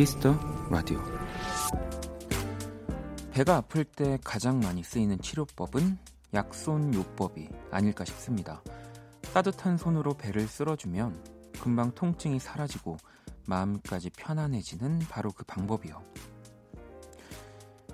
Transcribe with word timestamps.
Kiss 0.00 0.19
the 0.19 0.34
Radio 0.70 0.98
배가 3.32 3.56
아플 3.56 3.84
때 3.84 4.16
가장 4.24 4.58
많이 4.58 4.82
쓰이는 4.82 5.20
치료법은 5.20 5.98
약손 6.32 6.94
요법이 6.94 7.50
아닐까 7.70 8.06
싶습니다. 8.06 8.62
따뜻한 9.34 9.76
손으로 9.76 10.14
배를 10.14 10.48
쓸어주면 10.48 11.22
금방 11.60 11.94
통증이 11.94 12.38
사라지고 12.38 12.96
마음까지 13.44 14.08
편안해지는 14.16 15.00
바로 15.10 15.32
그 15.32 15.44
방법이요. 15.44 16.02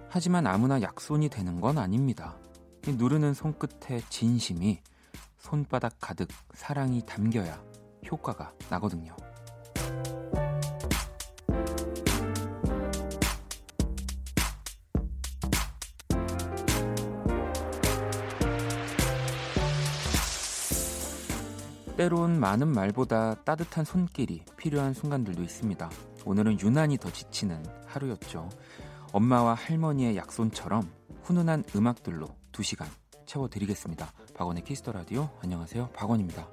하지만 0.09 0.46
아무나 0.46 0.80
약손이 0.80 1.28
되는 1.28 1.60
건 1.60 1.76
아닙니다. 1.76 2.36
누르는 2.86 3.34
손끝에 3.34 4.00
진심이 4.10 4.80
손바닥 5.38 5.95
가득 6.00 6.28
사랑이 6.54 7.04
담겨야 7.04 7.60
효과가 8.09 8.52
나거든요. 8.70 9.16
때론 22.06 22.38
많은 22.38 22.69
말보다 22.69 23.34
따뜻한 23.42 23.84
손길이 23.84 24.45
필요한 24.56 24.95
순간들도 24.95 25.42
있습니다. 25.42 25.90
오늘은 26.24 26.60
유난히 26.60 26.98
더 26.98 27.10
지치는 27.10 27.65
하루였죠. 27.85 28.48
엄마와 29.13 29.54
할머니의 29.54 30.16
약손처럼 30.16 30.88
훈훈한 31.24 31.65
음악들로 31.74 32.29
2시간 32.52 32.87
채워드리겠습니다. 33.26 34.13
박원의 34.37 34.63
키스터 34.63 34.93
라디오 34.93 35.29
안녕하세요. 35.43 35.88
박원입니다. 35.95 36.46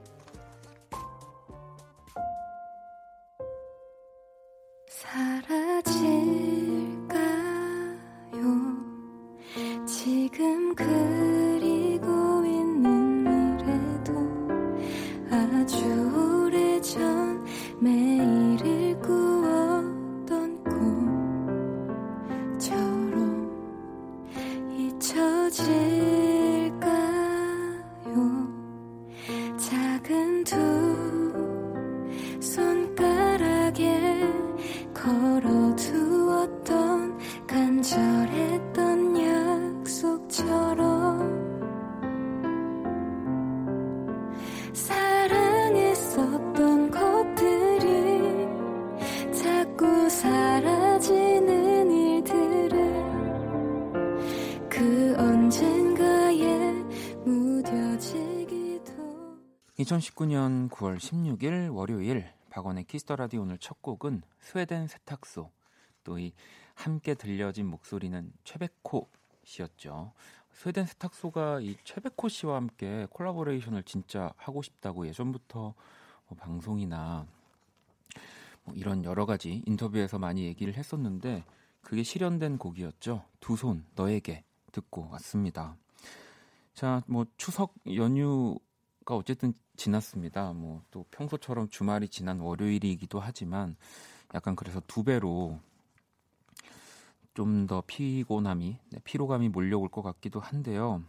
사랑했었던 44.74 46.62
것들이 46.92 48.48
자꾸 49.34 50.10
사라지는 50.10 51.92
일들을 51.92 53.04
그 54.70 55.16
언젠가에 55.18 56.72
무뎌지기도 57.26 58.94
2019년 59.80 60.70
9월 60.70 60.98
16일 60.98 61.74
월요일 61.74 62.26
박원의 62.50 62.84
Kiss 62.86 63.03
the 63.03 63.16
Radio 63.16 63.42
오늘 63.42 63.58
첫 63.58 63.82
곡은 63.82 64.22
스웨덴 64.40 64.88
세탁소 64.88 65.52
또 66.04 66.18
이 66.20 66.34
함께 66.76 67.14
들려진 67.14 67.68
목소리는 67.68 68.32
최백호 68.44 69.08
씨였죠. 69.44 70.14
스웨덴 70.54 70.86
세탁소가 70.86 71.60
이 71.62 71.76
최백호 71.84 72.30
씨와 72.30 72.56
함께 72.56 73.08
콜라보레이션을 73.10 73.84
진짜 73.84 74.32
하고 74.38 74.62
싶다고 74.62 75.08
예전부터 75.08 75.74
뭐 76.28 76.38
방송이나 76.38 77.26
뭐 78.64 78.76
이런 78.76 79.04
여러 79.04 79.26
가지 79.26 79.62
인터뷰에서 79.66 80.20
많이 80.20 80.46
얘기를 80.46 80.74
했었는데 80.76 81.44
그게 81.82 82.04
실현된 82.04 82.58
곡이었죠. 82.58 83.24
두 83.42 83.56
손 83.58 83.86
너에게 83.96 84.44
듣고 84.72 85.10
왔습니다. 85.12 85.76
자, 86.74 87.04
뭐 87.08 87.26
추석 87.38 87.74
연휴가 87.94 89.16
어쨌든 89.16 89.54
지났습니다. 89.76 90.54
뭐 90.54 90.82
또 90.92 91.06
평소처럼 91.12 91.70
주말이 91.70 92.08
지난 92.08 92.40
월요일이기도 92.40 93.20
하지만 93.20 93.76
약간 94.34 94.56
그래서 94.56 94.82
두 94.88 95.04
배로 95.04 95.60
좀 97.34 97.68
더 97.68 97.82
피곤함이 97.86 98.80
네, 98.92 99.00
피로감이 99.04 99.50
몰려올 99.50 99.90
것 99.90 100.02
같기도 100.02 100.40
한데요. 100.40 101.04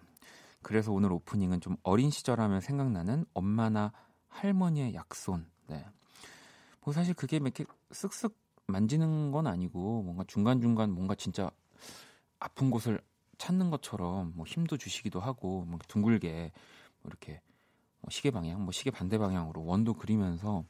그래서 0.63 0.93
오늘 0.93 1.13
오프닝은 1.13 1.61
좀 1.61 1.77
어린 1.83 2.11
시절 2.11 2.41
하면 2.41 2.61
생각나는 2.61 3.27
엄마나 3.35 3.93
할머니의 4.29 4.95
약손. 4.95 5.47
네. 5.69 5.85
뭐 6.83 6.95
사실 6.95 7.15
그게 7.15 7.37
이렇게 7.37 7.65
쓱쓱 7.91 8.33
만지는 8.67 9.31
건 9.31 9.47
아니고 9.47 10.03
뭔가 10.03 10.25
중간중간 10.27 10.91
뭔가 10.91 11.15
진짜 11.15 11.51
아픈 12.39 12.71
곳을 12.71 13.01
찾는 13.37 13.71
것처럼 13.71 14.33
뭐 14.35 14.47
힘도 14.47 14.77
주시기도 14.77 15.21
하고 15.21 15.65
뭐 15.67 15.79
둥글게 15.87 16.53
뭐 17.03 17.11
이렇게 17.11 17.41
뭐 18.01 18.11
시계 18.11 18.31
방향, 18.31 18.63
뭐 18.63 18.73
시계 18.73 18.91
반대 18.91 19.19
방향으로 19.19 19.65
원도 19.65 19.95
그리면서 19.95 20.65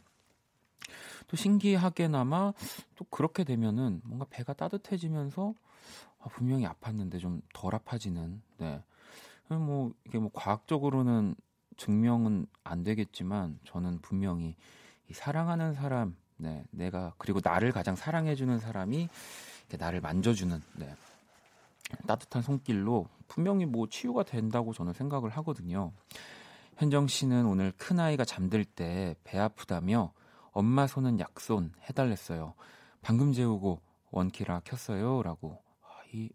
또 1.27 1.37
신기하게나마 1.37 2.53
또 2.97 3.05
그렇게 3.11 3.45
되면은 3.45 4.03
뭔가 4.05 4.27
배가 4.31 4.53
따뜻해지면서 4.53 5.55
아, 6.21 6.29
분명히 6.29 6.67
아팠는데 6.67 7.21
좀 7.21 7.43
덜 7.53 7.75
아파지는. 7.75 8.43
네. 8.59 8.83
뭐 9.49 9.93
이게 10.07 10.19
뭐 10.19 10.31
과학적으로는 10.33 11.35
증명은 11.77 12.47
안 12.65 12.83
되겠지만 12.83 13.59
저는 13.65 14.01
분명히 14.01 14.57
이 15.09 15.13
사랑하는 15.13 15.75
사람, 15.75 16.17
네, 16.37 16.65
내가 16.71 17.13
그리고 17.19 17.41
나를 17.43 17.73
가장 17.73 17.95
사랑해주는 17.95 18.59
사람이 18.59 19.09
나를 19.79 20.01
만져주는 20.01 20.61
네, 20.77 20.95
따뜻한 22.07 22.43
손길로 22.43 23.07
분명히 23.29 23.67
뭐 23.67 23.89
치유가 23.89 24.23
된다고 24.23 24.73
저는 24.73 24.93
생각을 24.93 25.31
하거든요. 25.31 25.93
현정 26.77 27.07
씨는 27.07 27.47
오늘 27.47 27.73
큰 27.77 28.01
아이가 28.01 28.25
잠들 28.25 28.65
때 28.65 29.15
배 29.25 29.39
아프다며 29.39 30.13
엄마 30.55 30.87
손은 30.87 31.21
약손 31.21 31.73
해달랬어요. 31.89 32.55
방금 33.03 33.33
재우고 33.33 33.81
원키라 34.11 34.61
켰어요 34.65 35.23
라고. 35.23 35.63
아, 35.83 35.89
이 36.13 36.31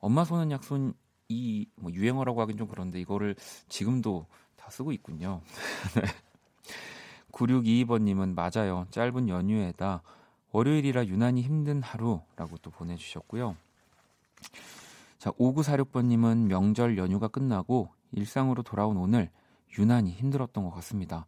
엄마 0.00 0.24
손은 0.24 0.50
약손 0.50 0.94
이 1.28 1.66
뭐 1.76 1.92
유행어라고 1.92 2.40
하긴 2.42 2.56
좀 2.56 2.68
그런데 2.68 3.00
이거를 3.00 3.34
지금도 3.68 4.26
다 4.56 4.70
쓰고 4.70 4.92
있군요. 4.92 5.40
9622번님은 7.32 8.34
맞아요. 8.34 8.86
짧은 8.90 9.28
연휴에다 9.28 10.02
월요일이라 10.52 11.06
유난히 11.06 11.42
힘든 11.42 11.82
하루라고 11.82 12.56
또 12.60 12.70
보내주셨고요. 12.70 13.56
자, 15.18 15.30
5946번님은 15.32 16.46
명절 16.46 16.98
연휴가 16.98 17.28
끝나고 17.28 17.90
일상으로 18.12 18.62
돌아온 18.62 18.96
오늘 18.96 19.30
유난히 19.78 20.10
힘들었던 20.12 20.64
것 20.64 20.70
같습니다. 20.70 21.26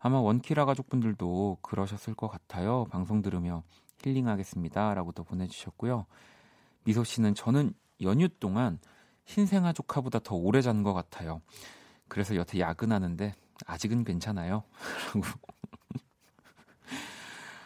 아마 0.00 0.20
원키라 0.20 0.64
가족분들도 0.64 1.58
그러셨을 1.62 2.14
것 2.14 2.28
같아요. 2.28 2.86
방송 2.90 3.22
들으며 3.22 3.62
힐링하겠습니다. 4.02 4.94
라고 4.94 5.12
또 5.12 5.24
보내주셨고요. 5.24 6.06
미소 6.84 7.04
씨는 7.04 7.34
저는 7.34 7.74
연휴 8.02 8.28
동안 8.28 8.78
신생아 9.26 9.72
조카보다 9.72 10.20
더 10.20 10.36
오래 10.36 10.62
잔 10.62 10.82
것 10.82 10.94
같아요. 10.94 11.42
그래서 12.06 12.36
여태 12.36 12.58
야근하는데 12.60 13.34
아직은 13.66 14.04
괜찮아요. 14.04 14.62
라고. 15.14 15.26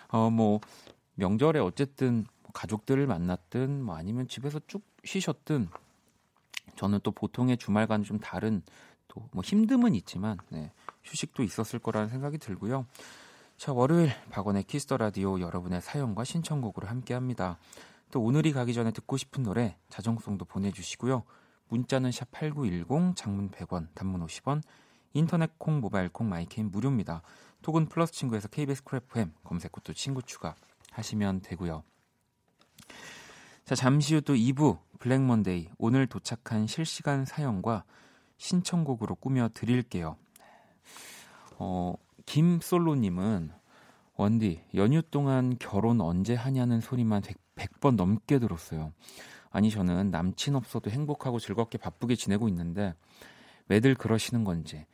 어, 0.08 0.31
뭐, 0.31 0.61
명절에 1.14 1.61
어쨌든 1.61 2.26
가족들을 2.52 3.06
만났든 3.06 3.82
뭐 3.82 3.96
아니면 3.96 4.28
집에서 4.28 4.61
쭉 4.67 4.82
쉬셨든 5.05 5.69
저는 6.76 7.00
또 7.02 7.11
보통의 7.12 7.56
주말과는 7.56 8.05
좀 8.05 8.19
다른 8.19 8.62
또 9.08 9.26
뭐 9.32 9.43
힘듦은 9.43 9.94
있지만 9.96 10.38
네, 10.50 10.70
휴식도 11.04 11.43
있었을 11.43 11.78
거라는 11.78 12.08
생각이 12.08 12.38
들고요. 12.38 12.87
자, 13.56 13.72
월요일 13.72 14.12
박원의 14.31 14.64
Kiss 14.64 14.83
the 14.83 14.96
Radio 14.96 15.40
여러분의 15.40 15.81
사연과 15.81 16.25
신청곡으로 16.25 16.88
함께 16.88 17.14
합니다. 17.14 17.58
또 18.10 18.20
오늘이 18.20 18.52
가기 18.52 18.75
전에 18.75 18.90
듣고 18.90 19.16
싶은 19.16 19.43
노래 19.43 19.76
자정송도 19.88 20.44
보내주시고요. 20.44 21.25
문자는 21.69 22.12
샵 22.12 22.31
8910, 22.31 23.16
장문 23.16 23.50
100원, 23.50 23.88
단문 23.94 24.25
50원, 24.26 24.62
인터넷 25.14 25.58
콩, 25.58 25.81
모바일 25.81 26.08
콩, 26.08 26.28
마이 26.28 26.44
K는 26.44 26.70
무료입니다. 26.70 27.22
톡은 27.62 27.87
플러스 27.88 28.12
친구에서 28.12 28.49
KBS 28.49 28.84
Cool 28.84 29.16
FM 29.16 29.32
검색 29.44 29.76
후 29.76 29.84
또 29.84 29.94
친구 29.94 30.22
추가 30.22 30.54
하시면 30.90 31.40
되고요. 31.43 31.82
자, 33.64 33.75
잠시 33.75 34.14
후 34.14 34.20
또 34.20 34.34
2부 34.34 34.78
Black 34.99 35.22
Monday 35.22 35.69
오늘 35.78 36.06
도착한 36.06 36.66
실시간 36.66 37.25
사연과 37.25 37.84
신청곡으로 38.37 39.14
꾸며 39.14 39.49
드릴게요. 39.54 40.16
어, 41.64 41.94
김솔로님은 42.26 43.53
원디 44.17 44.64
연휴 44.75 45.00
동안 45.00 45.56
결혼 45.61 46.00
언제 46.00 46.35
하냐는 46.35 46.81
소리만 46.81 47.23
100, 47.23 47.37
100 47.55 47.81
번 47.81 47.94
넘게 47.94 48.41
들었어요. 48.41 48.93
아니 49.50 49.70
저는 49.70 50.11
남친 50.11 50.56
없어도 50.56 50.91
행복하고 50.91 51.38
즐겁게 51.38 51.79
바쁘게 51.79 52.17
지내고 52.17 52.49
있는데 52.49 52.94
왜들 53.69 53.94
그러시는 53.94 54.43
건지 54.43 54.87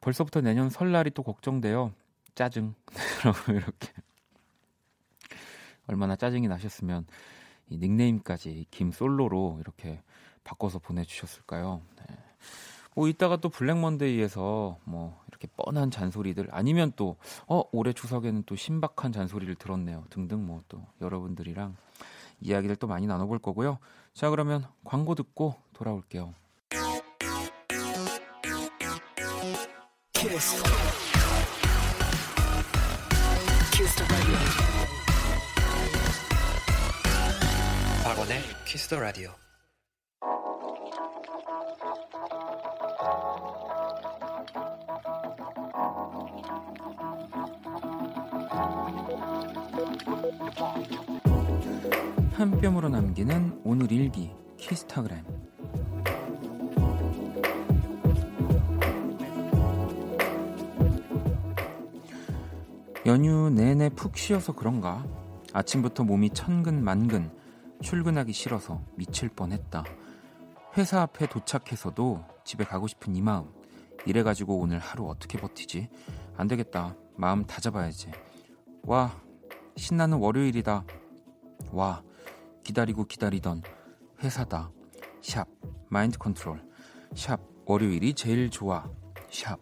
벌써부터 0.00 0.40
내년 0.40 0.70
설날이 0.70 1.10
또 1.10 1.22
걱정돼요. 1.22 1.92
짜증. 2.34 2.74
이렇게 3.48 3.92
얼마나 5.86 6.16
짜증이 6.16 6.48
나셨으면 6.48 7.06
이 7.68 7.76
닉네임까지 7.76 8.66
김솔로로 8.70 9.58
이렇게 9.60 10.02
바꿔서 10.42 10.78
보내주셨을까요? 10.78 11.82
네. 11.98 12.16
뭐 12.94 13.08
이따가 13.08 13.36
또 13.36 13.48
블랙 13.48 13.78
먼데이에서 13.78 14.78
뭐 14.84 15.20
이렇게 15.34 15.48
뻔한 15.56 15.90
잔소리들 15.90 16.48
아니면 16.50 16.92
또 16.96 17.16
어 17.46 17.62
올해 17.72 17.92
추석에는 17.92 18.44
또 18.46 18.56
신박한 18.56 19.12
잔소리를 19.12 19.54
들었네요 19.56 20.04
등등 20.10 20.46
뭐 20.46 20.62
또 20.68 20.80
여러분들이랑 21.00 21.76
이야기를 22.40 22.76
또 22.76 22.86
많이 22.86 23.06
나눠볼 23.06 23.38
거고요. 23.38 23.78
자 24.14 24.30
그러면 24.30 24.64
광고 24.84 25.14
듣고 25.14 25.54
돌아올게요. 25.74 26.34
키스. 30.12 30.62
키스 33.72 34.04
박원의 38.04 38.40
키스 38.66 38.88
더 38.88 39.00
라디오. 39.00 39.43
한 52.32 52.50
뼘으로 52.60 52.88
남기는 52.88 53.60
오늘 53.62 53.92
일기 53.92 54.30
키스타그램. 54.56 55.22
연휴 63.04 63.50
내내 63.50 63.90
푹 63.90 64.16
쉬어서 64.16 64.52
그런가? 64.52 65.04
아침부터 65.52 66.04
몸이 66.04 66.30
천근 66.30 66.82
만근 66.82 67.30
출근하기 67.82 68.32
싫어서 68.32 68.80
미칠 68.94 69.28
뻔했다. 69.28 69.84
회사 70.78 71.02
앞에 71.02 71.26
도착해서도 71.26 72.24
집에 72.44 72.64
가고 72.64 72.86
싶은 72.86 73.14
이 73.14 73.20
마음. 73.20 73.50
이래가지고 74.06 74.58
오늘 74.58 74.78
하루 74.78 75.06
어떻게 75.06 75.38
버티지? 75.38 75.88
안 76.38 76.48
되겠다. 76.48 76.96
마음 77.16 77.44
다잡아야지. 77.44 78.10
와 78.84 79.23
신나는 79.76 80.18
월요일이다 80.18 80.84
와 81.72 82.02
기다리고 82.62 83.04
기다리던 83.04 83.62
회사다. 84.22 84.70
샵 85.20 85.46
mind 85.88 86.18
control. 86.18 86.62
샵 87.14 87.40
월요일이 87.66 88.14
제일 88.14 88.50
좋아. 88.50 88.88
샵 89.30 89.58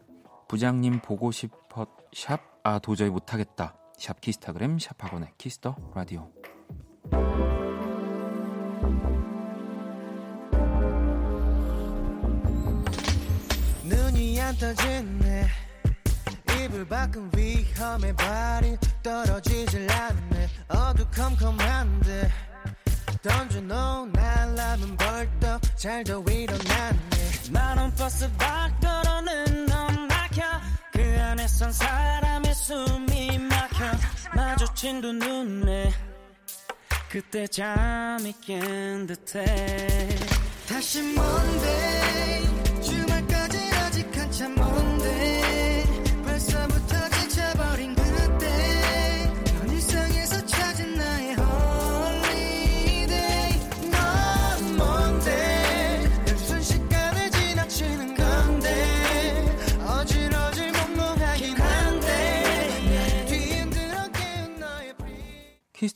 부장님 0.49 1.01
보고 1.01 1.31
싶어. 1.31 1.87
샵 2.15 2.66
아 2.66 2.79
도저히 2.81 3.11
못하겠다. 3.11 3.77
샵 3.97 4.21
키스타그램 4.21 4.79
샵 4.79 5.03
박원의 5.03 5.33
Kiss 5.39 5.61
the 5.61 5.77
Radio. 5.95 6.31
눈이 13.85 14.41
안 14.41 14.55
떠지네 14.57 15.47
이불 16.73 16.89
밖은 16.89 17.31
위험해. 17.37 18.17
발이 18.17 18.79
떨어지질 19.03 19.87
않네. 19.93 20.49
어두컴컴한데. 20.69 22.31
던져놓은 23.23 24.17
알람은 24.17 24.97
벌떡 24.97 25.77
잘도 25.77 26.25
일어났네. 26.27 27.51
만원 27.53 27.95
버스 27.95 28.31
밖 28.39 28.81
걸어는 28.81 29.67
넌 29.67 30.09
막혀. 30.09 30.43
그 30.93 31.21
안에선 31.21 31.73
사람의 31.73 32.55
숨이 32.55 33.39
막혀. 33.39 33.85
마주친 34.35 35.03
두 35.03 35.13
눈에. 35.13 35.93
그때 37.11 37.47
잠이 37.49 38.33
깬 38.41 39.07
듯해. 39.07 40.09
다시 40.67 41.03
뭔데 41.03 42.02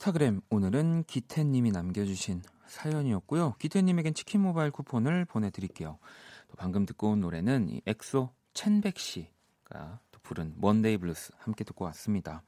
키스타그램 0.07 0.41
오늘은 0.49 1.03
기태님이 1.03 1.71
남겨주신 1.71 2.41
사연이었고요. 2.67 3.55
기태님에겐 3.59 4.13
치킨 4.13 4.41
모바일 4.41 4.71
쿠폰을 4.71 5.25
보내드릴게요. 5.25 5.99
또 6.47 6.55
방금 6.57 6.85
듣고 6.85 7.11
온 7.11 7.19
노래는 7.19 7.69
이 7.69 7.81
엑소 7.85 8.29
첸백시가 8.53 9.99
또 10.11 10.19
부른 10.23 10.53
Monday 10.57 10.97
Blues 10.97 11.33
함께 11.39 11.63
듣고 11.65 11.85
왔습니다. 11.85 12.41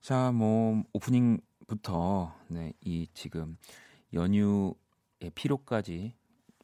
자, 0.00 0.30
뭐 0.30 0.84
오프닝부터 0.92 2.32
네, 2.48 2.72
이 2.82 3.08
지금 3.14 3.56
연휴의 4.12 4.74
피로까지 5.34 6.14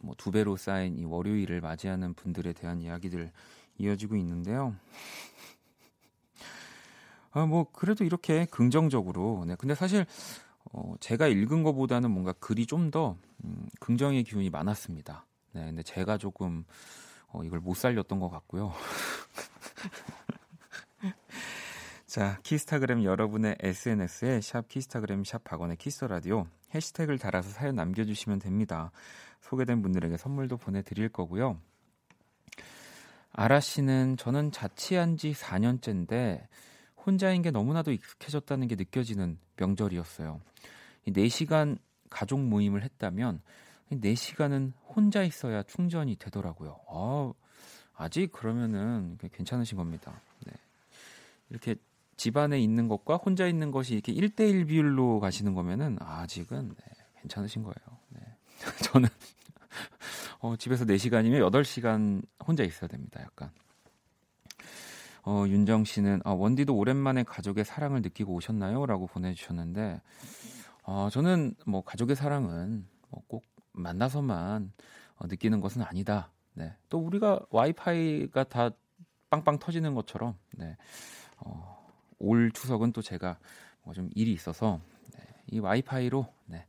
뭐 0.02 0.14
두 0.16 0.30
배로 0.30 0.56
쌓인 0.56 0.96
이 0.98 1.04
월요일을 1.04 1.60
맞이하는 1.60 2.14
분들에 2.14 2.52
대한 2.52 2.80
이야기들 2.80 3.32
이어지고 3.78 4.14
있는데요. 4.16 4.76
아, 7.34 7.46
뭐 7.46 7.66
그래도 7.72 8.04
이렇게 8.04 8.46
긍정적으로. 8.46 9.44
네. 9.46 9.56
근데 9.56 9.74
사실 9.74 10.06
어, 10.72 10.94
제가 11.00 11.26
읽은 11.26 11.64
것보다는 11.64 12.10
뭔가 12.10 12.32
글이 12.32 12.66
좀더 12.66 13.16
음, 13.44 13.68
긍정의 13.80 14.22
기운이 14.22 14.50
많았습니다. 14.50 15.26
네. 15.52 15.64
근데 15.66 15.82
제가 15.82 16.16
조금 16.16 16.64
어, 17.28 17.42
이걸 17.42 17.58
못 17.58 17.74
살렸던 17.74 18.20
것 18.20 18.30
같고요. 18.30 18.72
자, 22.06 22.38
키스타그램 22.44 23.02
여러분의 23.02 23.56
SNS에 23.58 24.40
샵 24.40 24.68
키스타그램 24.68 25.24
샵 25.24 25.42
박원의 25.42 25.78
키스 25.78 26.04
라디오 26.04 26.46
해시태그를 26.72 27.18
달아서 27.18 27.50
사연 27.50 27.74
남겨주시면 27.74 28.38
됩니다. 28.38 28.92
소개된 29.40 29.82
분들에게 29.82 30.16
선물도 30.16 30.58
보내드릴 30.58 31.08
거고요. 31.08 31.58
아라 33.32 33.58
씨는 33.58 34.16
저는 34.16 34.52
자취한 34.52 35.16
지 35.16 35.32
4년째인데 35.32 36.46
혼자인 37.04 37.42
게 37.42 37.50
너무나도 37.50 37.92
익숙해졌다는 37.92 38.68
게 38.68 38.76
느껴지는 38.76 39.38
명절이었어요. 39.56 40.40
이 41.06 41.12
4시간 41.12 41.78
가족 42.10 42.40
모임을 42.40 42.82
했다면 42.82 43.42
4시간은 43.92 44.72
혼자 44.88 45.22
있어야 45.22 45.62
충전이 45.62 46.16
되더라고요. 46.16 46.80
아, 46.88 47.32
아직 47.96 48.32
그러면은 48.32 49.18
괜찮으신 49.32 49.76
겁니다. 49.76 50.20
네. 50.46 50.52
이렇게 51.50 51.76
집안에 52.16 52.58
있는 52.60 52.88
것과 52.88 53.16
혼자 53.16 53.46
있는 53.46 53.70
것이 53.70 53.94
이렇게 53.94 54.12
1대1 54.12 54.68
비율로 54.68 55.20
가시는 55.20 55.54
거면은 55.54 55.98
아직은 56.00 56.68
네, 56.68 56.84
괜찮으신 57.20 57.62
거예요. 57.62 57.98
네. 58.10 58.20
저는 58.84 59.08
어, 60.40 60.56
집에서 60.56 60.84
4시간이면 60.84 61.50
8시간 61.50 62.22
혼자 62.46 62.62
있어야 62.64 62.88
됩니다. 62.88 63.20
약간. 63.20 63.50
어, 65.26 65.44
윤정 65.46 65.84
씨는 65.84 66.20
아, 66.24 66.32
원디도 66.32 66.76
오랜만에 66.76 67.22
가족의 67.22 67.64
사랑을 67.64 68.02
느끼고 68.02 68.34
오셨나요? 68.34 68.84
라고 68.86 69.06
보내주셨는데 69.06 70.00
어, 70.84 71.08
저는 71.10 71.54
뭐 71.66 71.82
가족의 71.82 72.16
사랑은 72.16 72.86
뭐 73.10 73.22
꼭 73.28 73.44
만나서만 73.72 74.72
어, 75.16 75.26
느끼는 75.26 75.60
것은 75.60 75.82
아니다. 75.82 76.30
네. 76.54 76.72
또 76.88 76.98
우리가 76.98 77.40
와이파이가 77.50 78.44
다 78.44 78.70
빵빵 79.30 79.58
터지는 79.58 79.94
것처럼 79.94 80.36
네. 80.52 80.76
어, 81.38 81.84
올 82.18 82.52
추석은 82.52 82.92
또 82.92 83.02
제가 83.02 83.38
뭐 83.82 83.94
좀 83.94 84.08
일이 84.14 84.32
있어서 84.32 84.80
네. 85.12 85.20
이 85.50 85.58
와이파이로 85.58 86.26
네. 86.46 86.66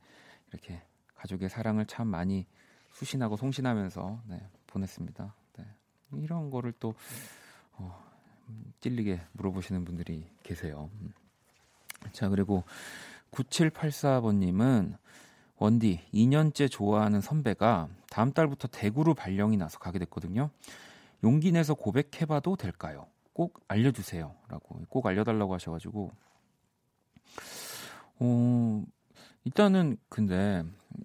이렇게 0.49 0.81
가족의 1.15 1.49
사랑을 1.49 1.85
참 1.85 2.07
많이 2.07 2.47
수신하고 2.91 3.37
송신하면서 3.37 4.21
네. 4.27 4.41
보냈습니다. 4.67 5.33
네. 5.57 5.65
이런 6.13 6.49
거를 6.49 6.73
또 6.79 6.95
어, 7.73 8.03
찔리게 8.81 9.21
물어보시는 9.33 9.85
분들이 9.85 10.27
계세요. 10.43 10.89
음. 11.01 11.13
자, 12.11 12.29
그리고 12.29 12.63
9784번님은 13.31 14.97
원디 15.57 16.01
2년째 16.13 16.69
좋아하는 16.69 17.21
선배가 17.21 17.89
다음 18.09 18.31
달부터 18.31 18.67
대구로 18.67 19.13
발령이 19.13 19.57
나서 19.57 19.79
가게 19.79 19.99
됐거든요. 19.99 20.49
용기 21.23 21.51
내서 21.51 21.73
고백해봐도 21.73 22.55
될까요? 22.55 23.07
꼭 23.33 23.59
알려주세요라고 23.67 24.85
꼭 24.89 25.05
알려달라고 25.05 25.53
하셔가지고 25.53 26.11
어 28.19 28.83
일단은 29.43 29.97
근데 30.07 30.63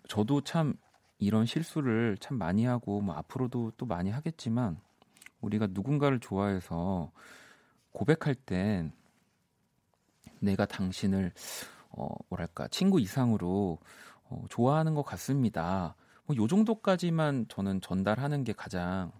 저도 0.08 0.42
참 0.42 0.74
이런 1.18 1.44
실수를 1.44 2.16
참 2.20 2.38
많이 2.38 2.64
하고 2.64 3.00
뭐 3.00 3.14
앞으로도 3.16 3.72
또 3.76 3.86
많이 3.86 4.10
하겠지만 4.10 4.80
우리가 5.40 5.68
누군가를 5.70 6.20
좋아해서 6.20 7.12
고백할 7.92 8.34
땐 8.34 8.92
내가 10.40 10.66
당신을 10.66 11.32
어 11.90 12.08
뭐랄까 12.28 12.68
친구 12.68 13.00
이상으로 13.00 13.78
어, 14.30 14.44
좋아하는 14.48 14.94
것 14.94 15.02
같습니다. 15.04 15.94
뭐 16.26 16.36
요 16.36 16.46
정도까지만 16.46 17.46
저는 17.48 17.80
전달하는 17.80 18.44
게 18.44 18.52
가장 18.52 19.10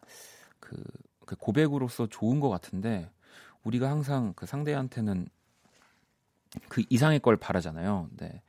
그, 0.60 0.82
그 1.26 1.36
고백으로서 1.36 2.06
좋은 2.06 2.38
것 2.40 2.48
같은데 2.50 3.10
우리가 3.64 3.90
항상 3.90 4.32
그 4.36 4.46
상대한테는 4.46 5.28
그 6.68 6.82
이상의 6.88 7.20
걸 7.20 7.36
바라잖아요. 7.36 8.08
네. 8.16 8.42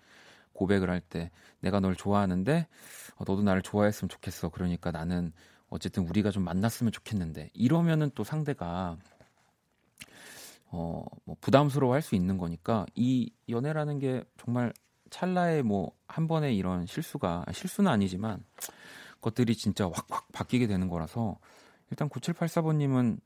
고백을 0.53 0.89
할 0.89 1.01
때 1.01 1.31
내가 1.59 1.79
널 1.79 1.95
좋아하는데 1.95 2.67
어, 3.15 3.23
너도 3.27 3.41
나를 3.43 3.61
좋아했으면 3.63 4.09
좋겠어. 4.09 4.49
그러니까 4.49 4.91
나는 4.91 5.33
어쨌든 5.71 6.07
우리가 6.07 6.29
좀 6.29 6.43
만났으면 6.43 6.91
좋겠는데 6.91 7.49
이러면은 7.53 8.11
또 8.13 8.23
상대가 8.23 8.97
어, 10.67 11.03
뭐 11.25 11.35
부담스러워 11.41 11.93
할 11.93 12.01
수 12.01 12.15
있는 12.15 12.37
거니까 12.37 12.85
이 12.95 13.31
연애라는 13.49 13.99
게 13.99 14.23
정말 14.37 14.71
찰나의 15.09 15.63
뭐 15.63 15.91
한 16.07 16.27
번의 16.27 16.57
이런 16.57 16.85
실수가 16.85 17.45
실수는 17.53 17.89
아니지만 17.89 18.43
것들이 19.21 19.55
진짜 19.55 19.85
확확 19.85 20.29
바뀌게 20.33 20.67
되는 20.67 20.89
거라서 20.89 21.37
일단 21.89 22.09
9784번님은 22.09 23.19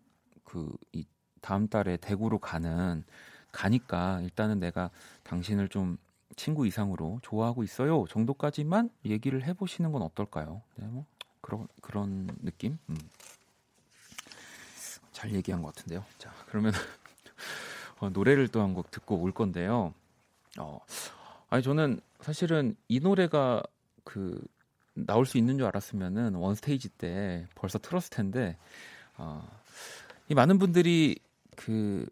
그 0.44 0.72
이 0.94 1.06
다음 1.42 1.68
달에 1.68 1.98
대구로 1.98 2.40
가는 2.40 3.04
가니까 3.52 4.20
일단은 4.22 4.60
내가 4.60 4.90
당신을 5.24 5.70
좀 5.70 5.98
친구 6.36 6.66
이상으로 6.68 7.20
좋아하고 7.22 7.64
있어요 7.64 8.06
정도까지만 8.10 8.90
얘기를 9.06 9.44
해보시는 9.44 9.92
건 9.92 10.02
어떨까요? 10.02 10.62
네, 10.78 10.88
뭐 10.88 11.06
그런 11.46 11.68
그런 11.80 12.28
느낌. 12.42 12.80
음. 12.90 12.98
잘 15.12 15.32
얘기한 15.32 15.62
것 15.62 15.74
같은데요. 15.76 16.04
자 16.18 16.34
그러면 16.48 16.74
어, 18.00 18.10
노래를 18.10 18.48
또 18.48 18.62
한 18.62 18.74
곡 18.74 18.90
듣고 18.90 19.18
올 19.22 19.32
건데요. 19.32 19.94
어, 20.58 20.80
아니 21.50 21.62
저는 21.62 22.02
사실은 22.22 22.76
이 22.88 23.00
노래가 23.00 23.62
그 24.04 24.42
나올 24.96 25.26
수 25.28 25.38
있는 25.38 25.58
줄 25.58 25.68
알았으면은 25.68 26.34
One 26.36 26.56
Stage 26.56 26.90
때 26.90 27.46
벌써 27.54 27.78
틀었을 27.78 28.10
텐데 28.10 28.58
어, 29.18 29.48
이 30.28 30.34
많은 30.34 30.58
분들이 30.58 31.20
그 31.56 32.08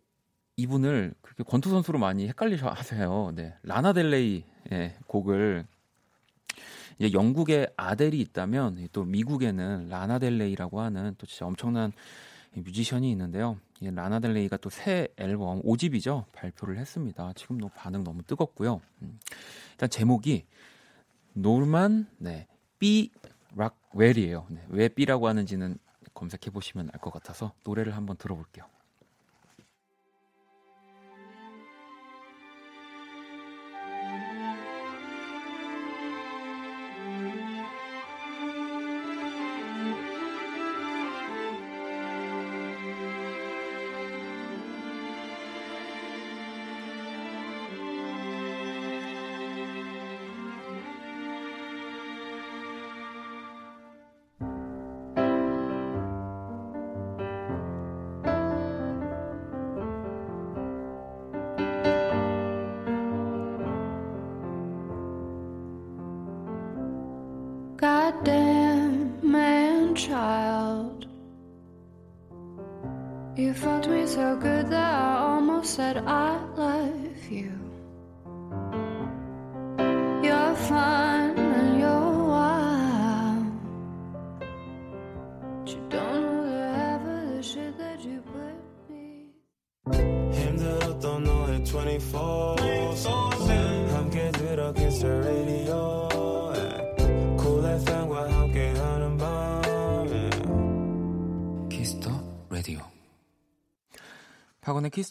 이분을 0.57 1.15
그렇게 1.23 1.43
권투 1.43 1.69
선수로 1.71 1.97
많이 1.97 2.27
헷갈리셔 2.27 2.67
하세요. 2.69 3.31
네. 3.33 3.55
라나 3.63 3.93
델레이의 3.93 4.95
곡을 5.07 5.65
이제 7.00 7.13
영국에 7.13 7.67
아델이 7.77 8.19
있다면 8.19 8.88
또 8.91 9.03
미국에는 9.03 9.89
라나 9.89 10.16
델 10.16 10.35
레이라고 10.35 10.81
하는 10.81 11.15
또 11.17 11.25
진짜 11.27 11.45
엄청난 11.45 11.91
뮤지션이 12.53 13.09
있는데요. 13.12 13.57
라나 13.81 14.07
델 14.07 14.26
레이가 14.26 14.57
또 14.57 14.69
새 14.69 15.07
앨범 15.17 15.62
5집이죠 15.63 16.25
발표를 16.33 16.77
했습니다. 16.77 17.33
지금 17.35 17.57
너 17.57 17.67
반응 17.69 18.03
너무 18.03 18.23
뜨겁고요. 18.23 18.79
음. 19.01 19.19
일단 19.71 19.89
제목이 19.89 20.45
노만 21.33 22.07
네 22.17 22.47
B 22.79 23.12
락웰이에요. 23.55 24.45
네, 24.50 24.65
왜 24.69 24.88
B라고 24.89 25.27
하는지는 25.27 25.77
검색해 26.13 26.51
보시면 26.51 26.89
알 26.93 27.00
것 27.00 27.12
같아서 27.12 27.53
노래를 27.63 27.95
한번 27.95 28.15
들어볼게요. 28.17 28.65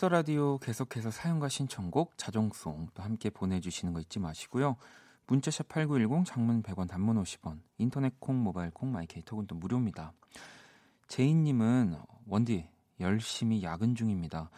Kiss 0.03 0.06
the 0.06 0.09
Radio 0.09 0.59
계속해서 0.59 1.13
사연과 1.13 1.49
신청곡, 1.49 2.19
자정송 2.19 2.89
또 2.93 3.05
함께 3.05 3.31
보내주시는 3.31 3.95
거 3.95 4.01
잊지 4.01 4.19
마시고요. 4.19 4.77
문자 5.29 5.51
샵 5.51 5.69
8910 5.69 6.27
장문 6.27 6.65
100원 6.65 6.89
단문 6.89 7.23
50원 7.23 7.61
인터넷 7.79 8.19
콩 8.19 8.43
모바일 8.43 8.73
콩 8.73 8.91
마이 8.91 9.07
K 9.07 9.12
톡은 9.12 9.47
또 9.47 9.55
무료입니다. 9.55 10.13
제인님은 11.07 12.01
원디 12.27 12.69
열심히 12.99 13.63
야근 13.63 13.95
중입니다. 13.95 14.51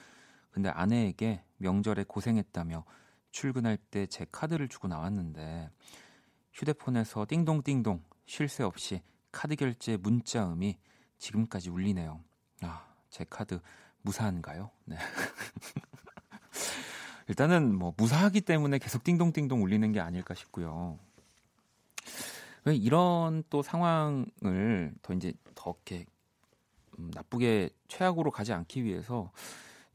근데 0.51 0.71
아내에게 0.71 1.45
명절에 1.59 2.05
고생했다며 2.05 2.87
출근할 3.31 3.77
때 3.77 4.07
제 4.07 4.25
카드를 4.33 4.69
주고 4.69 4.89
나왔는데 4.89 5.69
휴대폰에서 6.55 7.27
띵동띵동 7.29 8.03
쉴 8.25 8.49
새 8.49 8.63
없이 8.63 9.03
카드 9.31 9.57
결제 9.57 9.99
문자음이 9.99 10.79
지금까지 11.19 11.69
울리네요. 11.69 12.21
아, 12.63 12.87
제 13.11 13.27
카드 13.29 13.61
무사한가요? 14.05 14.71
네. 14.85 14.97
일단은 17.29 17.75
뭐 17.75 17.95
무사하기 17.97 18.43
때문에 18.43 18.79
계속 18.79 19.03
띵동띵동 19.03 19.63
울리는 19.63 19.93
게 19.93 20.01
아닐까 20.01 20.35
싶고요. 20.35 20.99
왜 22.65 22.77
이런 22.77 23.43
또 23.51 23.63
상황을 23.63 24.95
더 25.03 25.15
이제 25.15 25.33
더 25.55 25.71
이렇게 25.71 26.07
음, 26.99 27.11
나쁘게 27.15 27.71
최악으로 27.89 28.31
가지 28.31 28.53
않기 28.53 28.85
위해서 28.85 29.33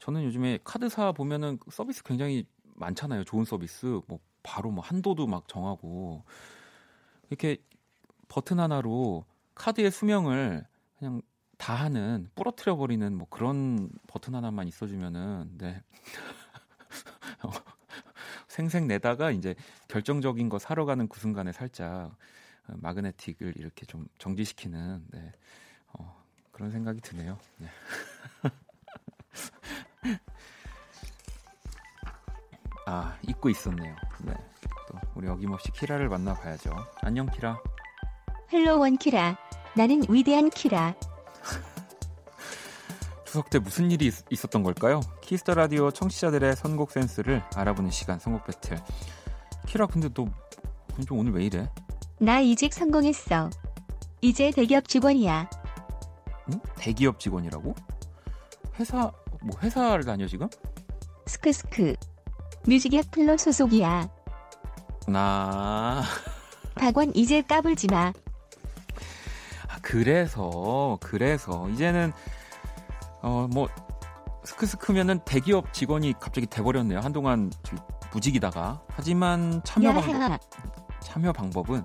저는 0.00 0.24
요즘에 0.24 0.58
카드사 0.64 1.12
보면은 1.12 1.58
서비스 1.70 2.02
굉장히 2.02 2.46
많잖아요. 2.74 3.24
좋은 3.24 3.44
서비스. 3.44 4.00
뭐 4.06 4.18
바로 4.42 4.70
뭐 4.70 4.82
한도도 4.82 5.26
막 5.26 5.46
정하고 5.46 6.24
이렇게 7.28 7.58
버튼 8.28 8.58
하나로 8.58 9.24
카드의 9.54 9.90
수명을 9.90 10.66
그냥 10.98 11.22
다 11.60 11.74
하는 11.74 12.28
부러뜨려 12.34 12.74
버리는 12.76 13.14
뭐 13.14 13.26
그런 13.28 13.90
버튼 14.06 14.34
하나만 14.34 14.66
있어주면은 14.66 15.58
네 15.58 15.82
생생 18.48 18.88
내다가 18.88 19.30
이제 19.30 19.54
결정적인 19.88 20.48
거 20.48 20.58
사러 20.58 20.86
가는 20.86 21.06
그 21.06 21.20
순간에 21.20 21.52
살짝 21.52 22.16
어, 22.66 22.72
마그네틱을 22.76 23.58
이렇게 23.58 23.84
좀 23.84 24.08
정지시키는 24.18 25.04
네, 25.10 25.32
어, 25.92 26.24
그런 26.50 26.70
생각이 26.70 27.02
드네요. 27.02 27.38
네. 27.58 27.68
아 32.86 33.18
잊고 33.28 33.50
있었네요. 33.50 33.94
네, 34.24 34.32
또 34.88 34.98
우리 35.14 35.28
어김없이 35.28 35.70
키라를 35.72 36.08
만나봐야죠. 36.08 36.70
안녕 37.02 37.26
키라. 37.30 37.60
Hello 38.50 38.80
원 38.80 38.96
키라. 38.96 39.36
나는 39.76 40.02
위대한 40.08 40.48
키라. 40.48 40.96
추석 43.24 43.48
때 43.50 43.58
무슨 43.58 43.90
일이 43.90 44.06
있, 44.06 44.14
있었던 44.30 44.62
걸까요? 44.62 45.00
Kiss 45.20 45.39
the 45.39 45.54
Radio 45.54 45.90
청취자들의 45.90 46.56
선곡 46.56 46.90
센스를 46.90 47.42
알아보는 47.54 47.90
시간 47.90 48.18
선곡 48.18 48.44
배틀. 48.46 48.78
키라 49.66 49.86
근데 49.86 50.08
너 50.12 50.26
좀 51.06 51.18
오늘 51.18 51.32
왜 51.32 51.44
이래? 51.46 51.68
나 52.18 52.40
이직 52.40 52.74
성공했어. 52.74 53.48
이제 54.20 54.50
대기업 54.50 54.86
직원이야. 54.88 55.48
응? 56.52 56.60
대기업 56.76 57.18
직원이라고? 57.18 57.74
회사 58.78 59.10
뭐 59.40 59.58
회사를 59.62 60.04
다녀 60.04 60.26
지금? 60.26 60.48
스크스크. 61.26 61.94
뮤직 62.66 62.92
앱 62.94 63.10
FLO 63.10 63.36
소속이야. 63.36 64.08
나 65.08 66.02
박원 66.76 67.12
이제 67.14 67.40
까불지 67.42 67.86
마. 67.86 68.12
아, 69.80 69.82
그래서 69.82 70.98
그래서 71.00 71.68
이제는 71.70 72.12
어 73.22 73.46
뭐 73.52 73.68
스크스크면은 74.44 75.20
대기업 75.24 75.72
직원이 75.72 76.14
갑자기 76.18 76.46
돼버렸네요. 76.46 77.00
한동안 77.00 77.50
무직이다가 78.12 78.80
하지만 78.88 79.60
참여 79.64 79.92
방법. 79.92 80.40
참여 81.00 81.32
방법은 81.32 81.84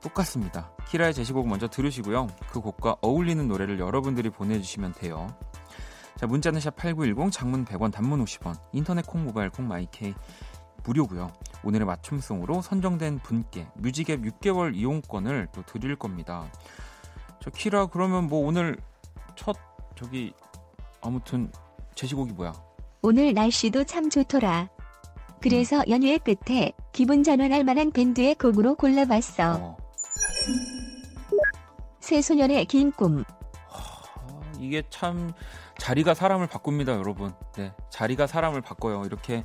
똑같습니다. 0.00 0.72
키라의 0.88 1.14
제시곡 1.14 1.46
먼저 1.46 1.68
들으시고요. 1.68 2.28
그 2.50 2.60
곡과 2.60 2.96
어울리는 3.02 3.46
노래를 3.46 3.78
여러분들이 3.78 4.30
보내주시면 4.30 4.94
돼요. 4.94 5.28
자, 6.16 6.26
문자는 6.26 6.60
샵 6.60 6.76
8910, 6.76 7.30
장문 7.32 7.64
100원, 7.64 7.92
단문 7.92 8.24
50원, 8.24 8.54
인터넷 8.72 9.06
콩, 9.06 9.24
모바일 9.24 9.50
콩, 9.50 9.68
마이케이 9.68 10.14
무료고요. 10.84 11.30
오늘의 11.62 11.86
맞춤송으로 11.86 12.62
선정된 12.62 13.20
분께 13.20 13.68
뮤직앱 13.76 14.22
6개월 14.22 14.74
이용권을 14.74 15.48
또 15.52 15.62
드릴 15.62 15.96
겁니다. 15.96 16.50
저 17.42 17.50
키라 17.50 17.86
그러면 17.86 18.28
뭐 18.28 18.46
오늘 18.46 18.76
첫 19.34 19.56
저기 19.96 20.32
아무튼 21.00 21.50
제시곡이 21.96 22.32
뭐야? 22.34 22.52
오늘 23.02 23.34
날씨도 23.34 23.84
참 23.84 24.08
좋더라. 24.08 24.68
그래서 25.40 25.82
연휴의 25.88 26.20
끝에 26.20 26.72
기분 26.92 27.24
전환할 27.24 27.64
만한 27.64 27.90
밴드의 27.90 28.36
곡으로 28.36 28.76
골라봤어. 28.76 29.56
어. 29.60 29.76
새소년의 31.98 32.66
긴 32.66 32.92
꿈. 32.92 33.24
아, 33.68 34.52
이게 34.60 34.84
참 34.88 35.32
자리가 35.78 36.14
사람을 36.14 36.46
바꿉니다, 36.46 36.92
여러분. 36.94 37.32
네, 37.56 37.72
자리가 37.90 38.28
사람을 38.28 38.60
바꿔요. 38.60 39.02
이렇게 39.04 39.44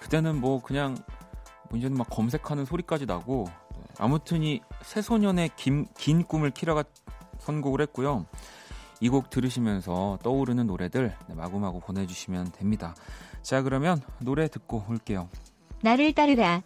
그때는 0.00 0.40
뭐 0.40 0.62
그냥 0.62 0.96
뭐 1.68 1.78
이제는 1.78 1.96
막 1.96 2.08
검색하는 2.10 2.64
소리까지 2.64 3.06
나고 3.06 3.46
네, 3.76 3.82
아무튼 3.98 4.44
이 4.44 4.60
새소년의 4.82 5.50
긴, 5.56 5.86
긴 5.98 6.22
꿈을 6.22 6.52
키라가 6.52 6.84
선곡을 7.44 7.80
했고요. 7.82 8.26
이 9.00 9.08
곡 9.08 9.28
들으시면서 9.28 10.18
떠오르는 10.22 10.66
노래들 10.66 11.14
네, 11.28 11.34
마구마구 11.34 11.80
보내주시면 11.80 12.52
됩니다. 12.52 12.94
자, 13.42 13.60
그러면 13.62 14.00
노래 14.20 14.48
듣고 14.48 14.84
올게요. 14.88 15.28
나를 15.82 16.14
따르라. 16.14 16.62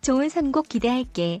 좋은 0.00 0.28
선곡 0.28 0.68
기대할게. 0.68 1.40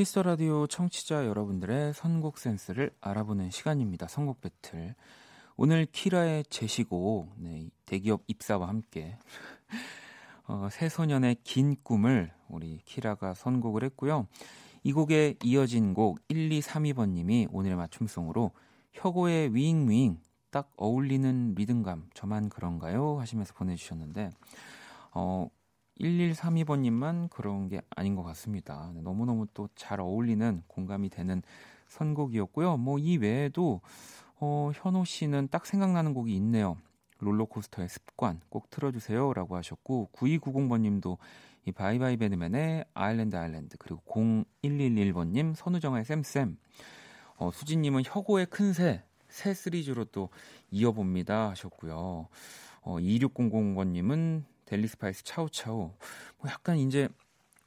키스 0.00 0.14
더 0.14 0.22
라디오 0.22 0.66
청취자 0.66 1.26
여러분들의 1.26 1.92
선곡 1.92 2.38
센스를 2.38 2.90
알아보는 3.02 3.50
시간입니다. 3.50 4.08
선곡 4.08 4.40
배틀. 4.40 4.94
오늘 5.58 5.84
키라의 5.84 6.44
제시곡, 6.48 7.34
네, 7.36 7.68
대기업 7.84 8.22
입사와 8.26 8.66
함께 8.66 9.18
어, 10.48 10.68
새소년의 10.72 11.36
긴 11.44 11.76
꿈을 11.82 12.32
우리 12.48 12.78
키라가 12.86 13.34
선곡을 13.34 13.84
했고요. 13.84 14.26
이 14.84 14.94
곡에 14.94 15.34
이어진 15.44 15.92
곡 15.92 16.26
1232번님이 16.28 17.48
오늘의 17.52 17.76
맞춤송으로 17.76 18.52
혁오의 18.94 19.54
윙윙 19.54 20.18
딱 20.50 20.72
어울리는 20.78 21.54
리듬감 21.54 22.08
저만 22.14 22.48
그런가요? 22.48 23.18
하시면서 23.20 23.52
보내주셨는데 23.52 24.30
어, 25.12 25.50
1132번님만 26.00 27.28
그런 27.30 27.68
게 27.68 27.80
아닌 27.90 28.14
것 28.14 28.22
같습니다. 28.22 28.90
네, 28.94 29.02
너무너무 29.02 29.46
또 29.54 29.68
잘 29.74 30.00
어울리는 30.00 30.62
공감이 30.66 31.08
되는 31.10 31.42
선곡이었고요. 31.88 32.76
뭐 32.76 32.98
이 32.98 33.16
외에도 33.18 33.80
어, 34.40 34.70
현호 34.74 35.04
씨는 35.04 35.48
딱 35.50 35.66
생각나는 35.66 36.14
곡이 36.14 36.34
있네요. 36.36 36.76
롤러코스터의 37.18 37.88
습관 37.88 38.40
꼭 38.48 38.70
틀어주세요 38.70 39.34
라고 39.34 39.56
하셨고 39.56 40.08
9290번님도 40.12 41.18
이 41.66 41.72
바이바이 41.72 42.16
배드맨의 42.16 42.86
아일랜드 42.94 43.36
아일랜드 43.36 43.76
그리고 43.78 44.00
0111번님 44.62 45.54
선우정아의 45.54 46.04
쌤쌤 46.06 46.56
어, 47.36 47.50
수진님은 47.52 48.04
혁오의 48.06 48.46
큰새 48.46 49.02
새 49.28 49.52
시리즈로 49.52 50.06
또 50.06 50.30
이어봅니다 50.70 51.50
하셨고요. 51.50 52.28
어, 52.82 52.98
2600번님은 52.98 54.42
델리 54.70 54.86
스파이스 54.86 55.24
차우차우 55.24 55.78
뭐 56.38 56.48
약간 56.48 56.76
이제 56.78 57.08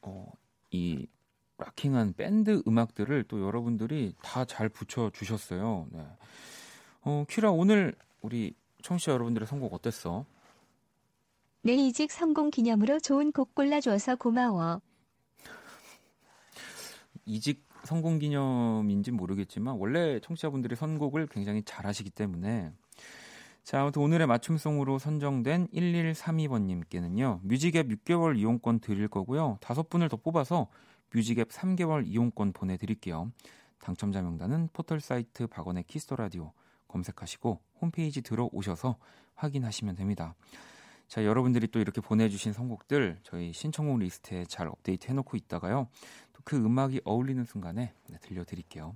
어, 0.02 0.32
이 0.72 1.06
rocking한 1.58 2.14
밴드 2.14 2.64
음악들을 2.66 3.26
또 3.28 3.42
여러분들이 3.42 4.16
다 4.22 4.46
잘 4.46 4.70
붙여 4.70 5.10
주셨어요. 5.10 5.88
네. 5.92 6.08
어, 7.02 7.26
키라 7.30 7.52
오늘 7.52 7.94
우리 8.22 8.56
청취자 8.82 9.12
여러분들의 9.12 9.46
선곡 9.46 9.74
어땠어? 9.74 10.26
내 11.62 11.74
이직 11.74 12.10
성공 12.10 12.50
기념으로 12.50 13.00
좋은 13.02 13.34
곡 13.34 13.54
골라줘서 13.54 14.16
고마워. 14.16 14.80
이직 17.26 17.66
성공 17.84 18.18
기념인지 18.18 19.12
모르겠지만 19.12 19.76
원래 19.78 20.22
청취자분들이 20.22 20.78
선곡을 20.78 21.28
굉장히 21.28 21.64
잘하시기 21.66 22.12
때문에 22.12 22.72
자 23.64 23.82
아무튼 23.82 24.02
오늘의 24.02 24.28
맞춤송으로 24.28 25.00
선정된 25.00 25.68
1132번님께는요 25.68 27.40
뮤직앱 27.44 27.88
6개월 27.88 28.38
이용권 28.38 28.80
드릴 28.80 29.08
거고요 29.08 29.58
다섯 29.62 29.90
분을 29.90 30.10
더 30.10 30.18
뽑아서 30.18 30.68
뮤직앱 31.14 31.50
3개월 31.50 32.06
이용권 32.06 32.54
보내드릴게요 32.54 33.32
당첨자 33.80 34.22
명단은 34.22 34.70
포털 34.74 35.00
사이트 35.00 35.48
박원의 35.48 35.84
키스 35.84 36.04
더 36.04 36.16
라디오 36.16 36.54
검색하시고 36.88 37.60
홈페이지 37.82 38.22
들어오셔서 38.22 38.98
확인하시면 39.36 39.96
됩니다. 39.96 40.36
자, 41.08 41.26
여러분들이 41.26 41.68
또 41.68 41.80
이렇게 41.80 42.00
보내주신 42.00 42.54
선곡들 42.54 43.20
저희 43.24 43.52
신청곡 43.52 44.00
리스트에 44.00 44.46
잘 44.46 44.68
업데이트 44.68 45.08
해놓고 45.10 45.36
있다가요. 45.36 45.88
또 46.32 46.42
그 46.46 46.58
음악이 46.58 47.02
어울리는 47.06 47.44
순간에 47.46 47.94
네, 48.10 48.18
들려드릴게요. 48.22 48.96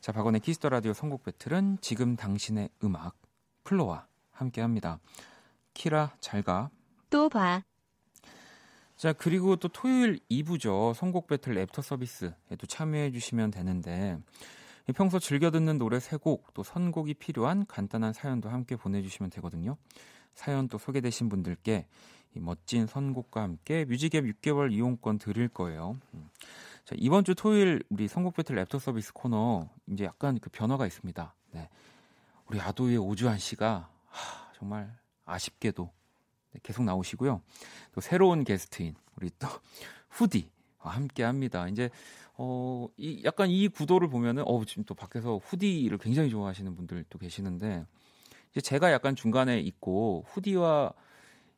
자, 0.00 0.12
박원의 0.12 0.40
키스 0.40 0.58
더 0.58 0.68
라디오 0.68 0.92
선곡 0.92 1.22
배틀은 1.24 1.78
지금 1.80 2.16
당신의 2.16 2.70
음악 2.84 3.16
플로와 3.64 4.06
함께 4.30 4.60
합니다. 4.60 5.00
키라 5.74 6.12
잘 6.20 6.42
가. 6.42 6.70
또 7.08 7.28
봐. 7.28 7.62
자, 8.96 9.12
그리고 9.12 9.56
또 9.56 9.68
토요일 9.68 10.20
2부죠. 10.30 10.94
선곡 10.94 11.26
배틀 11.26 11.56
애프터 11.56 11.80
서비스에도 11.80 12.66
참여해 12.66 13.12
주시면 13.12 13.50
되는데 13.50 14.18
평소 14.94 15.18
즐겨 15.18 15.50
듣는 15.50 15.78
노래 15.78 15.98
3곡, 15.98 16.52
또 16.52 16.62
선곡이 16.62 17.14
필요한 17.14 17.64
간단한 17.66 18.12
사연도 18.12 18.48
함께 18.48 18.76
보내 18.76 19.02
주시면 19.02 19.30
되거든요. 19.30 19.76
사연 20.34 20.68
또 20.68 20.78
소개되신 20.78 21.28
분들께 21.28 21.86
이 22.34 22.40
멋진 22.40 22.86
선곡과 22.86 23.42
함께 23.42 23.84
뮤직앱 23.84 24.24
6개월 24.24 24.72
이용권 24.72 25.18
드릴 25.18 25.48
거예요. 25.48 25.98
음. 26.14 26.28
자, 26.84 26.94
이번 26.98 27.24
주 27.24 27.34
토요일 27.34 27.82
우리 27.88 28.08
선곡 28.08 28.34
배틀 28.34 28.56
랩터 28.56 28.78
서비스 28.78 29.12
코너 29.12 29.68
이제 29.88 30.04
약간 30.04 30.38
그 30.38 30.50
변화가 30.50 30.86
있습니다. 30.86 31.34
네. 31.52 31.68
우리 32.50 32.60
아도의 32.60 32.98
오주환 32.98 33.38
씨가 33.38 33.88
하, 34.06 34.52
정말 34.54 34.92
아쉽게도 35.24 35.88
네, 36.52 36.60
계속 36.64 36.82
나오시고요. 36.82 37.40
또 37.92 38.00
새로운 38.00 38.42
게스트인 38.42 38.96
우리 39.16 39.30
또 39.38 39.46
후디 40.10 40.50
함께 40.78 41.22
합니다. 41.22 41.68
이제 41.68 41.90
어, 42.34 42.88
이 42.96 43.22
약간 43.24 43.48
이 43.50 43.68
구도를 43.68 44.08
보면은 44.08 44.42
어 44.46 44.64
지금 44.64 44.82
또 44.84 44.94
밖에서 44.94 45.36
후디를 45.36 45.98
굉장히 45.98 46.28
좋아하시는 46.30 46.74
분들도 46.74 47.18
계시는데 47.18 47.86
이제 48.50 48.60
제가 48.60 48.90
약간 48.90 49.14
중간에 49.14 49.60
있고 49.60 50.24
후디와 50.28 50.92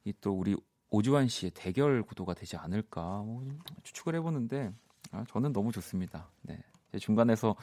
이 0.05 0.13
또 0.21 0.33
우리 0.33 0.57
오주환 0.91 1.29
씨의 1.29 1.53
대결 1.55 2.03
구도가 2.03 2.35
되지 2.35 2.57
않을까 2.59 3.23
뭐 3.23 3.43
추측을 3.83 4.15
해보는데 4.17 4.73
아, 5.13 5.25
저는 5.31 5.53
너무 5.55 5.73
좋습니다. 5.73 6.29
네, 6.43 6.59
중간에서 6.99 7.57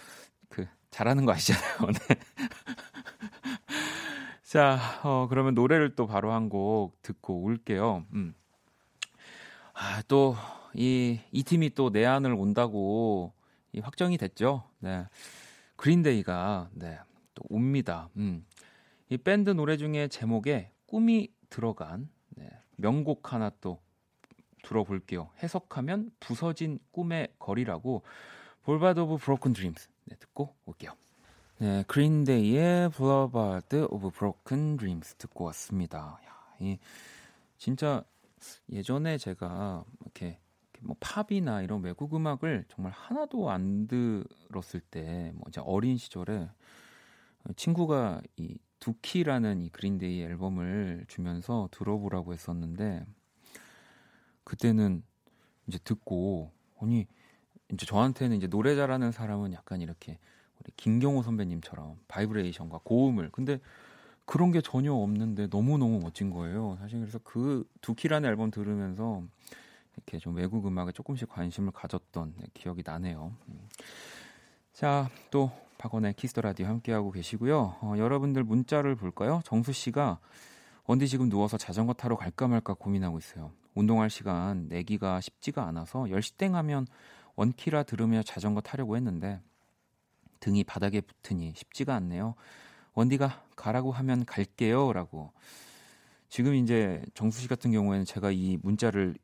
그 0.50 0.66
잘하는 0.90 1.26
거 1.26 1.34
아시잖아요. 1.34 1.78
네. 2.10 2.16
자, 4.50 4.80
어, 5.04 5.28
그러면 5.28 5.54
노래를 5.54 5.96
또 5.96 6.08
바로 6.08 6.32
한 6.32 6.50
곡 6.50 7.00
듣고 7.04 7.44
올게요. 7.44 8.04
음. 8.14 8.34
아, 9.74 10.02
또, 10.08 10.36
이, 10.74 11.20
이 11.32 11.44
팀이 11.44 11.76
또 11.76 11.92
내한을 11.92 12.34
온다고 12.34 13.32
이 13.74 13.80
확정이 13.80 14.18
됐죠. 14.18 14.64
네. 14.80 15.06
그린데이가, 15.76 16.72
네, 16.74 16.98
또 17.36 17.44
옵니다. 17.48 18.10
음. 18.18 18.44
이 19.10 19.18
밴드 19.18 19.52
노래 19.52 19.78
중에 19.78 20.08
제목에 20.08 20.72
꿈이 20.88 21.30
들어간 21.52 22.10
네, 22.30 22.50
명곡 22.76 23.32
하나 23.32 23.52
또 23.62 23.80
들어볼게요. 24.64 25.30
해석하면 25.44 26.10
부서진 26.20 26.80
꿈의 26.92 27.28
거리라고 27.38 28.02
Boulevard 28.64 29.00
of 29.02 29.18
Broken 29.18 29.54
Dreams 29.54 29.90
네, 30.06 30.16
듣고 30.16 30.56
올게요. 30.66 30.94
네, 31.62 31.84
그린데이의 31.88 32.90
Boulevard 32.92 33.88
of 33.90 34.12
Broken 34.12 34.78
Dreams 34.78 35.16
듣고 35.16 35.44
왔습니다. 35.44 36.18
야, 36.26 36.56
이 36.62 36.80
진짜 37.58 38.02
예전에 38.72 39.18
제가 39.18 39.84
이렇게 40.00 40.40
뭐 40.80 40.96
팝이나 41.02 41.62
이런 41.62 41.84
외국 41.84 42.16
음악을 42.16 42.64
정말 42.70 42.94
하나도 42.94 43.50
안 43.50 43.88
들었을 43.88 44.80
때, 44.80 45.34
뭐 45.36 45.44
이제 45.50 45.60
어린 45.60 45.98
시절에 45.98 46.48
친구가 47.58 48.22
이 48.38 48.58
Dookie라는 48.80 49.62
이 49.62 49.68
그린데이 49.68 50.22
앨범을 50.22 51.04
주면서 51.10 51.68
들어보라고 51.74 52.32
했었는데 52.32 53.06
그때는 54.46 55.04
이제 55.68 55.78
듣고 55.84 56.54
아니 56.80 57.06
이제 57.74 57.86
저한테는 57.86 58.38
이제 58.38 58.48
노래 58.48 58.78
잘하는 58.78 59.12
사람은 59.12 59.52
약간 59.52 59.82
이렇게 59.82 60.20
김경호 60.76 61.24
선배님처럼 61.24 61.98
바이브레이션과 62.08 62.82
고음을 62.84 63.30
근데 63.32 63.60
그런 64.26 64.52
게 64.52 64.62
전혀 64.62 64.94
없는데 64.94 65.48
너무너무 65.48 66.00
멋진 66.00 66.30
거예요. 66.30 66.78
사실 66.80 67.00
그래서 67.00 67.20
그 67.24 67.68
Dookie라는 67.82 68.30
앨범 68.30 68.52
들으면서 68.52 69.24
이렇게 69.96 70.20
좀 70.20 70.36
외국 70.36 70.68
음악에 70.68 70.92
조금씩 70.92 71.30
관심을 71.30 71.72
가졌던 71.72 72.36
네, 72.38 72.46
기억이 72.54 72.84
나네요. 72.86 73.34
음. 73.48 73.68
자, 74.74 75.10
또 75.32 75.52
박원의 75.78 76.14
키스 76.14 76.31
더 76.31 76.42
라디오 76.42 76.68
함께하고 76.68 77.12
계시고요. 77.12 77.78
어, 77.82 77.96
여러분들 77.98 78.44
문자를 78.44 78.96
볼까요? 78.96 79.42
정수 79.46 79.74
씨가 79.74 80.20
원디 80.86 81.08
지금 81.08 81.30
누워서 81.30 81.58
자전거 81.58 81.94
타러 81.94 82.16
갈까 82.16 82.48
말까 82.48 82.74
고민하고 82.76 83.18
있어요. 83.18 83.52
운동할 83.76 84.10
시간 84.10 84.68
내기가 84.70 85.22
쉽지가 85.22 85.66
않아서 85.68 86.04
10시 86.04 86.38
땡 86.38 86.56
하면 86.56 86.86
원키라 87.36 87.84
들으며 87.84 88.22
자전거 88.24 88.62
타려고 88.62 88.96
했는데 88.96 89.42
등이 90.40 90.64
바닥에 90.64 91.02
붙으니 91.02 91.54
쉽지가 91.56 91.96
않네요. 91.96 92.36
원디가 92.94 93.44
가라고 93.56 93.92
하면 93.92 94.26
갈게요. 94.26 94.94
라고. 94.94 95.32
지금 96.30 96.54
이제 96.56 97.04
정수 97.14 97.42
씨 97.42 97.48
같은 97.48 97.72
경우에는 97.72 98.06
제가 98.06 98.32
이 98.32 98.58
문자를 98.62 99.16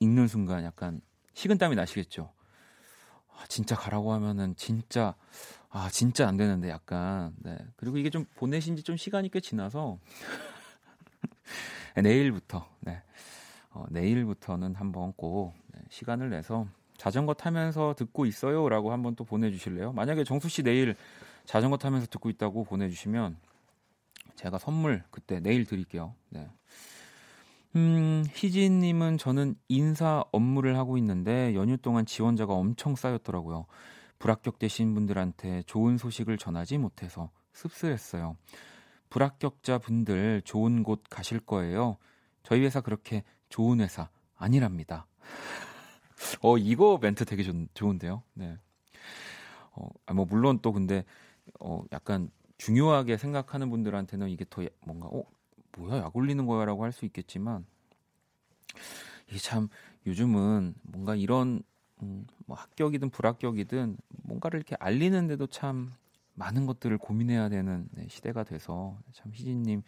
읽는 0.00 0.28
순간 0.28 0.64
약간 0.64 1.00
식은땀이 1.34 1.76
나시겠죠. 1.76 2.32
아, 3.38 3.44
진짜 3.48 3.76
가라고 3.76 4.12
하면은 4.14 4.56
진짜 4.56 5.14
아 5.68 5.90
진짜 5.90 6.26
안 6.26 6.38
되는데 6.38 6.70
약간 6.70 7.34
네 7.38 7.58
그리고 7.76 7.98
이게 7.98 8.08
좀 8.08 8.24
보내신 8.36 8.76
지 8.76 8.82
좀 8.82 8.96
시간이 8.96 9.30
꽤 9.30 9.40
지나서 9.40 9.98
내일부터 12.02 12.66
네 12.80 13.02
어, 13.70 13.84
내일부터는 13.90 14.74
한번 14.74 15.12
꼭 15.14 15.52
네, 15.74 15.80
시간을 15.90 16.30
내서 16.30 16.66
자전거 16.96 17.34
타면서 17.34 17.94
듣고 17.96 18.26
있어요라고 18.26 18.92
한번 18.92 19.14
또 19.14 19.24
보내주실래요? 19.24 19.92
만약에 19.92 20.24
정수 20.24 20.48
씨 20.48 20.62
내일 20.62 20.96
자전거 21.44 21.76
타면서 21.76 22.06
듣고 22.06 22.30
있다고 22.30 22.64
보내주시면 22.64 23.36
제가 24.36 24.58
선물 24.58 25.02
그때 25.10 25.40
내일 25.40 25.64
드릴게요. 25.64 26.14
네. 26.30 26.48
음, 27.76 28.24
희진님은 28.34 29.18
저는 29.18 29.54
인사 29.68 30.24
업무를 30.32 30.78
하고 30.78 30.96
있는데 30.98 31.54
연휴 31.54 31.76
동안 31.76 32.06
지원자가 32.06 32.54
엄청 32.54 32.96
쌓였더라고요. 32.96 33.66
불합격되신 34.18 34.94
분들한테 34.94 35.62
좋은 35.66 35.98
소식을 35.98 36.38
전하지 36.38 36.78
못해서 36.78 37.30
씁쓸했어요. 37.52 38.36
불합격자 39.10 39.78
분들 39.78 40.42
좋은 40.44 40.82
곳 40.82 41.02
가실 41.08 41.40
거예요. 41.40 41.98
저희 42.42 42.62
회사 42.62 42.80
그렇게 42.80 43.24
좋은 43.50 43.80
회사 43.80 44.08
아니랍니다. 44.36 45.06
어, 46.42 46.58
이거 46.58 46.98
멘트 47.00 47.24
되게 47.24 47.42
좋, 47.42 47.52
좋은데요. 47.74 48.22
네. 48.34 48.58
어, 49.72 49.88
아, 50.06 50.14
뭐, 50.14 50.24
물론 50.24 50.58
또 50.62 50.72
근데, 50.72 51.04
어, 51.60 51.82
약간 51.92 52.30
중요하게 52.58 53.16
생각하는 53.18 53.70
분들한테는 53.70 54.28
이게 54.30 54.44
더 54.48 54.62
뭔가, 54.84 55.08
어, 55.08 55.24
뭐야, 55.76 55.98
약 55.98 56.16
올리는 56.16 56.44
거야 56.46 56.64
라고 56.64 56.84
할 56.84 56.92
수 56.92 57.04
있겠지만, 57.04 57.66
이게 59.28 59.38
참 59.38 59.68
요즘은 60.06 60.74
뭔가 60.82 61.14
이런 61.14 61.62
음, 62.02 62.26
뭐 62.46 62.56
합격이든 62.56 63.10
불합격이든 63.10 63.96
뭔가를 64.24 64.58
이렇게 64.58 64.76
알리는데도 64.78 65.46
참 65.48 65.92
많은 66.34 66.66
것들을 66.66 66.96
고민해야 66.98 67.48
되는 67.48 67.88
네, 67.92 68.06
시대가 68.08 68.44
돼서 68.44 68.98
참 69.12 69.32
희진님 69.32 69.82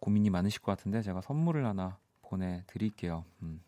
고민이 0.00 0.30
많으실 0.30 0.60
것 0.62 0.72
같은데 0.76 1.02
제가 1.02 1.20
선물을 1.20 1.64
하나 1.66 1.98
보내드릴게요. 2.22 3.24
음. 3.42 3.60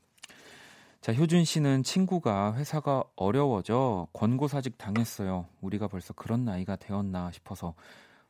자, 1.01 1.13
효준 1.13 1.45
씨는 1.45 1.83
친구가 1.85 2.55
회사가 2.55 3.05
어려워져 3.15 4.09
권고사직 4.13 4.77
당했어요. 4.77 5.47
우리가 5.61 5.87
벌써 5.89 6.13
그런 6.15 6.45
나이가 6.45 6.75
되었나 6.77 7.31
싶어서 7.31 7.75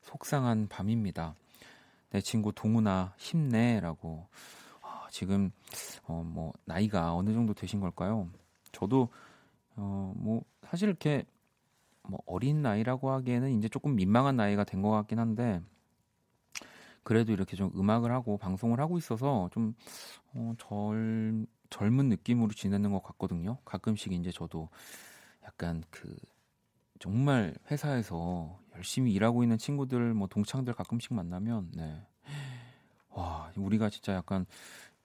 속상한 0.03 0.69
밤입니다. 0.69 1.35
내 2.11 2.21
친구 2.21 2.53
동훈아 2.53 3.15
힘내라고 3.17 4.27
아, 4.83 5.07
지금 5.11 5.51
어, 6.07 6.23
뭐 6.25 6.53
나이가 6.65 7.15
어느 7.15 7.33
정도 7.33 7.55
되신 7.55 7.81
걸까요? 7.81 8.29
저도 8.73 9.09
어, 9.77 10.13
뭐 10.17 10.43
사실 10.69 10.89
이렇게 10.89 11.25
뭐 12.03 12.21
어린 12.27 12.63
나이라고 12.63 13.11
하기에는 13.11 13.59
이제 13.59 13.69
조금 13.69 13.97
민망한 13.97 14.37
나이가 14.37 14.65
된 14.65 14.83
것 14.83 14.91
같긴 14.91 15.19
한데 15.19 15.61
그래도 17.03 17.33
이렇게 17.33 17.57
좀 17.57 17.71
음악을 17.75 18.11
하고 18.13 18.37
방송을 18.37 18.81
하고 18.81 18.99
있어서 18.99 19.49
좀 19.53 19.75
어, 20.35 20.53
젊, 20.59 21.47
젊은 21.71 22.09
느낌으로 22.09 22.53
지내는 22.53 22.93
것 22.93 23.03
같거든요. 23.03 23.59
가끔씩 23.65 24.13
이제 24.13 24.31
저도 24.31 24.69
약간 25.45 25.83
그 25.91 26.17
정말 26.99 27.55
회사에서 27.71 28.59
열심히 28.75 29.13
일하고 29.13 29.43
있는 29.43 29.59
친구들 29.59 30.15
뭐 30.15 30.29
동창들 30.29 30.75
가끔씩 30.75 31.15
만나면 31.15 31.71
네. 31.75 32.03
와, 33.11 33.51
우리가 33.57 33.91
진짜 33.91 34.15
약간 34.15 34.47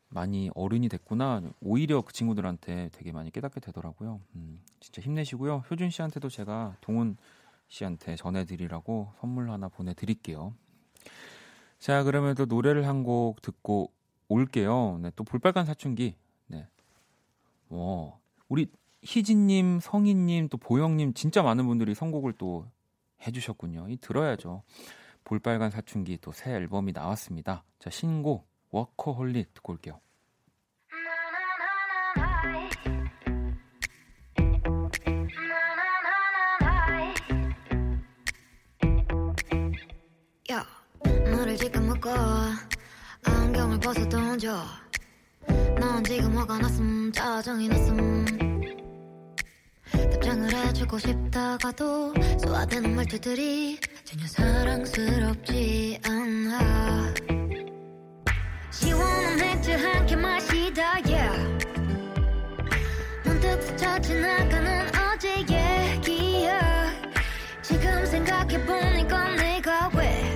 많이 0.10 0.50
어른이 0.56 0.89
됐구나. 0.89 1.41
오히려 1.62 2.02
그 2.02 2.12
친구들한테 2.12 2.89
되게 2.91 3.12
많이 3.13 3.32
깨닫게 3.32 3.62
되더라고요. 3.62 4.19
음, 4.36 4.62
진짜 4.82 5.02
힘내시고요. 5.02 5.63
효준 5.71 5.89
씨한테도 5.89 6.28
제가 6.30 6.76
동훈 6.82 7.15
씨한테 7.69 8.17
전해드리라고 8.17 9.13
선물 9.21 9.50
하나 9.50 9.69
보내드릴게요. 9.69 10.54
자, 11.80 12.04
그러면 12.04 12.36
또 12.36 12.45
노래를 12.45 12.86
한 12.88 13.04
곡 13.04 13.41
듣고 13.41 13.91
올게요. 14.28 15.00
네, 15.02 15.12
또 15.15 15.24
볼빨간 15.24 15.65
사춘기. 15.65 16.15
어, 17.71 18.19
우리 18.49 18.67
희진님, 19.03 19.79
성희님, 19.79 20.49
또 20.49 20.57
보영님 20.57 21.13
진짜 21.13 21.41
많은 21.41 21.65
분들이 21.65 21.95
선곡을 21.95 22.34
또 22.38 22.67
해주셨군요. 23.25 23.88
이 23.89 23.97
들어야죠. 23.97 24.63
볼빨간 25.23 25.69
사춘기 25.71 26.17
또 26.17 26.31
새 26.31 26.51
앨범이 26.51 26.91
나왔습니다. 26.93 27.63
자 27.79 27.89
신곡 27.89 28.47
워커홀릭 28.71 29.53
듣고 29.53 29.73
올게요. 29.73 29.99
야, 40.51 40.65
너를 41.05 41.55
지금 41.57 41.88
묶어 41.88 42.12
안경을 43.25 43.79
벗어 43.79 44.07
던져 44.10 44.63
넌 45.79 46.03
지금 46.03 46.38
화가 46.38 46.57
났음 46.60 47.12
짜증이 47.12 47.67
났음. 47.69 48.25
답장을 49.91 50.53
해주고 50.53 50.97
싶다가도 50.99 52.13
쏘아대는 52.43 52.95
말투들이 52.95 53.79
전혀 54.03 54.27
사랑스럽지 54.27 55.99
않아. 56.07 57.13
시원한 58.71 59.36
맥주 59.38 59.71
한 59.71 60.05
캔 60.07 60.21
마시다 60.21 60.93
yeah. 61.05 61.57
문득 63.23 63.62
스쳐 63.62 63.99
지나가는 63.99 64.88
어제 65.13 65.39
얘기야 65.39 66.91
지금 67.62 68.05
생각해보니까 68.05 69.36
내가 69.36 69.89
왜 69.95 70.31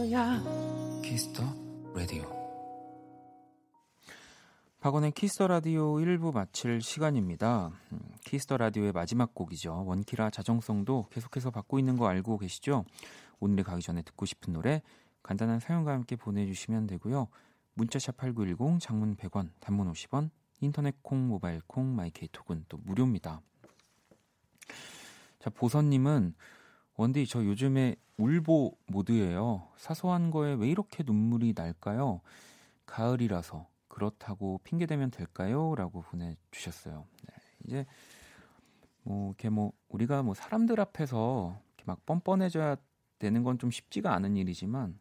거야 0.00 0.42
키스 1.02 1.27
더 1.27 1.42
라디오. 1.94 2.24
박원의 4.80 5.12
키스 5.12 5.33
더 5.33 5.46
라디오 5.46 5.96
1부 5.96 6.32
마칠 6.32 6.80
시간입니다. 6.80 7.70
음, 7.92 8.00
키스 8.24 8.44
더 8.44 8.56
라디오의 8.56 8.92
마지막 8.92 9.34
곡이죠. 9.34 9.84
원키라 9.84 10.30
자정송도 10.30 11.04
계속해서 11.10 11.50
받고 11.50 11.78
있는 11.78 11.98
거 11.98 12.08
알고 12.08 12.38
계시죠? 12.38 12.86
오늘이 13.40 13.62
가기 13.62 13.82
전에 13.82 14.00
듣고 14.00 14.24
싶은 14.24 14.54
노래 14.54 14.80
간단한 15.22 15.60
사연과 15.60 15.92
함께 15.92 16.16
보내주시면 16.16 16.86
되고요. 16.86 17.28
문자샵 17.74 18.16
8910, 18.16 18.80
장문 18.80 19.16
100원, 19.16 19.50
단문 19.60 19.92
50원, 19.92 20.30
인터넷 20.62 20.94
콩, 21.02 21.28
모바일 21.28 21.60
콩, 21.66 21.94
마이케이톡은 21.94 22.64
또 22.70 22.78
무료입니다. 22.78 23.42
자, 25.40 25.50
보선님은 25.50 26.34
원디 27.00 27.26
저 27.26 27.42
요즘에 27.42 27.96
울보 28.18 28.76
모드예요. 28.88 29.66
사소한 29.78 30.30
거에 30.30 30.52
왜 30.52 30.68
이렇게 30.68 31.02
눈물이 31.02 31.54
날까요? 31.56 32.20
가을이라서 32.84 33.66
그렇다고 33.88 34.60
핑계 34.64 34.84
대면 34.84 35.10
될까요? 35.10 35.74
라고 35.76 36.02
보내주셨어요. 36.02 37.06
네, 37.26 37.34
이제 37.66 37.86
뭐 39.02 39.28
이렇게 39.28 39.48
뭐 39.48 39.72
우리가 39.88 40.22
뭐 40.22 40.34
사람들 40.34 40.78
앞에서 40.78 41.58
이렇게 41.68 41.84
막 41.86 42.04
뻔뻔해져야 42.04 42.76
되는 43.18 43.42
건 43.44 43.56
좀 43.56 43.70
쉽지가 43.70 44.12
않은 44.16 44.36
일이지만 44.36 44.98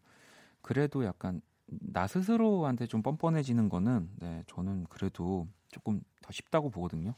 그래도 0.61 1.03
약간 1.03 1.41
나 1.65 2.07
스스로한테 2.07 2.87
좀 2.87 3.01
뻔뻔해지는 3.01 3.67
거는 3.67 4.09
네, 4.21 4.43
저는 4.47 4.85
그래도 4.89 5.49
조금 5.67 6.01
더 6.21 6.31
쉽다고 6.31 6.69
보거든요. 6.69 7.13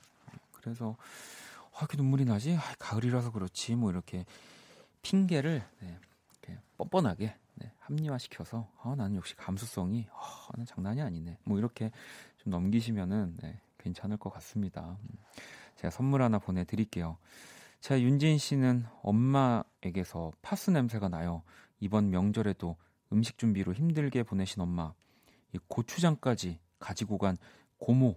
그래서 0.53 0.97
아, 1.73 1.77
이렇게 1.81 1.97
눈물이 1.97 2.25
나지? 2.25 2.55
아, 2.55 2.61
가을이라서 2.79 3.31
그렇지. 3.31 3.75
뭐 3.75 3.91
이렇게 3.91 4.25
핑계를 5.01 5.63
네, 5.79 5.99
이렇게 6.31 6.59
뻔뻔하게 6.77 7.35
네, 7.55 7.71
합리화시켜서 7.79 8.69
아, 8.81 8.95
나는 8.95 9.15
역시 9.15 9.35
감수성이 9.35 10.07
아, 10.13 10.47
난 10.55 10.65
장난이 10.65 11.01
아니네. 11.01 11.39
뭐 11.43 11.57
이렇게 11.57 11.91
좀 12.37 12.51
넘기시면은 12.51 13.37
네, 13.41 13.59
괜찮을 13.77 14.17
것 14.17 14.31
같습니다. 14.33 14.97
음, 15.03 15.09
제가 15.75 15.89
선물 15.89 16.21
하나 16.21 16.39
보내드릴게요. 16.39 17.17
자, 17.79 17.99
윤진 17.99 18.37
씨는 18.37 18.85
엄마에게서 19.01 20.31
파스 20.41 20.69
냄새가 20.69 21.09
나요. 21.09 21.41
이번 21.79 22.11
명절에도 22.11 22.77
음식 23.11 23.39
준비로 23.39 23.73
힘들게 23.73 24.23
보내신 24.23 24.61
엄마. 24.61 24.93
이 25.53 25.59
고추장까지 25.67 26.59
가지고 26.79 27.17
간 27.17 27.37
고모. 27.79 28.15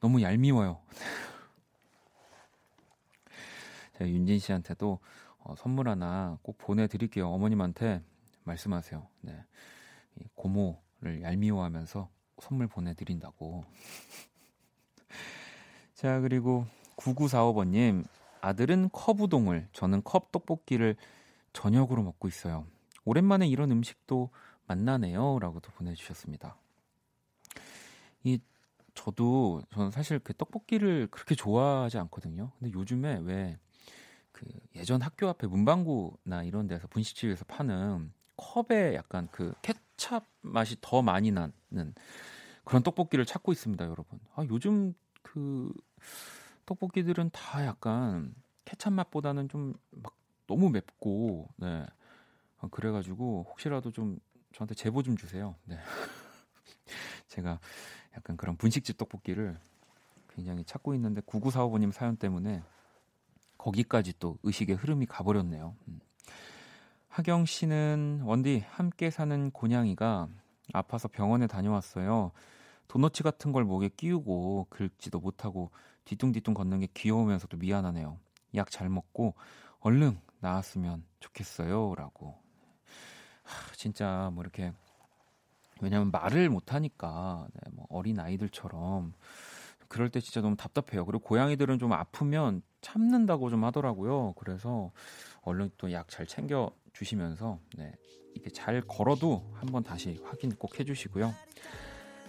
너무 0.00 0.20
얄미워요. 0.20 0.82
제가 3.96 4.10
윤진 4.10 4.40
씨한테도 4.40 4.98
어, 5.46 5.54
선물 5.56 5.88
하나 5.88 6.38
꼭 6.42 6.58
보내드릴게요. 6.58 7.28
어머님한테 7.28 8.02
말씀하세요. 8.42 9.06
네. 9.20 9.44
이 10.16 10.24
고모를 10.34 11.22
얄미워하면서 11.22 12.08
선물 12.40 12.66
보내드린다고. 12.66 13.64
자, 15.94 16.20
그리고 16.20 16.66
9945번님, 16.96 18.04
아들은 18.40 18.90
컵우동을, 18.90 19.68
저는 19.72 20.02
컵 20.02 20.32
떡볶이를 20.32 20.96
저녁으로 21.52 22.02
먹고 22.02 22.26
있어요. 22.26 22.66
오랜만에 23.04 23.46
이런 23.46 23.70
음식도 23.70 24.30
만나네요. 24.66 25.38
라고도 25.38 25.70
보내주셨습니다. 25.72 26.56
이, 28.24 28.40
저도, 28.94 29.62
저는 29.72 29.92
사실 29.92 30.18
그 30.18 30.34
떡볶이를 30.34 31.06
그렇게 31.10 31.36
좋아하지 31.36 31.98
않거든요. 31.98 32.50
근데 32.58 32.72
요즘에 32.72 33.20
왜, 33.22 33.58
그 34.36 34.44
예전 34.74 35.00
학교 35.00 35.28
앞에 35.28 35.46
문방구나 35.46 36.42
이런 36.44 36.66
데서 36.66 36.86
분식집에서 36.88 37.46
파는 37.46 38.12
컵에 38.36 38.94
약간 38.94 39.28
그 39.32 39.54
케찹 39.62 40.20
맛이 40.42 40.76
더 40.82 41.00
많이 41.00 41.30
나는 41.32 41.94
그런 42.64 42.82
떡볶이를 42.82 43.24
찾고 43.24 43.52
있습니다, 43.52 43.82
여러분. 43.86 44.20
아, 44.34 44.44
요즘 44.50 44.92
그 45.22 45.72
떡볶이들은 46.66 47.30
다 47.30 47.64
약간 47.64 48.34
케찹 48.66 48.92
맛보다는 48.92 49.48
좀 49.48 49.74
막 49.90 50.14
너무 50.46 50.68
맵고, 50.70 51.48
네. 51.56 51.86
아, 52.58 52.68
그래 52.70 52.90
가지고 52.90 53.46
혹시라도 53.48 53.90
좀 53.90 54.18
저한테 54.52 54.74
제보 54.74 55.02
좀 55.02 55.16
주세요. 55.16 55.56
네. 55.64 55.76
제가 57.28 57.58
약간 58.14 58.36
그런 58.36 58.56
분식집 58.56 58.98
떡볶이를 58.98 59.58
굉장히 60.28 60.62
찾고 60.64 60.94
있는데 60.94 61.22
9945번님 61.22 61.90
사연 61.90 62.16
때문에 62.16 62.62
거기까지 63.66 64.14
또 64.20 64.38
의식의 64.44 64.76
흐름이 64.76 65.06
가버렸네요. 65.06 65.74
음. 65.88 66.00
하경 67.08 67.46
씨는 67.46 68.22
원디 68.24 68.64
함께 68.68 69.10
사는 69.10 69.50
고양이가 69.50 70.28
아파서 70.72 71.08
병원에 71.08 71.48
다녀왔어요. 71.48 72.30
도너츠 72.86 73.24
같은 73.24 73.50
걸 73.50 73.64
목에 73.64 73.88
끼우고 73.88 74.68
긁지도 74.70 75.18
못하고 75.18 75.72
뒤뚱뒤뚱 76.04 76.54
걷는 76.54 76.80
게 76.80 76.88
귀여우면서도 76.94 77.56
미안하네요. 77.56 78.18
약 78.54 78.70
잘 78.70 78.88
먹고 78.88 79.34
얼른 79.80 80.20
나았으면 80.38 81.04
좋겠어요라고. 81.18 82.38
하, 83.42 83.74
진짜 83.74 84.30
뭐 84.32 84.44
이렇게 84.44 84.72
왜냐면 85.80 86.12
말을 86.12 86.50
못 86.50 86.72
하니까 86.72 87.48
네, 87.52 87.70
뭐 87.72 87.86
어린 87.90 88.20
아이들처럼 88.20 89.12
그럴 89.88 90.08
때 90.10 90.20
진짜 90.20 90.40
너무 90.40 90.56
답답해요. 90.56 91.04
그리고 91.04 91.18
고양이들은 91.24 91.80
좀 91.80 91.92
아프면 91.92 92.62
참는다고 92.86 93.50
좀 93.50 93.64
하더라고요. 93.64 94.34
그래서 94.38 94.92
얼른 95.42 95.70
또 95.76 95.90
약 95.90 96.08
잘 96.08 96.26
챙겨 96.26 96.70
주시면서 96.92 97.58
네, 97.76 97.92
이게 98.34 98.48
잘 98.50 98.80
걸어도 98.80 99.42
한번 99.54 99.82
다시 99.82 100.20
확인 100.24 100.54
꼭 100.54 100.78
해주시고요. 100.78 101.34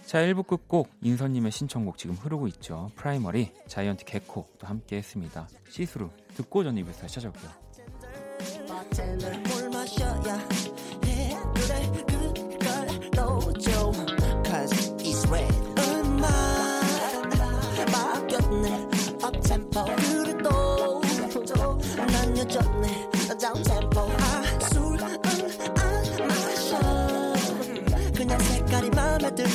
자, 0.04 0.18
1부 0.20 0.46
끝곡 0.46 0.90
인선님의 1.02 1.52
신청곡 1.52 1.96
지금 1.98 2.16
흐르고 2.16 2.48
있죠. 2.48 2.90
프라이머리, 2.96 3.52
자이언티 3.66 4.04
개코 4.04 4.46
또 4.58 4.66
함께 4.66 4.96
했습니다. 4.96 5.48
See 5.68 5.81
Through 5.81 6.10
듣고 6.34 6.64
전 6.64 6.76
2부에서 6.76 7.06
찾아올게요. 7.06 7.50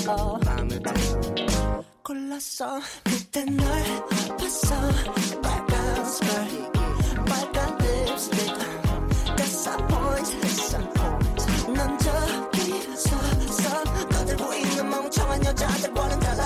들어 0.04 0.38
골랐어. 2.04 2.80
그때 3.06 3.46
널 3.46 3.66
봤어. 4.38 4.76
빨간 5.42 6.06
스컬 6.06 6.72
빨간 7.26 7.78
립스틱. 7.78 8.54
disappoint 9.38 10.38
넌 11.74 11.98
저기 12.00 12.82
서 12.98 13.16
서 13.48 13.84
떠들고 14.10 14.54
있는 14.54 14.90
멍청한 14.90 15.46
여자들 15.46 15.94
보는 15.94 16.20
달라 16.20 16.44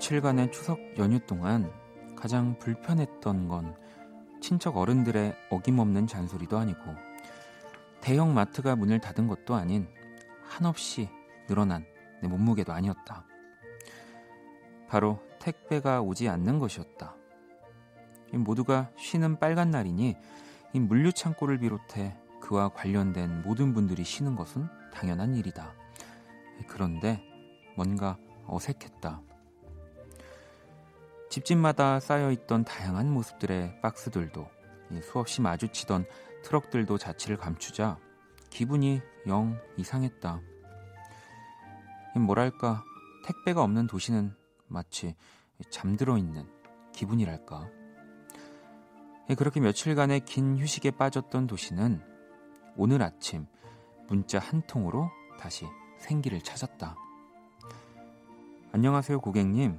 며칠간의 0.00 0.50
추석 0.50 0.80
연휴 0.98 1.20
동안 1.20 1.70
가장 2.16 2.58
불편했던 2.58 3.48
건 3.48 3.76
친척 4.40 4.78
어른들의 4.78 5.34
어김없는 5.50 6.06
잔소리도 6.06 6.56
아니고 6.56 6.80
대형 8.00 8.32
마트가 8.32 8.76
문을 8.76 9.00
닫은 9.00 9.28
것도 9.28 9.54
아닌 9.54 9.86
한없이 10.42 11.10
늘어난 11.48 11.84
내 12.22 12.28
몸무게도 12.28 12.72
아니었다. 12.72 13.26
바로 14.88 15.20
택배가 15.38 16.00
오지 16.00 16.30
않는 16.30 16.58
것이었다. 16.58 17.14
모두가 18.32 18.90
쉬는 18.96 19.38
빨간 19.38 19.70
날이니 19.70 20.16
이 20.72 20.80
물류 20.80 21.12
창고를 21.12 21.58
비롯해 21.58 22.16
그와 22.40 22.70
관련된 22.70 23.42
모든 23.42 23.74
분들이 23.74 24.02
쉬는 24.02 24.34
것은 24.34 24.66
당연한 24.94 25.36
일이다. 25.36 25.74
그런데 26.68 27.22
뭔가 27.76 28.16
어색했다. 28.46 29.29
집집마다 31.30 32.00
쌓여있던 32.00 32.64
다양한 32.64 33.08
모습들의 33.08 33.80
박스들도 33.82 34.48
수없이 35.00 35.40
마주치던 35.40 36.04
트럭들도 36.42 36.98
자취를 36.98 37.36
감추자 37.36 37.98
기분이 38.50 39.00
영 39.28 39.56
이상했다. 39.76 40.40
뭐랄까 42.16 42.82
택배가 43.24 43.62
없는 43.62 43.86
도시는 43.86 44.34
마치 44.66 45.14
잠들어 45.70 46.18
있는 46.18 46.48
기분이랄까. 46.92 47.68
그렇게 49.38 49.60
며칠간의 49.60 50.24
긴 50.24 50.58
휴식에 50.58 50.90
빠졌던 50.90 51.46
도시는 51.46 52.02
오늘 52.76 53.02
아침 53.02 53.46
문자 54.08 54.40
한 54.40 54.62
통으로 54.66 55.08
다시 55.38 55.64
생기를 55.98 56.40
찾았다. 56.40 56.96
안녕하세요, 58.72 59.20
고객님. 59.20 59.78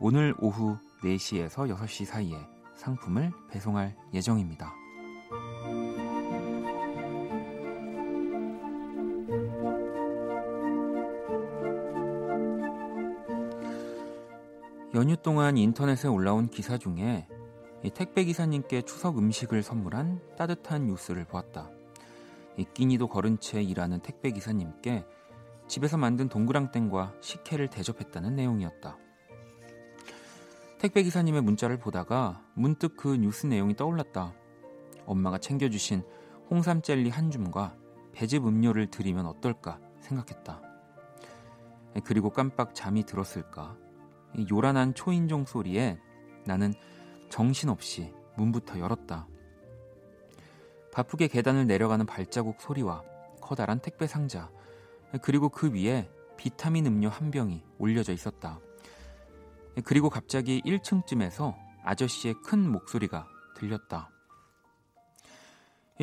오늘 0.00 0.34
오후 0.40 0.76
4시에서 1.02 1.74
6시 1.74 2.04
사이에 2.04 2.36
상품을 2.74 3.32
배송할 3.50 3.96
예정입니다. 4.14 4.74
연휴 14.94 15.16
동안 15.16 15.56
인터넷에 15.56 16.08
올라온 16.08 16.48
기사 16.48 16.78
중에 16.78 17.28
택배 17.94 18.24
기사님께 18.24 18.82
추석 18.82 19.18
음식을 19.18 19.62
선물한 19.62 20.20
따뜻한 20.36 20.86
뉴스를 20.86 21.24
보았다. 21.24 21.70
끼니도 22.74 23.08
거른 23.08 23.38
채 23.38 23.62
일하는 23.62 24.00
택배 24.00 24.30
기사님께 24.30 25.04
집에서 25.68 25.96
만든 25.96 26.28
동그랑땡과 26.28 27.14
식혜를 27.20 27.68
대접했다는 27.68 28.34
내용이었다. 28.34 28.98
택배 30.78 31.02
기사님의 31.02 31.42
문자를 31.42 31.76
보다가 31.76 32.40
문득 32.54 32.96
그 32.96 33.16
뉴스 33.16 33.46
내용이 33.46 33.74
떠올랐다. 33.74 34.32
엄마가 35.06 35.38
챙겨주신 35.38 36.04
홍삼 36.50 36.82
젤리 36.82 37.10
한 37.10 37.32
줌과 37.32 37.76
배즙 38.12 38.46
음료를 38.46 38.86
드리면 38.86 39.26
어떨까 39.26 39.80
생각했다. 40.00 40.62
그리고 42.04 42.30
깜빡 42.30 42.76
잠이 42.76 43.04
들었을까. 43.04 43.76
요란한 44.52 44.94
초인종 44.94 45.44
소리에 45.44 45.98
나는 46.44 46.72
정신없이 47.28 48.14
문부터 48.36 48.78
열었다. 48.78 49.26
바쁘게 50.92 51.26
계단을 51.26 51.66
내려가는 51.66 52.06
발자국 52.06 52.60
소리와 52.60 53.02
커다란 53.40 53.80
택배 53.80 54.06
상자, 54.06 54.50
그리고 55.22 55.48
그 55.48 55.72
위에 55.72 56.08
비타민 56.36 56.86
음료 56.86 57.08
한 57.08 57.30
병이 57.32 57.64
올려져 57.78 58.12
있었다. 58.12 58.60
그리고 59.84 60.10
갑자기 60.10 60.60
1층쯤에서 60.62 61.54
아저씨의 61.84 62.34
큰 62.44 62.70
목소리가 62.70 63.26
들렸다. 63.56 64.10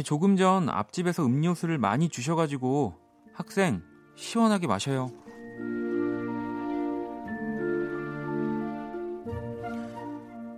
조금 0.04 0.36
전 0.36 0.70
앞집에서 0.70 1.26
음료수를 1.26 1.78
많이 1.78 2.10
주셔가지고 2.10 2.96
학생 3.34 3.82
시원하게 4.16 4.68
마셔요. 4.68 5.10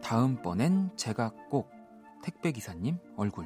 다음번엔 0.01 0.91
제가 0.95 1.31
꼭 1.49 1.69
택배 2.23 2.51
기사님 2.51 2.97
얼굴 3.17 3.45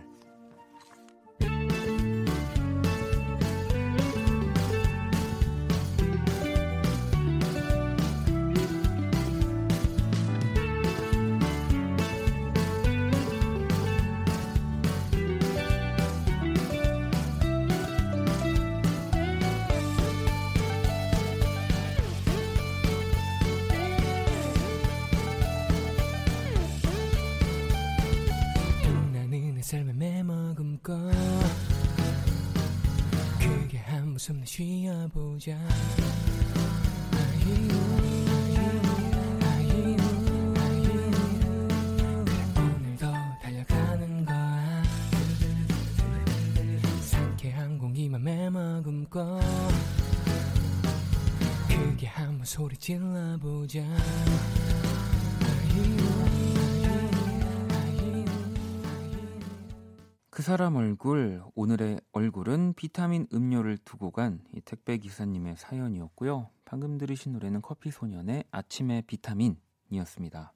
그 60.29 60.41
사람 60.41 60.75
얼굴 60.75 61.41
오늘의 61.55 62.01
얼굴은 62.11 62.73
비타민 62.73 63.27
음료를 63.33 63.77
두고 63.77 64.11
간이 64.11 64.39
택배 64.65 64.97
기사님의 64.97 65.55
사연이었고요. 65.57 66.49
방금 66.65 66.97
들으신 66.97 67.31
노래는 67.31 67.61
커피 67.61 67.91
소년의 67.91 68.43
아침의 68.51 69.03
비타민이었습니다. 69.03 70.51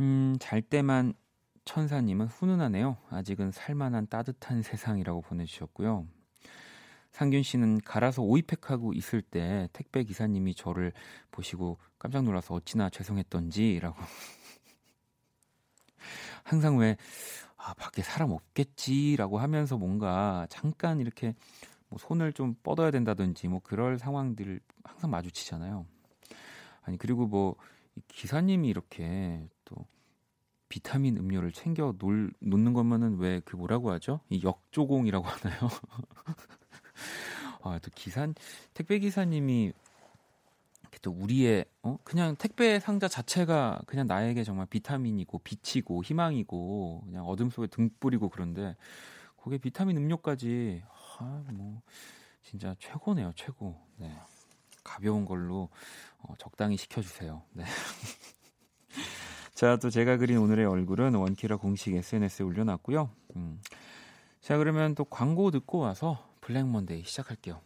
음, 0.00 0.36
잘 0.40 0.60
때만 0.60 1.14
천사님은 1.64 2.26
훈훈하네요. 2.26 2.96
아직은 3.10 3.52
살만한 3.52 4.08
따뜻한 4.08 4.62
세상이라고 4.62 5.20
보내주셨고요. 5.20 6.08
상균 7.14 7.44
씨는 7.44 7.80
갈아서 7.82 8.22
오이팩하고 8.22 8.92
있을 8.92 9.22
때 9.22 9.68
택배 9.72 10.02
기사님이 10.02 10.56
저를 10.56 10.92
보시고 11.30 11.78
깜짝 11.96 12.24
놀라서 12.24 12.54
어찌나 12.54 12.90
죄송했던지라고 12.90 13.94
항상 16.42 16.76
왜 16.76 16.96
아, 17.56 17.72
밖에 17.74 18.02
사람 18.02 18.32
없겠지라고 18.32 19.38
하면서 19.38 19.78
뭔가 19.78 20.48
잠깐 20.50 20.98
이렇게 20.98 21.36
뭐 21.88 22.00
손을 22.00 22.32
좀 22.32 22.56
뻗어야 22.64 22.90
된다든지 22.90 23.46
뭐 23.46 23.60
그럴 23.62 23.96
상황들 23.96 24.58
항상 24.82 25.10
마주치잖아요. 25.10 25.86
아니 26.82 26.98
그리고 26.98 27.28
뭐 27.28 27.54
기사님이 28.08 28.68
이렇게 28.68 29.48
또 29.64 29.76
비타민 30.68 31.16
음료를 31.16 31.52
챙겨 31.52 31.94
놓, 31.96 32.30
놓는 32.40 32.72
거면은 32.72 33.18
왜 33.18 33.40
그 33.44 33.54
뭐라고 33.54 33.92
하죠? 33.92 34.18
이 34.30 34.42
역조공이라고 34.42 35.24
하나요? 35.24 35.68
아, 37.64 37.78
또 37.80 37.90
기사 37.94 38.26
택배 38.74 38.98
기사님이 38.98 39.72
또 41.02 41.10
우리의 41.10 41.64
어? 41.82 41.98
그냥 42.04 42.36
택배 42.36 42.78
상자 42.80 43.08
자체가 43.08 43.82
그냥 43.86 44.06
나에게 44.06 44.44
정말 44.44 44.66
비타민이고 44.66 45.40
빛이고 45.40 46.02
희망이고 46.04 47.02
그냥 47.06 47.26
어둠 47.26 47.50
속에 47.50 47.66
등불이고 47.66 48.28
그런데 48.30 48.76
거기에 49.36 49.58
비타민 49.58 49.96
음료까지 49.98 50.82
아 51.18 51.44
뭐 51.52 51.82
진짜 52.42 52.74
최고네요 52.78 53.32
최고. 53.34 53.74
네. 53.96 54.12
가벼운 54.84 55.24
걸로 55.24 55.70
어, 56.18 56.34
적당히 56.38 56.76
시켜 56.76 57.00
주세요. 57.00 57.42
네. 57.52 57.64
자 59.54 59.76
또 59.76 59.88
제가 59.88 60.18
그린 60.18 60.38
오늘의 60.38 60.66
얼굴은 60.66 61.14
원키라 61.14 61.56
공식 61.56 61.94
SNS에 61.94 62.44
올려놨고요. 62.44 63.10
음. 63.36 63.60
자 64.40 64.58
그러면 64.58 64.94
또 64.94 65.04
광고 65.04 65.50
듣고 65.50 65.78
와서 65.78 66.28
블랙몬데이 66.44 67.02
시작할게요. 67.04 67.60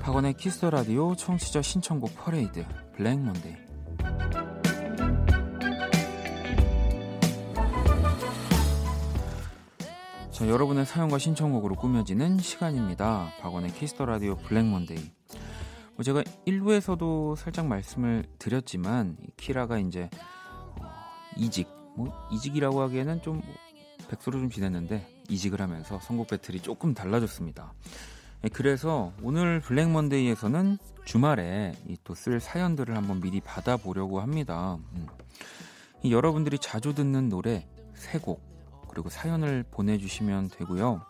박원의 0.00 0.34
키스 0.34 0.57
더 0.57 0.70
라디오 0.70 1.16
청취자 1.16 1.62
신청곡 1.62 2.14
퍼레이드 2.14 2.64
블랙 2.96 3.18
먼데이 3.18 3.56
자, 10.36 10.46
여러분의 10.46 10.84
사연과 10.84 11.16
신청곡으로 11.16 11.76
꾸며지는 11.76 12.36
시간입니다. 12.36 13.32
박원의 13.40 13.72
키스 13.72 13.92
더 13.92 14.04
라디오 14.04 14.36
블랙 14.36 14.66
먼데이. 14.66 15.02
뭐 15.94 16.04
제가 16.04 16.22
1부에서도 16.46 17.36
살짝 17.36 17.66
말씀을 17.66 18.26
드렸지만 18.38 19.16
이 19.22 19.28
키라가 19.38 19.78
이제 19.78 20.10
어, 20.78 20.90
이직, 21.38 21.68
뭐 21.96 22.12
이직이라고 22.30 22.82
하기에는 22.82 23.22
좀 23.22 23.40
백수로 24.10 24.38
좀 24.38 24.50
지냈는데 24.50 25.08
이직을 25.30 25.62
하면서 25.62 25.98
선곡 26.00 26.26
배틀이 26.26 26.60
조금 26.60 26.92
달라졌습니다. 26.92 27.72
예, 28.44 28.48
그래서 28.50 29.14
오늘 29.22 29.60
블랙 29.62 29.88
먼데이에서는 29.88 30.76
주말에 31.06 31.72
또 32.04 32.14
쓸 32.14 32.40
사연들을 32.40 32.94
한번 32.94 33.22
미리 33.22 33.40
받아보려고 33.40 34.20
합니다. 34.20 34.76
음. 34.92 35.06
이 36.02 36.12
여러분들이 36.12 36.58
자주 36.58 36.94
듣는 36.94 37.30
노래 37.30 37.66
세 37.94 38.18
곡 38.18 38.55
그리고 38.96 39.10
사연을 39.10 39.62
보내주시면 39.70 40.48
되고요. 40.48 41.02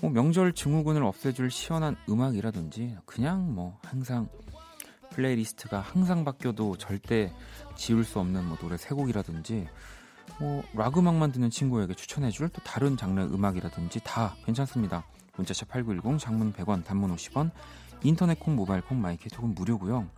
뭐 0.00 0.10
명절 0.10 0.52
증후군을 0.52 1.02
없애줄 1.02 1.50
시원한 1.50 1.96
음악이라든지 2.08 2.96
그냥 3.04 3.52
뭐 3.52 3.76
항상 3.82 4.28
플레이리스트가 5.10 5.80
항상 5.80 6.24
바뀌어도 6.24 6.76
절대 6.76 7.32
지울 7.74 8.04
수 8.04 8.20
없는 8.20 8.44
뭐 8.44 8.56
노래 8.58 8.76
세 8.76 8.94
곡이라든지 8.94 9.66
뭐 10.38 10.72
락 10.72 10.98
음악만 10.98 11.32
듣는 11.32 11.50
친구에게 11.50 11.92
추천해줄 11.94 12.50
또 12.50 12.62
다른 12.62 12.96
장르의 12.96 13.34
음악이라든지 13.34 13.98
다 14.04 14.36
괜찮습니다. 14.44 15.04
문자샵 15.34 15.66
8910 15.66 16.20
장문 16.20 16.52
100원 16.52 16.84
단문 16.84 17.16
50원 17.16 17.50
인터넷 18.04 18.38
콩 18.38 18.54
모바일 18.54 18.80
콩 18.82 19.00
마이크 19.00 19.28
톡은 19.28 19.56
무료고요. 19.56 20.08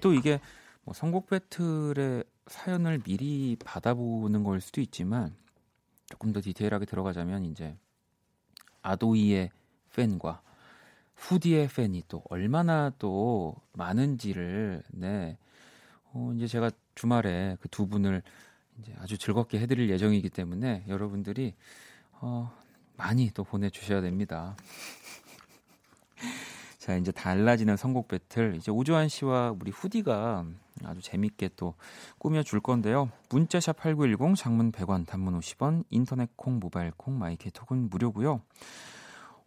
또 0.00 0.12
이게 0.12 0.38
뭐 0.84 0.94
선곡 0.94 1.26
배틀의 1.26 2.22
사연을 2.46 3.00
미리 3.00 3.56
받아보는 3.64 4.44
걸 4.44 4.60
수도 4.60 4.80
있지만 4.80 5.34
조금 6.12 6.34
더 6.34 6.42
디테일하게 6.42 6.84
들어가자면 6.84 7.46
이제 7.46 7.74
아도이의 8.82 9.50
팬과 9.96 10.42
후디의 11.16 11.68
팬이 11.68 12.02
또 12.06 12.22
얼마나 12.28 12.92
또 12.98 13.56
많은지를 13.72 14.82
네 14.90 15.38
어, 16.12 16.30
이제 16.36 16.46
제가 16.46 16.70
주말에 16.94 17.56
그 17.62 17.68
두 17.70 17.88
분을 17.88 18.22
이제 18.78 18.94
아주 18.98 19.16
즐겁게 19.16 19.58
해드릴 19.58 19.88
예정이기 19.88 20.28
때문에 20.28 20.84
여러분들이 20.86 21.54
어, 22.20 22.54
많이 22.98 23.30
또 23.30 23.42
보내주셔야 23.42 24.02
됩니다. 24.02 24.54
자 26.82 26.96
이제 26.96 27.12
달라지는 27.12 27.76
선곡 27.76 28.08
배틀 28.08 28.56
이제 28.56 28.72
오주환 28.72 29.08
씨와 29.08 29.54
우리 29.60 29.70
후디가 29.70 30.44
아주 30.82 31.00
재밌게 31.00 31.50
또 31.54 31.74
꾸며 32.18 32.42
줄 32.42 32.58
건데요. 32.60 33.08
문자샵 33.30 33.76
8910 33.76 34.34
장문 34.36 34.72
100원 34.72 35.06
단문 35.06 35.38
50원 35.38 35.84
인터넷 35.90 36.28
콩 36.34 36.58
모바일 36.58 36.90
콩 36.96 37.20
마이케톡은 37.20 37.88
무료고요. 37.88 38.40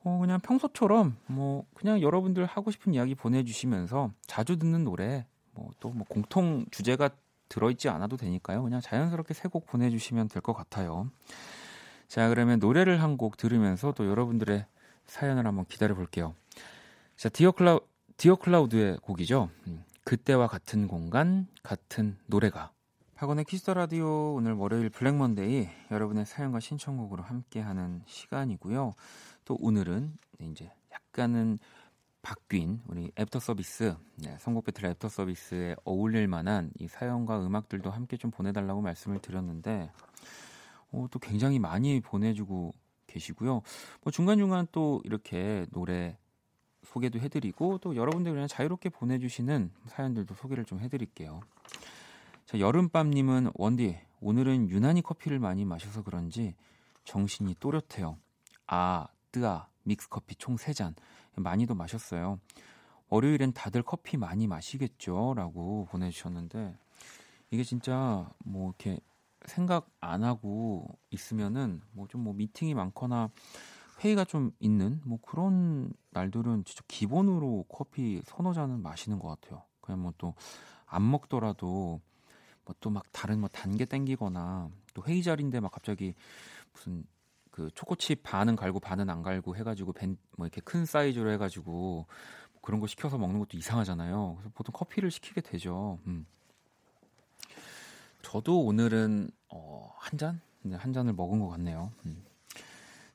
어 0.05 0.17
그냥 0.21 0.39
평소처럼 0.39 1.17
뭐 1.25 1.65
그냥 1.73 2.01
여러분들 2.01 2.45
하고 2.45 2.71
싶은 2.71 2.93
이야기 2.93 3.15
보내 3.15 3.43
주시면서 3.43 4.11
자주 4.21 4.57
듣는 4.57 4.85
노래 4.85 5.25
뭐또뭐 5.55 6.05
공통 6.07 6.63
주제가 6.71 7.09
들어 7.49 7.69
있지 7.69 7.89
않아도 7.89 8.15
되니까요. 8.15 8.63
그냥 8.63 8.79
자연스럽게 8.79 9.33
세 9.33 9.49
곡 9.49 9.65
보내 9.65 9.89
주시면 9.89 10.29
될 10.29 10.41
것 10.41 10.53
같아요. 10.53 11.09
자, 12.07 12.29
그러면 12.29 12.59
노래를 12.59 13.01
한 13.03 13.17
곡 13.17 13.35
들으면서 13.35 13.91
또 13.91 14.07
여러분들의 14.07 14.65
사연을 15.05 15.45
한번 15.45 15.65
기다려 15.65 15.95
볼게요. 15.95 16.33
자, 17.15 17.29
디어 17.29 17.53
클라우, 17.53 17.79
디어 18.17 18.35
클라우드의 18.35 18.97
곡이죠. 18.97 19.49
음, 19.67 19.85
그때와 20.03 20.47
같은 20.47 20.87
공간, 20.89 21.47
같은 21.63 22.17
노래가. 22.25 22.73
박원의 23.15 23.45
키스 23.45 23.63
더 23.63 23.73
라디오 23.73 24.33
오늘 24.33 24.51
월요일 24.51 24.89
블랙 24.89 25.15
먼데이 25.15 25.69
여러분의 25.91 26.25
사연과 26.25 26.59
신청곡으로 26.59 27.23
함께하는 27.23 28.01
시간이고요. 28.05 28.95
또 29.45 29.57
오늘은 29.61 30.17
이제 30.41 30.69
약간은 30.91 31.57
바뀐 32.21 32.81
우리 32.87 33.09
애프터 33.17 33.39
서비스 33.39 33.95
네, 34.17 34.35
선곡 34.41 34.65
배틀 34.65 34.87
애프터 34.87 35.07
서비스에 35.07 35.77
어울릴 35.85 36.27
만한 36.27 36.71
이 36.79 36.89
사연과 36.89 37.45
음악들도 37.45 37.91
함께 37.91 38.17
좀 38.17 38.29
보내달라고 38.29 38.81
말씀을 38.81 39.19
드렸는데 39.19 39.89
어, 40.91 41.07
또 41.09 41.19
굉장히 41.19 41.59
많이 41.59 42.01
보내주고 42.01 42.73
계시고요. 43.07 43.61
뭐 44.01 44.11
중간 44.11 44.37
중간 44.37 44.67
또 44.73 45.01
이렇게 45.05 45.65
노래 45.71 46.17
소개도 46.85 47.19
해드리고 47.19 47.79
또 47.79 47.95
여러분들 47.95 48.31
그냥 48.31 48.47
자유롭게 48.47 48.89
보내주시는 48.89 49.71
사연들도 49.87 50.35
소개를 50.35 50.65
좀 50.65 50.79
해드릴게요. 50.79 51.41
자, 52.45 52.59
여름밤님은 52.59 53.51
원디 53.55 53.99
오늘은 54.21 54.69
유난히 54.69 55.01
커피를 55.01 55.39
많이 55.39 55.65
마셔서 55.65 56.03
그런지 56.03 56.55
정신이 57.03 57.55
또렷해요. 57.59 58.17
아, 58.67 59.07
뜨아, 59.31 59.67
믹스커피 59.83 60.35
총 60.35 60.55
3잔. 60.55 60.95
많이도 61.35 61.75
마셨어요. 61.75 62.39
월요일엔 63.09 63.53
다들 63.53 63.83
커피 63.83 64.17
많이 64.17 64.47
마시겠죠? 64.47 65.33
라고 65.35 65.85
보내주셨는데, 65.91 66.77
이게 67.51 67.63
진짜 67.63 68.29
뭐 68.43 68.69
이렇게 68.69 68.99
생각 69.45 69.87
안 69.99 70.23
하고 70.23 70.87
있으면은 71.11 71.81
뭐 71.91 72.07
좀뭐 72.07 72.33
미팅이 72.33 72.73
많거나 72.73 73.29
회의가 74.03 74.25
좀 74.25 74.51
있는 74.59 75.01
뭐 75.05 75.19
그런 75.21 75.91
날들은 76.11 76.65
진짜 76.65 76.83
기본으로 76.87 77.65
커피 77.69 78.21
서너 78.25 78.53
잔은 78.53 78.81
마시는 78.81 79.19
것 79.19 79.27
같아요. 79.29 79.63
그냥 79.81 80.01
뭐 80.01 80.13
또 80.17 80.33
안 80.87 81.09
먹더라도 81.09 82.01
뭐 82.65 82.75
또 82.79 82.89
막 82.89 83.03
다른 83.11 83.39
뭐 83.39 83.49
단계 83.49 83.85
땡기거나 83.85 84.69
또 84.93 85.03
회의 85.07 85.21
자리인데 85.23 85.59
막 85.59 85.71
갑자기 85.71 86.13
무슨 86.73 87.05
그 87.51 87.69
초코칩 87.73 88.23
반은 88.23 88.55
갈고 88.55 88.79
반은 88.79 89.09
안 89.09 89.21
갈고 89.23 89.55
해가지고 89.55 89.93
벤, 89.93 90.17
뭐 90.37 90.45
이렇게 90.45 90.61
큰 90.61 90.85
사이즈로 90.85 91.31
해가지고 91.31 91.71
뭐 92.53 92.61
그런 92.61 92.79
거 92.81 92.87
시켜서 92.87 93.17
먹는 93.17 93.39
것도 93.39 93.57
이상하잖아요. 93.57 94.35
그래서 94.37 94.51
보통 94.53 94.73
커피를 94.73 95.09
시키게 95.11 95.41
되죠. 95.41 95.99
음. 96.07 96.25
저도 98.21 98.61
오늘은 98.65 99.29
어, 99.49 99.93
한 99.97 100.17
잔? 100.17 100.41
네, 100.63 100.75
한 100.75 100.91
잔을 100.93 101.13
먹은 101.13 101.39
것 101.39 101.47
같네요. 101.49 101.91
음. 102.05 102.23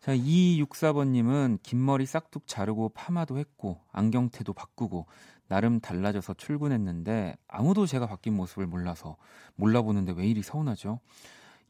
자, 0.01 0.16
2264번님은 0.16 1.59
긴 1.62 1.84
머리 1.84 2.07
싹둑 2.07 2.46
자르고 2.46 2.88
파마도 2.90 3.36
했고 3.36 3.82
안경테도 3.92 4.55
바꾸고 4.55 5.05
나름 5.46 5.78
달라져서 5.78 6.34
출근했는데 6.34 7.36
아무도 7.46 7.84
제가 7.84 8.07
바뀐 8.07 8.34
모습을 8.34 8.66
몰라서 8.66 9.18
몰라보는데 9.57 10.12
왜 10.12 10.26
이리 10.26 10.42
서운하죠? 10.42 11.01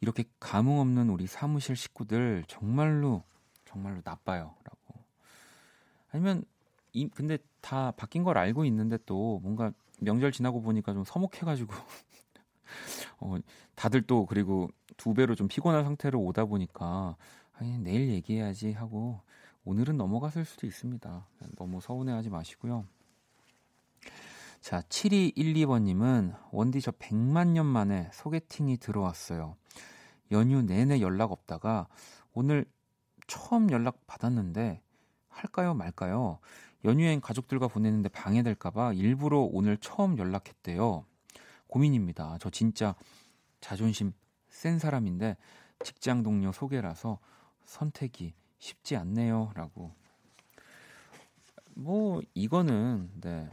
이렇게 0.00 0.24
감흥 0.38 0.78
없는 0.78 1.10
우리 1.10 1.26
사무실 1.26 1.74
식구들 1.74 2.44
정말로 2.46 3.24
정말로 3.64 4.00
나빠요라고. 4.04 4.94
아니면 6.12 6.44
이 6.92 7.08
근데 7.08 7.36
다 7.60 7.90
바뀐 7.96 8.22
걸 8.22 8.38
알고 8.38 8.64
있는데 8.66 8.96
또 9.06 9.40
뭔가 9.42 9.72
명절 10.00 10.30
지나고 10.30 10.62
보니까 10.62 10.92
좀 10.92 11.02
서먹해가지고 11.04 11.72
어, 13.20 13.36
다들 13.74 14.02
또 14.02 14.24
그리고 14.24 14.68
두 14.96 15.14
배로 15.14 15.34
좀 15.34 15.48
피곤한 15.48 15.84
상태로 15.84 16.20
오다 16.20 16.44
보니까 16.44 17.16
아니, 17.60 17.76
내일 17.78 18.08
얘기해야지 18.08 18.72
하고 18.72 19.20
오늘은 19.66 19.98
넘어갔을 19.98 20.46
수도 20.46 20.66
있습니다. 20.66 21.26
너무 21.56 21.82
서운해하지 21.82 22.30
마시고요. 22.30 22.86
자, 24.62 24.80
7212번님은 24.80 26.38
원디 26.52 26.80
저 26.80 26.90
100만 26.90 27.48
년 27.48 27.66
만에 27.66 28.08
소개팅이 28.14 28.78
들어왔어요. 28.78 29.56
연휴 30.32 30.62
내내 30.62 31.02
연락 31.02 31.32
없다가 31.32 31.86
오늘 32.32 32.64
처음 33.26 33.70
연락 33.70 34.06
받았는데 34.06 34.80
할까요 35.28 35.74
말까요? 35.74 36.38
연휴엔 36.84 37.20
가족들과 37.20 37.68
보내는데 37.68 38.08
방해될까봐 38.08 38.94
일부러 38.94 39.40
오늘 39.40 39.76
처음 39.76 40.16
연락했대요. 40.16 41.04
고민입니다. 41.66 42.38
저 42.40 42.48
진짜 42.48 42.94
자존심 43.60 44.14
센 44.48 44.78
사람인데 44.78 45.36
직장 45.84 46.22
동료 46.22 46.52
소개라서 46.52 47.18
선택이 47.64 48.34
쉽지 48.58 48.96
않네요. 48.96 49.52
라고. 49.54 49.92
뭐, 51.74 52.20
이거는, 52.34 53.10
네. 53.20 53.48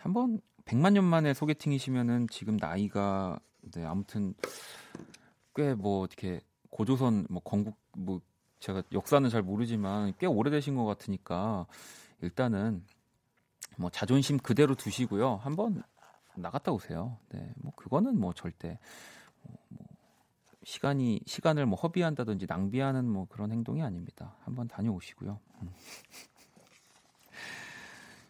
한번 0.00 0.40
100만 0.64 0.92
년 0.94 1.04
만에 1.04 1.34
소개팅이시면은 1.34 2.28
지금 2.30 2.56
나이가, 2.56 3.38
네, 3.72 3.84
아무튼 3.84 4.34
꽤 5.54 5.74
뭐 5.74 6.00
어떻게 6.02 6.40
고조선 6.70 7.26
뭐 7.28 7.42
건국 7.42 7.76
뭐 7.96 8.20
제가 8.60 8.82
역사는 8.92 9.28
잘 9.30 9.42
모르지만 9.42 10.14
꽤 10.18 10.26
오래되신 10.26 10.76
것 10.76 10.84
같으니까 10.84 11.66
일단은 12.22 12.84
뭐 13.76 13.90
자존심 13.90 14.38
그대로 14.38 14.74
두시고요. 14.74 15.36
한번 15.36 15.82
나갔다 16.36 16.72
오세요. 16.72 17.18
네, 17.30 17.52
뭐 17.56 17.72
그거는 17.74 18.18
뭐 18.18 18.32
절대 18.32 18.78
시간이 20.64 21.20
시간을 21.26 21.66
뭐 21.66 21.78
허비한다든지 21.78 22.46
낭비하는 22.48 23.06
뭐 23.06 23.26
그런 23.28 23.50
행동이 23.52 23.82
아닙니다. 23.82 24.36
한번 24.44 24.68
다녀오시고요. 24.68 25.38
음. 25.62 25.70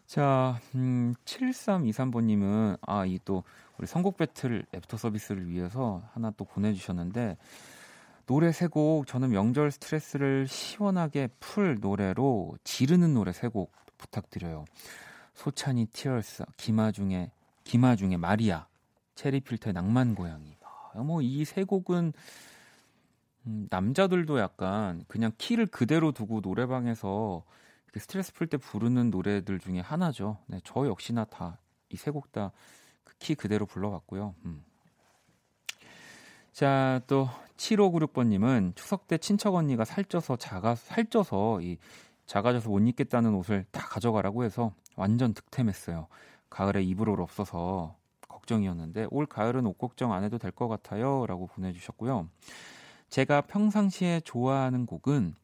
자, 0.07 0.59
음, 0.75 1.13
7323번님은, 1.23 2.77
아, 2.81 3.05
이 3.05 3.17
또, 3.23 3.43
우리 3.77 3.87
선곡 3.87 4.17
배틀 4.17 4.65
애프터 4.73 4.97
서비스를 4.97 5.47
위해서 5.47 6.03
하나 6.13 6.31
또 6.31 6.43
보내주셨는데, 6.43 7.37
노래 8.25 8.51
세 8.51 8.67
곡, 8.67 9.07
저는 9.07 9.29
명절 9.29 9.71
스트레스를 9.71 10.47
시원하게 10.47 11.29
풀 11.39 11.77
노래로 11.79 12.57
지르는 12.63 13.13
노래 13.13 13.31
세 13.31 13.47
곡 13.49 13.71
부탁드려요. 13.97 14.65
소찬휘 15.33 15.85
Tears, 15.87 16.43
김아중의, 16.57 17.31
김아중의 17.63 18.17
마리아, 18.17 18.67
체리필터의 19.15 19.73
낭만 19.73 20.15
고양이. 20.15 20.57
아, 20.93 20.99
뭐 21.03 21.37
이 21.37 21.45
세 21.45 21.63
곡은 21.63 22.13
음, 23.47 23.67
남자들도 23.69 24.39
약간 24.39 25.03
그냥 25.07 25.31
키를 25.37 25.65
그대로 25.67 26.11
두고 26.11 26.41
노래방에서 26.41 27.43
스트레스 27.95 28.33
풀 28.33 28.47
때 28.47 28.57
부르는 28.57 29.09
노래들 29.09 29.59
중에 29.59 29.79
하나죠. 29.79 30.37
네, 30.47 30.59
저 30.63 30.85
역시나 30.87 31.25
다 31.25 31.57
이 31.91 31.95
세 31.97 32.11
곡 32.11 32.31
다 32.31 32.51
키 33.19 33.35
그대로 33.35 33.65
불러봤고요. 33.65 34.33
음. 34.45 34.63
자, 36.51 37.01
또 37.07 37.27
7596번님은 37.57 38.75
추석 38.75 39.07
때 39.07 39.17
친척 39.17 39.55
언니가 39.55 39.85
살쪄서 39.85 40.37
작아 40.37 40.75
살쪄서 40.75 41.61
이 41.61 41.77
작아져서 42.25 42.69
못 42.69 42.79
입겠다는 42.79 43.33
옷을 43.35 43.65
다 43.71 43.81
가져가라고 43.87 44.43
해서 44.43 44.73
완전 44.95 45.33
득템했어요. 45.33 46.07
가을에 46.49 46.81
입을 46.83 47.09
옷 47.09 47.19
없어서 47.19 47.95
걱정이었는데 48.41 49.07
올 49.11 49.25
가을은 49.25 49.65
옷 49.65 49.77
걱정 49.77 50.13
안 50.13 50.23
해도 50.23 50.37
될 50.37 50.51
것 50.51 50.67
같아요라고 50.67 51.47
보내주셨고요. 51.47 52.27
제가 53.09 53.41
평상시에 53.41 54.21
좋아하는 54.21 54.85
곡은 54.85 55.35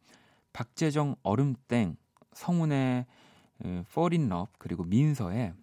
박재정 0.54 1.16
얼음땡, 1.24 1.98
성운의 2.34 3.06
Fall 3.64 4.14
in 4.14 4.32
Love 4.32 4.54
그리고 4.58 4.84
민서의 4.84 5.54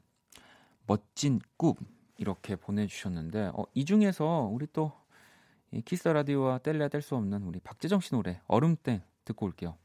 멋진 0.86 1.40
꿈 1.56 1.74
이렇게 2.16 2.56
보내주셨는데 2.56 3.50
어, 3.54 3.64
이 3.74 3.84
중에서 3.84 4.48
우리 4.52 4.66
또 4.72 4.92
키스 5.84 6.06
라디오와 6.08 6.58
뗄래야 6.58 6.88
뗄 6.88 7.02
수 7.02 7.16
없는 7.16 7.42
우리 7.42 7.58
박재정 7.60 8.00
씨 8.00 8.10
노래 8.12 8.40
얼음땡 8.46 9.02
듣고 9.24 9.46
올게요. 9.46 9.76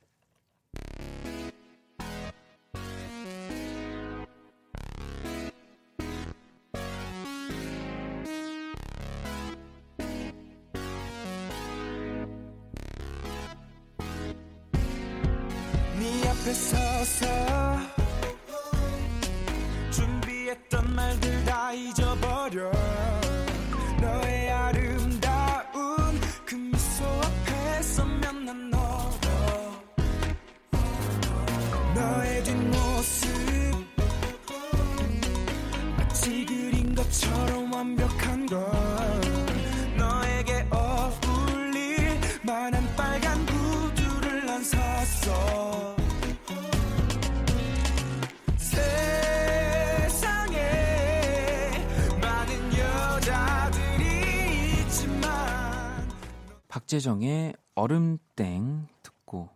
박재정의 56.90 57.54
얼음땡 57.76 58.88
듣고 59.04 59.50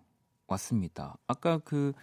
왔습니다. 0.47 1.17
아까 1.27 1.57
그 1.57 1.93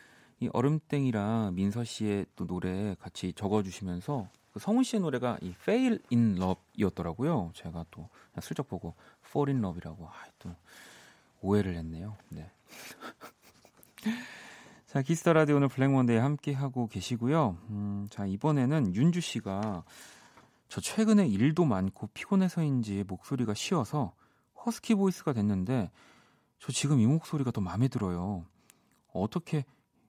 이 0.40 0.48
얼음땡이랑 0.54 1.54
민서 1.54 1.84
씨의 1.84 2.24
또 2.34 2.46
노래 2.46 2.96
같이 2.98 3.34
적어주시면서 3.34 4.28
그 4.52 4.58
성훈 4.58 4.82
씨의 4.82 5.02
노래가 5.02 5.36
이 5.42 5.50
Fail 5.50 6.00
in 6.10 6.38
Love이었더라고요. 6.38 7.50
제가 7.54 7.84
또 7.90 8.08
슬쩍 8.40 8.66
보고 8.66 8.94
Fall 9.26 9.50
in 9.50 9.62
Love이라고 9.62 10.06
아, 10.06 10.12
또 10.38 10.50
오해를 11.42 11.76
했네요. 11.76 12.16
네. 12.30 12.50
자 14.86 15.02
키스 15.02 15.22
더 15.22 15.34
라디오 15.34 15.56
오늘 15.56 15.68
Black 15.68 15.90
Monday 15.90 16.16
함께 16.16 16.54
하고 16.54 16.88
계시고요. 16.88 17.58
음, 17.68 18.08
자 18.10 18.24
이번에는 18.24 18.94
윤주 18.94 19.20
씨가 19.20 19.84
저 20.68 20.80
최근에 20.80 21.28
일도 21.28 21.66
많고 21.66 22.08
피곤해서인지 22.14 23.04
목소리가 23.06 23.52
쉬어서 23.52 24.14
허스키 24.64 24.94
보이스가 24.94 25.32
됐는데 25.32 25.90
저 26.58 26.72
지금 26.72 27.00
이 27.00 27.06
목소리가 27.06 27.50
더 27.50 27.60
마음에 27.60 27.88
들어요. 27.88 28.44
어떻게 29.12 29.64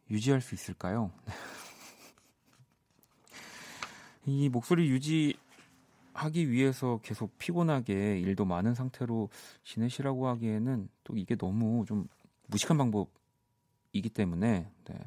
유지할 0.09 0.41
수 0.41 0.53
있을까요? 0.53 1.11
이 4.25 4.49
목소리 4.49 4.89
유지하기 4.89 6.51
위해서 6.51 6.99
계속 7.01 7.37
피곤하게 7.37 8.19
일도 8.19 8.45
많은 8.45 8.75
상태로 8.75 9.29
지내시라고 9.63 10.27
하기에는 10.27 10.89
또 11.03 11.15
이게 11.15 11.35
너무 11.35 11.85
좀 11.87 12.07
무식한 12.47 12.77
방법이기 12.77 14.09
때문에 14.13 14.69
네. 14.85 14.99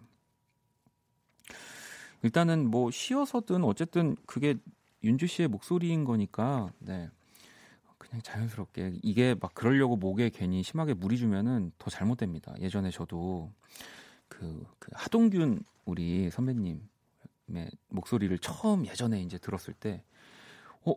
일단은 2.23 2.71
뭐 2.71 2.91
쉬어서든 2.91 3.65
어쨌든 3.65 4.17
그게 4.27 4.57
윤주 5.03 5.27
씨의 5.27 5.49
목소리인 5.49 6.05
거니까 6.05 6.73
네. 6.79 7.11
그냥 8.09 8.23
자연스럽게 8.23 8.99
이게 9.03 9.35
막 9.41 9.55
그러려고 9.55 9.97
목에 9.97 10.31
괜히 10.31 10.63
심하게 10.63 10.95
무리 10.95 11.17
주면은 11.19 11.73
더 11.79 11.91
잘못됩니다. 11.91 12.55
예전에 12.61 12.91
저도 12.91 13.53
그, 14.29 14.67
그 14.79 14.91
하동균 14.95 15.65
우리 15.85 16.31
선배님의 16.31 16.81
목소리를 17.89 18.37
처음 18.39 18.87
예전에 18.87 19.23
이제 19.23 19.39
들었을 19.39 19.75
때, 19.75 20.03
어 20.85 20.95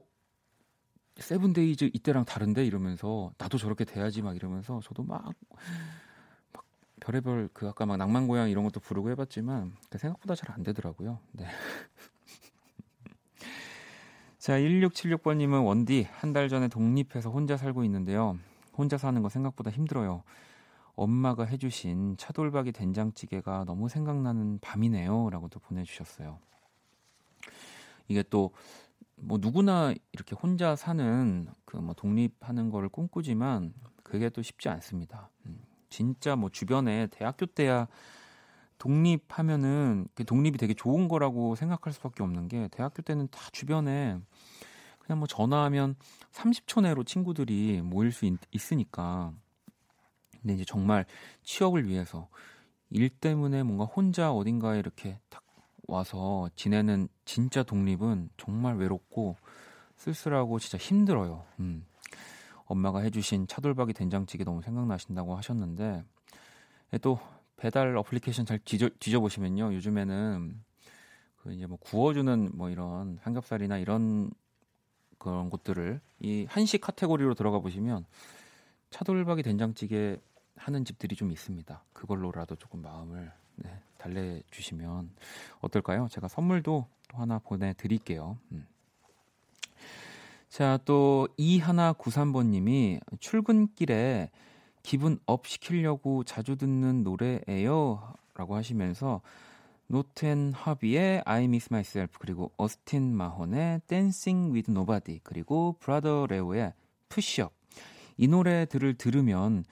세븐데이즈 1.18 1.92
이때랑 1.94 2.26
다른데 2.26 2.66
이러면서 2.66 3.32
나도 3.38 3.58
저렇게 3.58 3.86
돼야지 3.86 4.22
막 4.22 4.36
이러면서 4.36 4.80
저도 4.84 5.04
막, 5.04 5.34
막 6.54 6.66
별의별 7.00 7.50
그 7.54 7.68
아까 7.68 7.86
막 7.86 7.98
낭만 7.98 8.28
고양 8.28 8.50
이런 8.50 8.64
것도 8.64 8.80
부르고 8.80 9.10
해봤지만 9.12 9.76
그 9.90 9.98
생각보다 9.98 10.36
잘 10.36 10.52
안 10.56 10.64
되더라고요. 10.64 11.20
네. 11.34 11.46
자, 14.48 14.58
1676번님은 14.60 15.66
원디 15.66 16.08
한 16.10 16.32
달 16.32 16.48
전에 16.48 16.70
독립해서 16.70 17.30
혼자 17.30 17.58
살고 17.58 17.84
있는데요. 17.84 18.40
혼자 18.78 18.98
사는 18.98 19.22
거 19.22 19.28
생각보다 19.28 19.72
힘들어요. 19.72 20.24
엄마가 20.96 21.44
해주신 21.44 22.16
차돌박이 22.16 22.72
된장찌개가 22.72 23.66
너무 23.66 23.90
생각나는 23.90 24.60
밤이네요.라고 24.62 25.50
또 25.50 25.60
보내주셨어요. 25.60 26.40
이게 28.08 28.24
또 28.24 28.52
뭐 29.20 29.38
누구나 29.42 29.94
이렇게 30.14 30.36
혼자 30.36 30.78
사는 30.78 31.48
그 31.66 31.78
뭐 31.78 31.94
독립하는 31.94 32.70
거를 32.70 32.88
꿈꾸지만 32.88 33.74
그게 34.04 34.30
또 34.30 34.42
쉽지 34.42 34.70
않습니다. 34.70 35.30
음, 35.46 35.60
진짜 35.90 36.38
뭐 36.38 36.50
주변에 36.50 37.08
대학교 37.08 37.48
때야 37.48 37.88
독립하면은 38.78 40.08
그 40.14 40.24
독립이 40.24 40.58
되게 40.58 40.74
좋은 40.74 41.08
거라고 41.08 41.56
생각할 41.56 41.94
수밖에 41.94 42.24
없는 42.24 42.48
게 42.48 42.68
대학교 42.72 43.02
때는 43.02 43.28
다 43.30 43.40
주변에 43.52 44.20
그냥 45.00 45.20
뭐 45.20 45.28
전화하면 45.28 45.96
30초 46.32 46.82
내로 46.82 47.04
친구들이 47.04 47.82
모일 47.82 48.12
수 48.12 48.26
있, 48.26 48.38
있으니까 48.52 49.34
근데 50.42 50.54
이제 50.54 50.66
정말 50.66 51.06
취업을 51.44 51.88
위해서 51.88 52.30
일 52.90 53.10
때문에 53.10 53.64
뭔가 53.64 53.86
혼자 53.86 54.32
어딘가에 54.32 54.80
이렇게 54.80 55.20
딱 55.30 55.44
와서 55.88 56.50
지내는 56.56 57.08
진짜 57.26 57.64
독립은 57.64 58.30
정말 58.38 58.78
외롭고 58.78 59.36
쓸쓸하고 59.96 60.60
진짜 60.60 60.78
힘들어요. 60.78 61.46
음. 61.60 61.86
엄마가 62.66 63.00
해주신 63.00 63.48
차돌박이 63.48 63.94
된장찌개 63.94 64.44
너무 64.44 64.62
생각나신다고 64.62 65.36
하셨는데 65.38 66.04
또 67.02 67.20
배달 67.58 67.98
어플리케이션 67.98 68.46
잘 68.46 68.60
뒤져, 68.60 68.90
뒤져보시면요. 69.00 69.74
요즘에는 69.74 70.62
그 71.38 71.54
이제 71.54 71.66
뭐 71.66 71.78
구워주는 71.80 72.52
뭐 72.54 72.70
이런 72.70 73.18
삼겹살이나 73.24 73.78
이런 73.78 74.32
그런 75.18 75.50
것들을 75.50 76.00
이 76.20 76.46
한식 76.50 76.82
카테고리로 76.82 77.34
들어가 77.34 77.60
보시면 77.60 78.06
차돌박이 78.92 79.44
된장찌개 79.44 80.18
하는 80.56 80.86
집들이 80.86 81.16
좀 81.16 81.32
있습니다. 81.32 81.84
그걸로라도 81.94 82.56
조금 82.56 82.82
마음을 82.82 83.32
네, 83.56 83.80
달래주시면 83.98 85.10
어떨까요? 85.62 86.08
제가 86.10 86.28
선물도 86.28 86.86
또 87.10 87.18
하나 87.18 87.40
보내드릴게요. 87.40 88.38
음. 88.52 88.68
자, 90.50 90.80
또 90.86 91.28
이하나93번님이 91.38 93.02
출근길에 93.20 94.30
기분 94.88 95.20
up 95.26 95.46
시키려고 95.46 96.24
자주 96.24 96.56
듣는 96.56 97.04
노래예요. 97.04 98.14
라고 98.36 98.56
하시면서 98.56 99.20
NOTD, 99.88 100.54
HRVY의 100.54 101.24
I 101.26 101.44
Miss 101.44 101.68
Myself 101.70 102.18
그리고 102.20 102.54
오스틴 102.56 103.14
마혼의 103.14 103.82
Dancing 103.88 104.54
with 104.54 104.72
Nobody 104.72 105.20
그리고 105.24 105.76
브라더 105.82 106.28
레오의 106.28 106.72
Push 107.10 107.38
Up 107.38 107.52
이 108.16 108.30
노래들을 108.30 108.94
들으면 108.94 109.66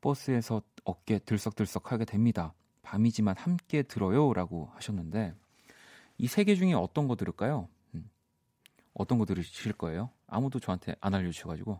버스에서 0.00 0.62
어깨 0.84 1.18
들썩들썩 1.18 1.92
하게 1.92 2.06
됩니다. 2.06 2.54
밤이지만 2.80 3.36
함께 3.36 3.82
들어요 3.82 4.32
라고 4.32 4.70
하셨는데 4.76 5.34
이 6.16 6.24
세 6.24 6.44
개 6.44 6.54
중에 6.54 6.72
어떤 6.72 7.08
거 7.08 7.16
들을까요? 7.16 7.68
음, 7.94 8.08
어떤 8.94 9.18
거 9.18 9.26
들으실 9.26 9.74
거예요? 9.74 10.08
아무도 10.26 10.60
저한테 10.60 10.94
안 11.02 11.12
알려주셔가지고 11.12 11.78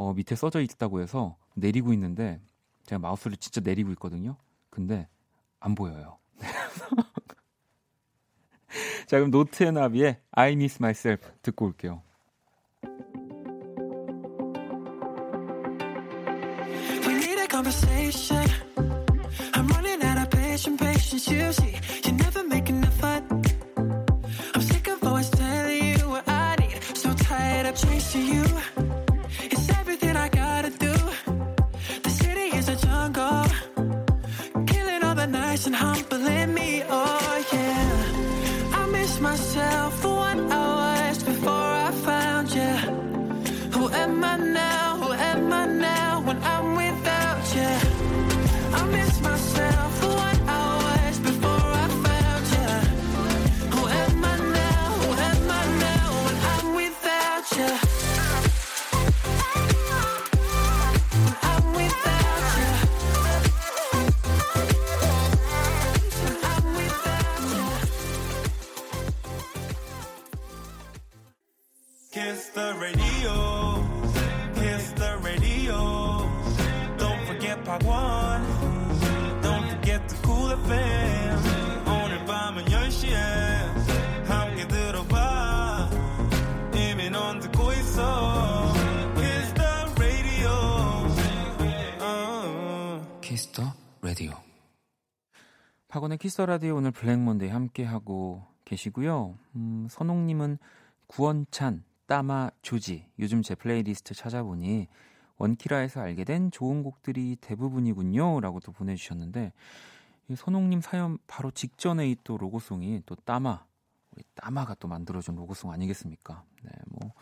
어, 0.00 0.14
밑에 0.14 0.34
써져 0.34 0.62
있다고 0.62 1.02
해서 1.02 1.36
내리고 1.52 1.92
있는데 1.92 2.40
제가 2.86 2.98
마우스를 2.98 3.36
진짜 3.36 3.60
내리고 3.62 3.90
있거든요. 3.90 4.38
근데 4.70 5.06
안 5.58 5.74
보여요. 5.74 6.16
자, 9.06 9.18
그럼 9.18 9.30
NOTD 9.30 9.62
and 9.62 9.76
HRVY의 9.76 10.18
I 10.30 10.52
Miss 10.52 10.78
Myself 10.80 11.30
듣고 11.42 11.66
올게요. 11.66 12.02
Killing 34.66 35.02
all 35.04 35.14
the 35.14 35.26
nights 35.26 35.66
and 35.66 35.74
humbling 35.74 36.54
me. 36.54 36.82
Oh 36.88 37.44
yeah. 37.52 38.78
I 38.78 38.86
miss 38.86 39.20
myself 39.20 40.00
for 40.02 40.14
one 40.14 40.52
I 40.52 40.89
박원의 95.90 96.18
키스 96.18 96.35
더 96.35 96.46
라디오 96.46 96.76
오늘 96.76 96.92
Black 96.92 97.17
Monday 97.17 97.48
함께 97.48 97.82
하고 97.82 98.44
계시고요. 98.64 99.36
음, 99.56 99.88
선홍님은 99.90 100.58
구원찬, 101.08 101.82
따마, 102.06 102.48
조지. 102.62 103.08
요즘 103.18 103.42
제 103.42 103.56
플레이리스트 103.56 104.14
찾아보니 104.14 104.86
원키라에서 105.38 106.00
알게 106.00 106.22
된 106.22 106.52
좋은 106.52 106.84
곡들이 106.84 107.36
대부분이군요. 107.40 108.38
라고 108.38 108.60
또 108.60 108.70
보내주셨는데 108.70 109.52
이 110.28 110.36
선홍님 110.36 110.80
사연 110.80 111.18
바로 111.26 111.50
직전에 111.50 112.08
이 112.08 112.14
또 112.22 112.38
로고송이 112.38 113.02
또 113.04 113.16
따마 113.16 113.64
우리 114.12 114.22
따마가 114.36 114.74
또 114.74 114.86
만들어준 114.86 115.34
로고송 115.34 115.72
아니겠습니까? 115.72 116.44
네, 116.62 116.70
뭐 116.86 117.12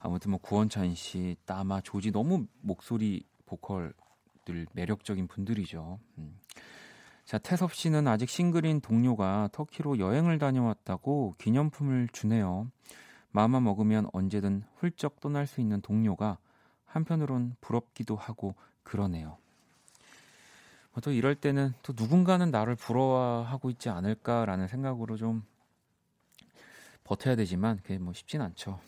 아무튼 0.00 0.32
뭐 0.32 0.38
구원찬 0.38 0.94
씨, 0.96 1.34
따마, 1.46 1.80
조지 1.80 2.10
너무 2.10 2.44
목소리 2.60 3.24
보컬들 3.46 4.66
매력적인 4.74 5.28
분들이죠. 5.28 5.98
음. 6.18 6.38
자, 7.24 7.38
태섭 7.38 7.72
씨는 7.74 8.08
아직 8.08 8.28
싱글인 8.28 8.80
동료가 8.80 9.48
터키로 9.52 9.98
여행을 9.98 10.38
다녀왔다고 10.38 11.36
기념품을 11.38 12.08
주네요. 12.12 12.70
마음만 13.30 13.64
먹으면 13.64 14.08
언제든 14.12 14.64
훌쩍 14.76 15.20
떠날 15.20 15.46
수 15.46 15.60
있는 15.60 15.80
동료가 15.80 16.38
한편으론 16.84 17.56
부럽기도 17.60 18.16
하고 18.16 18.54
그러네요. 18.82 19.38
뭐또 20.92 21.12
이럴 21.12 21.34
때는 21.34 21.72
또 21.82 21.94
누군가는 21.96 22.50
나를 22.50 22.76
부러워하고 22.76 23.70
있지 23.70 23.88
않을까라는 23.88 24.68
생각으로 24.68 25.16
좀 25.16 25.42
버텨야 27.04 27.36
되지만 27.36 27.78
그게 27.78 27.98
뭐 27.98 28.12
쉽진 28.12 28.42
않죠. 28.42 28.78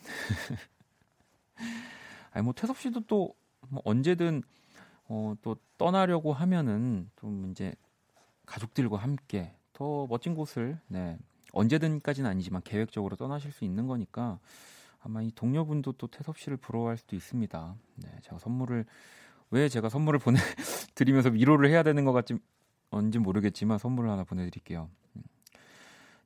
아니 2.32 2.44
뭐 2.44 2.52
태섭 2.52 2.78
씨도 2.78 3.06
또 3.06 3.34
뭐 3.68 3.82
언제든 3.84 4.42
어, 5.08 5.34
또 5.42 5.56
떠나려고 5.78 6.32
하면은 6.32 7.10
좀 7.16 7.50
이제 7.50 7.74
가족들과 8.46 8.96
함께 8.96 9.54
더 9.72 10.06
멋진 10.06 10.34
곳을 10.34 10.78
네, 10.88 11.18
언제든까지는 11.52 12.28
아니지만 12.28 12.62
계획적으로 12.62 13.16
떠나실 13.16 13.52
수 13.52 13.64
있는 13.64 13.86
거니까 13.86 14.38
아마 15.00 15.22
이 15.22 15.30
동료분도 15.34 15.92
또 15.92 16.06
태섭 16.06 16.38
씨를 16.38 16.56
부러워할 16.56 16.96
수도 16.96 17.14
있습니다. 17.16 17.76
네, 17.96 18.08
제가 18.22 18.38
선물을 18.38 18.86
왜 19.50 19.68
제가 19.68 19.88
선물을 19.88 20.18
보내 20.18 20.38
드리면서 20.94 21.30
위로를 21.34 21.68
해야 21.70 21.82
되는 21.82 22.04
것 22.04 22.12
같지 22.12 22.38
언지 22.90 23.18
모르겠지만 23.18 23.78
선물을 23.78 24.08
하나 24.10 24.24
보내드릴게요. 24.24 24.88
음. 25.16 25.22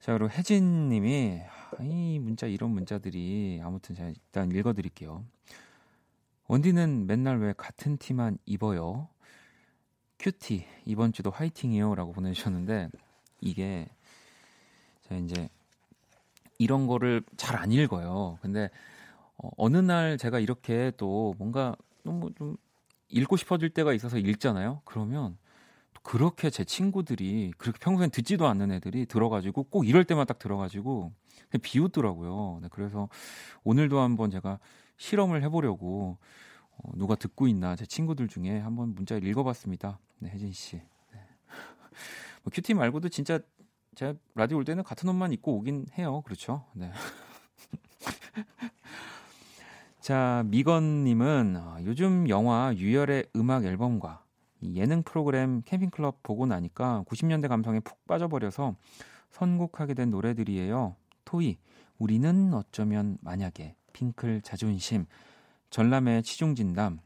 자 0.00 0.12
그리고 0.12 0.30
혜진님이 0.30 1.42
아, 1.78 1.82
이 1.82 2.18
문자 2.18 2.46
이런 2.46 2.70
문자들이 2.70 3.60
아무튼 3.62 3.94
제가 3.94 4.08
일단 4.10 4.52
읽어드릴게요. 4.52 5.24
원디는 6.46 7.06
맨날 7.06 7.38
왜 7.38 7.52
같은 7.56 7.98
티만 7.98 8.38
입어요? 8.46 9.08
큐티 10.18 10.64
이번 10.84 11.12
주도 11.12 11.30
화이팅이요라고 11.30 12.12
보내주셨는데 12.12 12.88
이게 13.40 13.88
제가 15.02 15.20
이제 15.20 15.48
이런 16.58 16.86
거를 16.86 17.22
잘 17.36 17.56
안 17.56 17.72
읽어요. 17.72 18.38
근데 18.42 18.70
어, 19.36 19.50
어느 19.56 19.76
날 19.78 20.18
제가 20.18 20.38
이렇게 20.40 20.92
또 20.96 21.34
뭔가 21.38 21.76
너무 22.02 22.32
좀 22.34 22.56
읽고 23.08 23.36
싶어질 23.36 23.70
때가 23.70 23.92
있어서 23.92 24.18
읽잖아요. 24.18 24.82
그러면 24.84 25.38
또 25.94 26.02
그렇게 26.02 26.50
제 26.50 26.64
친구들이 26.64 27.52
그렇게 27.56 27.78
평소엔 27.78 28.10
듣지도 28.10 28.46
않는 28.48 28.72
애들이 28.72 29.06
들어가지고 29.06 29.64
꼭 29.64 29.86
이럴 29.86 30.04
때만 30.04 30.26
딱 30.26 30.38
들어가지고 30.38 31.12
비웃더라고요. 31.62 32.60
네, 32.62 32.68
그래서 32.70 33.08
오늘도 33.64 34.00
한번 34.00 34.30
제가 34.30 34.58
실험을 34.96 35.42
해보려고 35.44 36.18
어, 36.78 36.90
누가 36.94 37.14
듣고 37.14 37.48
있나 37.48 37.76
제 37.76 37.86
친구들 37.86 38.28
중에 38.28 38.58
한번 38.58 38.94
문자를 38.94 39.26
읽어봤습니다. 39.28 39.98
네, 40.18 40.30
혜진 40.30 40.52
씨. 40.52 40.76
네. 40.76 41.20
뭐 42.42 42.50
큐티 42.52 42.74
말고도 42.74 43.08
진짜 43.08 43.40
제가 43.94 44.14
라디오 44.34 44.58
올 44.58 44.64
때는 44.64 44.84
같은 44.84 45.08
옷만 45.08 45.32
입고 45.32 45.56
오긴 45.56 45.86
해요. 45.98 46.22
그렇죠? 46.22 46.64
네. 46.72 46.92
자, 50.00 50.42
미건님은 50.46 51.56
어, 51.56 51.78
요즘 51.84 52.28
영화 52.28 52.72
유열의 52.74 53.26
음악 53.36 53.64
앨범과 53.64 54.24
이 54.60 54.76
예능 54.76 55.02
프로그램 55.02 55.62
캠핑클럽 55.62 56.22
보고 56.22 56.46
나니까 56.46 57.04
90년대 57.06 57.48
감성에 57.48 57.80
푹 57.80 58.06
빠져버려서 58.06 58.74
선곡하게 59.30 59.94
된 59.94 60.10
노래들이에요. 60.10 60.96
토이, 61.24 61.58
우리는 61.98 62.54
어쩌면 62.54 63.18
만약에, 63.20 63.74
핑클 63.92 64.42
자존심, 64.42 65.06
전람의 65.70 66.22
치중진담 66.22 67.00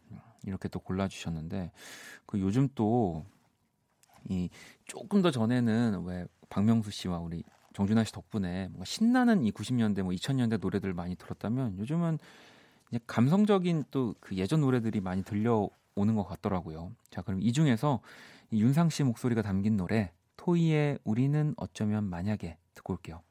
이렇게 0.45 0.69
또 0.69 0.81
골라주셨는데 0.81 1.73
그 2.27 2.41
요즘 2.41 2.69
또 2.75 3.25
이 4.29 4.49
조금 4.85 5.23
더 5.23 5.31
전에는 5.31 6.05
왜 6.05 6.27
박명수 6.49 6.91
씨와 6.91 7.19
우리 7.19 7.43
정준하 7.73 8.05
씨 8.05 8.13
덕분에 8.13 8.69
뭔가 8.69 8.85
신나는 8.85 9.45
이 9.45 9.51
90년대 9.53 10.03
뭐 10.03 10.13
2000년대 10.13 10.61
노래들 10.61 10.93
많이 10.93 11.17
들었다면 11.17 11.79
요즘은 11.79 12.19
이제 12.91 13.01
감성적인 13.07 13.85
또 13.91 14.15
그 14.21 14.37
예전 14.37 14.61
노래들이 14.61 15.01
많이 15.01 15.23
들려오는 15.23 16.15
것 16.15 16.25
같더라고요. 16.25 16.93
자 17.11 17.23
그럼 17.23 17.41
이 17.43 17.53
중에서 17.53 18.01
이 18.51 18.61
윤상 18.61 18.91
씨 18.91 19.03
목소리가 19.03 19.43
담긴 19.43 19.77
노래 19.77 20.13
토이의 20.37 20.99
우리는 21.05 21.55
어쩌면 21.57 22.05
만약에 22.05 22.59
듣고 22.75 22.95
올게요. 22.95 23.23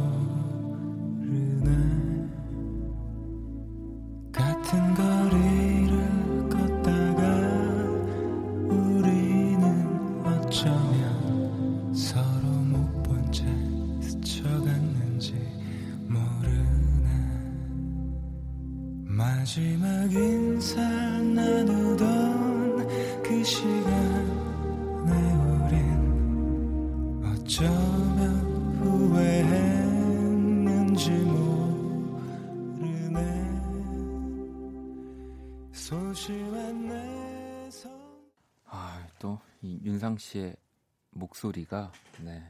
목소리가 41.38 41.92
네. 42.24 42.44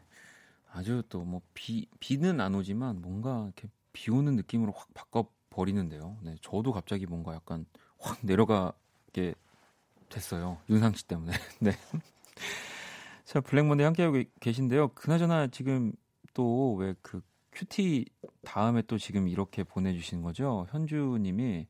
아주 0.72 1.04
또 1.10 1.22
뭐 1.24 1.42
비 1.54 1.88
비는 2.00 2.40
안 2.40 2.56
오지만 2.56 3.02
뭔가 3.02 3.44
이렇게 3.46 3.68
비 3.94 4.12
오는 4.12 4.36
느낌으로 4.36 4.72
확 4.72 4.94
바꿔 4.94 5.30
버리는데요. 5.50 6.18
네. 6.22 6.36
저도 6.42 6.72
갑자기 6.72 7.06
뭔가 7.06 7.34
약간 7.34 7.66
확 8.00 8.20
내려가게 8.22 9.34
됐어요. 10.10 10.58
윤상 10.70 10.94
씨 10.94 11.06
때문에. 11.08 11.34
네. 11.60 11.72
자, 13.26 13.42
Black 13.42 13.61
Monday 13.61 13.84
함께하고 13.86 14.14
계- 14.18 14.30
계신데요. 14.40 14.90
그나저나 14.90 15.48
지금 15.48 15.94
또 16.34 16.78
왜 16.80 16.96
그 17.02 17.22
cutie 17.52 18.06
다음에 18.44 18.84
또 18.84 18.98
지금 19.00 19.28
이렇게 19.28 19.64
보내주신 19.64 20.22
거죠. 20.22 20.68
현주님이 20.70 21.66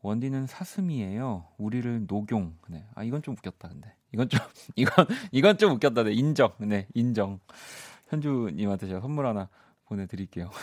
원디는 0.00 0.46
사슴이에요. 0.46 1.48
우리를 1.58 2.06
녹용. 2.08 2.56
네. 2.68 2.86
아 2.94 3.04
이건 3.04 3.22
좀 3.22 3.34
웃겼다. 3.34 3.68
근데 3.68 3.94
이건 4.12 4.28
좀 4.28 4.40
이건 4.76 5.06
이건 5.30 5.58
좀 5.58 5.72
웃겼다. 5.72 6.04
네. 6.04 6.12
인정. 6.12 6.52
네. 6.58 6.86
인정. 6.94 7.40
현주님한테 8.08 8.86
제가 8.86 9.00
선물 9.00 9.26
하나 9.26 9.48
보내드릴게요. 9.86 10.50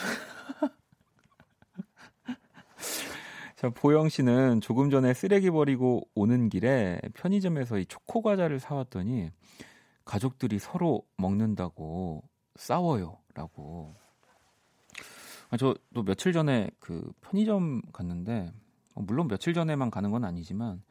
자, 3.55 3.69
보영 3.69 4.07
씨는 4.07 4.61
조금 4.61 4.89
전에 4.89 5.13
쓰레기 5.13 5.49
버리고 5.49 6.07
오는 6.15 6.47
길에 6.47 7.01
편의점에서 7.13 7.79
이 7.79 7.85
초코 7.85 8.21
과자를 8.21 8.59
사왔더니 8.59 9.31
가족들이 10.05 10.59
서로 10.59 11.03
먹는다고 11.17 12.23
싸워요라고. 12.55 13.95
아, 15.49 15.57
저또 15.57 16.03
며칠 16.05 16.31
전에 16.31 16.69
그 16.79 17.11
편의점 17.21 17.81
갔는데 17.91 18.53
어, 18.95 19.01
물론 19.01 19.27
며칠 19.27 19.53
전에만 19.53 19.89
가는 19.91 20.11
건 20.11 20.23
아니지만 20.23 20.81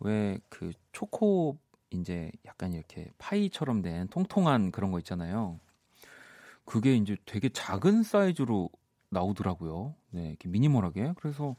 왜 0.00 0.38
그 0.48 0.72
초코 0.92 1.58
이제 1.94 2.30
약간 2.46 2.72
이렇게 2.72 3.10
파이처럼 3.18 3.82
된 3.82 4.08
통통한 4.08 4.70
그런 4.72 4.90
거 4.90 4.98
있잖아요. 4.98 5.58
그게 6.64 6.96
이제 6.96 7.16
되게 7.26 7.48
작은 7.48 8.02
사이즈로 8.02 8.70
나오더라고요. 9.10 9.94
네, 10.10 10.28
이렇게 10.30 10.48
미니멀하게. 10.48 11.14
그래서 11.16 11.56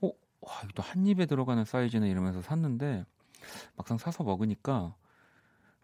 어, 0.00 0.10
와, 0.40 0.52
이거 0.70 0.82
한 0.82 1.06
입에 1.06 1.26
들어가는 1.26 1.64
사이즈네 1.64 2.08
이러면서 2.10 2.42
샀는데 2.42 3.04
막상 3.76 3.98
사서 3.98 4.24
먹으니까 4.24 4.94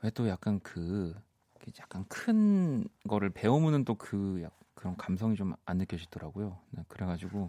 왜 0.03 0.11
또 0.11 0.29
약간 0.29 0.61
그 0.61 1.15
약간 1.81 2.05
큰 2.09 2.85
거를 3.09 3.31
베어무는 3.31 3.85
또그 3.85 4.47
그런 4.75 4.97
감성이 4.97 5.37
좀 5.37 5.55
안 5.65 5.79
느껴지더라고요. 5.79 6.59
네, 6.71 6.83
그래가지고 6.89 7.49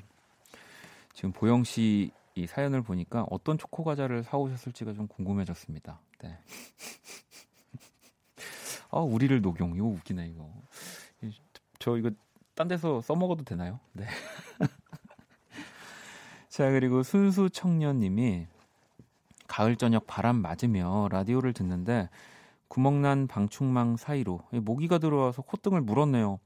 지금 1.13 1.31
보영 1.31 1.63
씨 1.63 2.11
이 2.35 2.47
사연을 2.47 2.81
보니까 2.81 3.25
어떤 3.29 3.57
초코 3.57 3.83
과자를 3.83 4.23
사오셨을지가 4.23 4.93
좀 4.93 5.07
궁금해졌습니다. 5.07 5.99
네. 6.23 6.37
아 8.91 8.99
우리를 8.99 9.41
녹용 9.41 9.75
이거 9.75 9.85
웃기네 9.85 10.27
이거. 10.29 10.51
이- 11.21 11.31
저 11.79 11.97
이거 11.97 12.11
딴 12.55 12.67
데서 12.67 13.01
써먹어도 13.01 13.43
되나요? 13.43 13.79
네. 13.93 14.05
자 16.49 16.69
그리고 16.71 17.03
순수 17.03 17.49
청년님이 17.49 18.47
가을 19.47 19.75
저녁 19.75 20.07
바람 20.07 20.37
맞으며 20.37 21.09
라디오를 21.11 21.53
듣는데 21.53 22.09
구멍난 22.67 23.27
방충망 23.27 23.97
사이로 23.97 24.41
이 24.51 24.59
모기가 24.59 24.97
들어와서 24.97 25.41
콧등을 25.43 25.81
물었네요. 25.81 26.39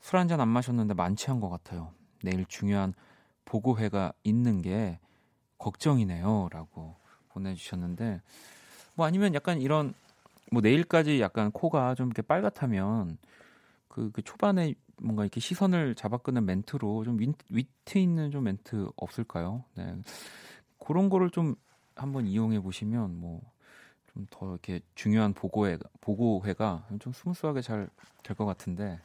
술 0.00 0.18
한 0.18 0.28
잔 0.28 0.40
안 0.40 0.48
마셨는데 0.48 0.94
만취한 0.94 1.40
것 1.40 1.48
같아요. 1.50 1.92
내일 2.22 2.44
중요한 2.46 2.94
보고회가 3.44 4.12
있는 4.24 4.62
게 4.62 4.98
걱정이네요라고 5.60 6.96
보내주셨는데 7.30 8.22
뭐 8.94 9.06
아니면 9.06 9.34
약간 9.34 9.60
이런 9.60 9.94
뭐 10.52 10.62
내일까지 10.62 11.20
약간 11.20 11.52
코가 11.52 11.94
좀 11.94 12.08
이렇게 12.08 12.22
빨갛다면 12.22 13.18
그, 13.88 14.10
그 14.12 14.22
초반에 14.22 14.74
뭔가 14.98 15.24
이렇게 15.24 15.40
시선을 15.40 15.94
잡아끄는 15.94 16.44
멘트로 16.46 17.04
좀 17.04 17.20
윈, 17.20 17.34
위트 17.50 17.98
있는 17.98 18.32
좀 18.32 18.44
멘트 18.44 18.88
없을까요? 18.96 19.64
네 19.76 19.96
그런 20.78 21.08
거를 21.10 21.30
좀 21.30 21.54
한번 21.96 22.26
이용해 22.26 22.60
보시면 22.60 23.20
뭐 23.20 23.42
좀 24.12 24.26
더 24.30 24.50
이렇게 24.50 24.80
중요한 24.96 25.32
보고회 25.34 25.78
보고회가 26.00 26.88
좀 27.00 27.12
smooth하게 27.12 27.62
잘 27.62 27.88
될 28.24 28.36
것 28.36 28.44
같은데 28.46 29.00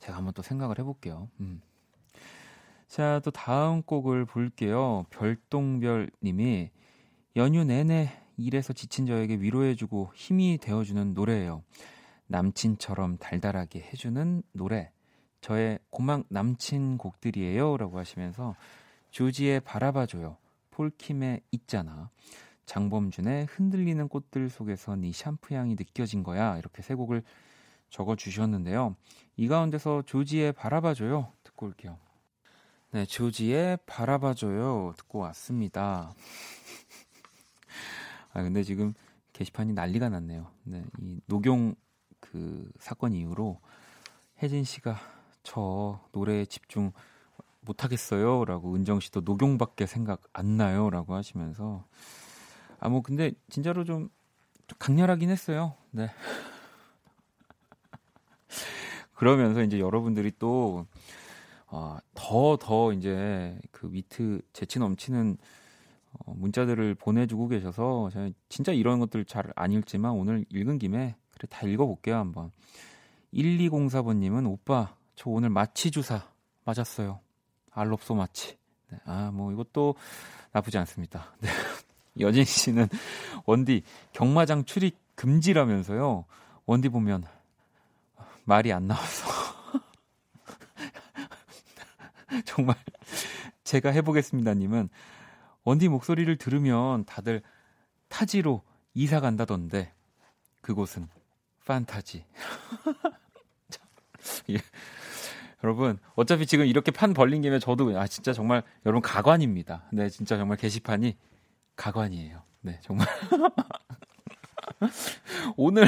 제가 0.00 0.16
한번 0.18 0.34
또 0.34 0.42
생각을 0.42 0.78
해볼게요. 0.78 1.28
음. 1.40 1.60
자, 2.92 3.22
또 3.24 3.30
다음 3.30 3.80
곡을 3.80 4.26
볼게요. 4.26 5.06
별똥별 5.08 6.10
님이 6.22 6.68
연휴 7.36 7.64
내내 7.64 8.10
일에서 8.36 8.74
지친 8.74 9.06
저에게 9.06 9.36
위로해주고 9.36 10.12
힘이 10.14 10.58
되어주는 10.60 11.14
노래예요. 11.14 11.62
남친처럼 12.26 13.16
달달하게 13.16 13.80
해주는 13.80 14.42
노래. 14.52 14.92
저의 15.40 15.78
고막 15.88 16.26
남친 16.28 16.98
곡들이에요.라고 16.98 17.98
하시면서 17.98 18.56
조지의 19.10 19.60
바라봐줘요. 19.60 20.36
폴킴의 20.70 21.40
있잖아. 21.50 22.10
장범준의 22.66 23.46
흔들리는 23.46 24.06
꽃들 24.06 24.50
속에서 24.50 24.96
네 24.96 25.12
샴푸 25.12 25.54
향이 25.54 25.76
느껴진 25.76 26.22
거야. 26.22 26.58
이렇게 26.58 26.82
세 26.82 26.92
곡을 26.92 27.22
적어 27.88 28.16
주셨는데요. 28.16 28.96
이 29.38 29.48
가운데서 29.48 30.02
조지의 30.02 30.52
바라봐줘요. 30.52 31.32
듣고 31.42 31.64
올게요. 31.64 31.96
네, 32.92 33.06
조지의 33.06 33.78
바라봐줘요. 33.86 34.92
듣고 34.98 35.20
왔습니다. 35.20 36.12
아, 38.34 38.42
근데 38.42 38.62
지금 38.62 38.92
게시판이 39.32 39.72
난리가 39.72 40.10
났네요. 40.10 40.50
네, 40.64 40.84
이 41.00 41.18
녹용 41.24 41.74
그 42.20 42.70
사건 42.78 43.14
이후로 43.14 43.58
혜진 44.42 44.62
씨가 44.64 44.98
저 45.42 46.06
노래에 46.12 46.44
집중 46.44 46.92
못 47.62 47.82
하겠어요. 47.82 48.44
라고 48.44 48.74
은정 48.74 49.00
씨도 49.00 49.22
녹용밖에 49.22 49.86
생각 49.86 50.20
안 50.34 50.58
나요. 50.58 50.90
라고 50.90 51.14
하시면서 51.14 51.86
아, 52.78 52.90
뭐 52.90 53.00
근데 53.00 53.32
진짜로 53.48 53.84
좀, 53.84 54.10
좀 54.66 54.76
강렬하긴 54.78 55.30
했어요. 55.30 55.76
네. 55.92 56.10
그러면서 59.14 59.62
이제 59.62 59.80
여러분들이 59.80 60.32
또 60.38 60.86
어, 61.74 61.96
더, 62.14 62.58
더 62.60 62.92
이제 62.92 63.58
그 63.70 63.90
위트 63.90 64.42
재치 64.52 64.78
넘치는 64.78 65.38
어, 66.12 66.34
문자들을 66.36 66.94
보내주고 66.96 67.48
계셔서 67.48 68.10
제가 68.12 68.28
진짜 68.50 68.72
이런 68.72 69.00
것들 69.00 69.24
잘 69.24 69.44
안 69.56 69.72
읽지만 69.72 70.12
오늘 70.12 70.44
읽은 70.50 70.78
김에 70.78 71.16
그래 71.34 71.48
다 71.50 71.66
읽어볼게요 71.66 72.16
한번. 72.16 72.52
1204번님은 73.32 74.46
오빠 74.50 74.94
저 75.16 75.30
오늘 75.30 75.48
마취 75.48 75.90
주사 75.90 76.28
맞았어요. 76.64 77.20
알롭소 77.70 78.16
마취. 78.16 78.58
네, 78.90 78.98
아뭐 79.06 79.52
이것도 79.52 79.94
나쁘지 80.52 80.76
않습니다. 80.76 81.34
네. 81.40 81.48
여진 82.20 82.44
씨는 82.44 82.86
원디 83.46 83.82
경마장 84.12 84.66
출입 84.66 84.98
금지라면서요? 85.14 86.26
원디 86.66 86.90
보면 86.90 87.24
말이 88.44 88.70
안 88.74 88.88
나와서 88.88 89.31
정말 92.44 92.76
제가 93.64 93.90
해보겠습니다님은 93.90 94.88
원디 95.64 95.88
목소리를 95.88 96.34
들으면 96.36 97.04
다들 97.04 97.42
타지로 98.08 98.62
이사 98.94 99.20
간다던데 99.20 99.92
그곳은 100.60 101.08
판타지. 101.64 102.24
예. 104.50 104.58
여러분 105.64 105.98
어차피 106.14 106.46
지금 106.46 106.66
이렇게 106.66 106.90
판 106.90 107.14
벌린 107.14 107.42
김에 107.42 107.60
저도 107.60 107.98
아 107.98 108.06
진짜 108.06 108.32
정말 108.32 108.62
여러분 108.84 109.00
가관입니다. 109.00 109.88
네, 109.92 110.08
진짜 110.08 110.36
정말 110.36 110.56
게시판이 110.56 111.16
가관이에요. 111.76 112.42
네, 112.62 112.80
정말 112.82 113.06
오늘 115.56 115.86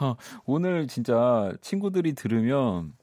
어, 0.00 0.16
오늘 0.44 0.86
진짜 0.86 1.52
친구들이 1.62 2.14
들으면 2.14 2.94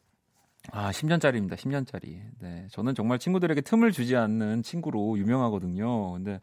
아 0.72 0.92
10년짜리입니다. 0.92 1.56
10년짜리. 1.56 2.22
네, 2.40 2.68
저는 2.72 2.96
정말 2.96 3.20
친구들에게 3.20 3.62
틈을 3.62 3.92
주지 3.92 4.16
않는 4.16 4.64
친구로 4.64 5.18
유명하거든요. 5.18 6.12
근데 6.14 6.40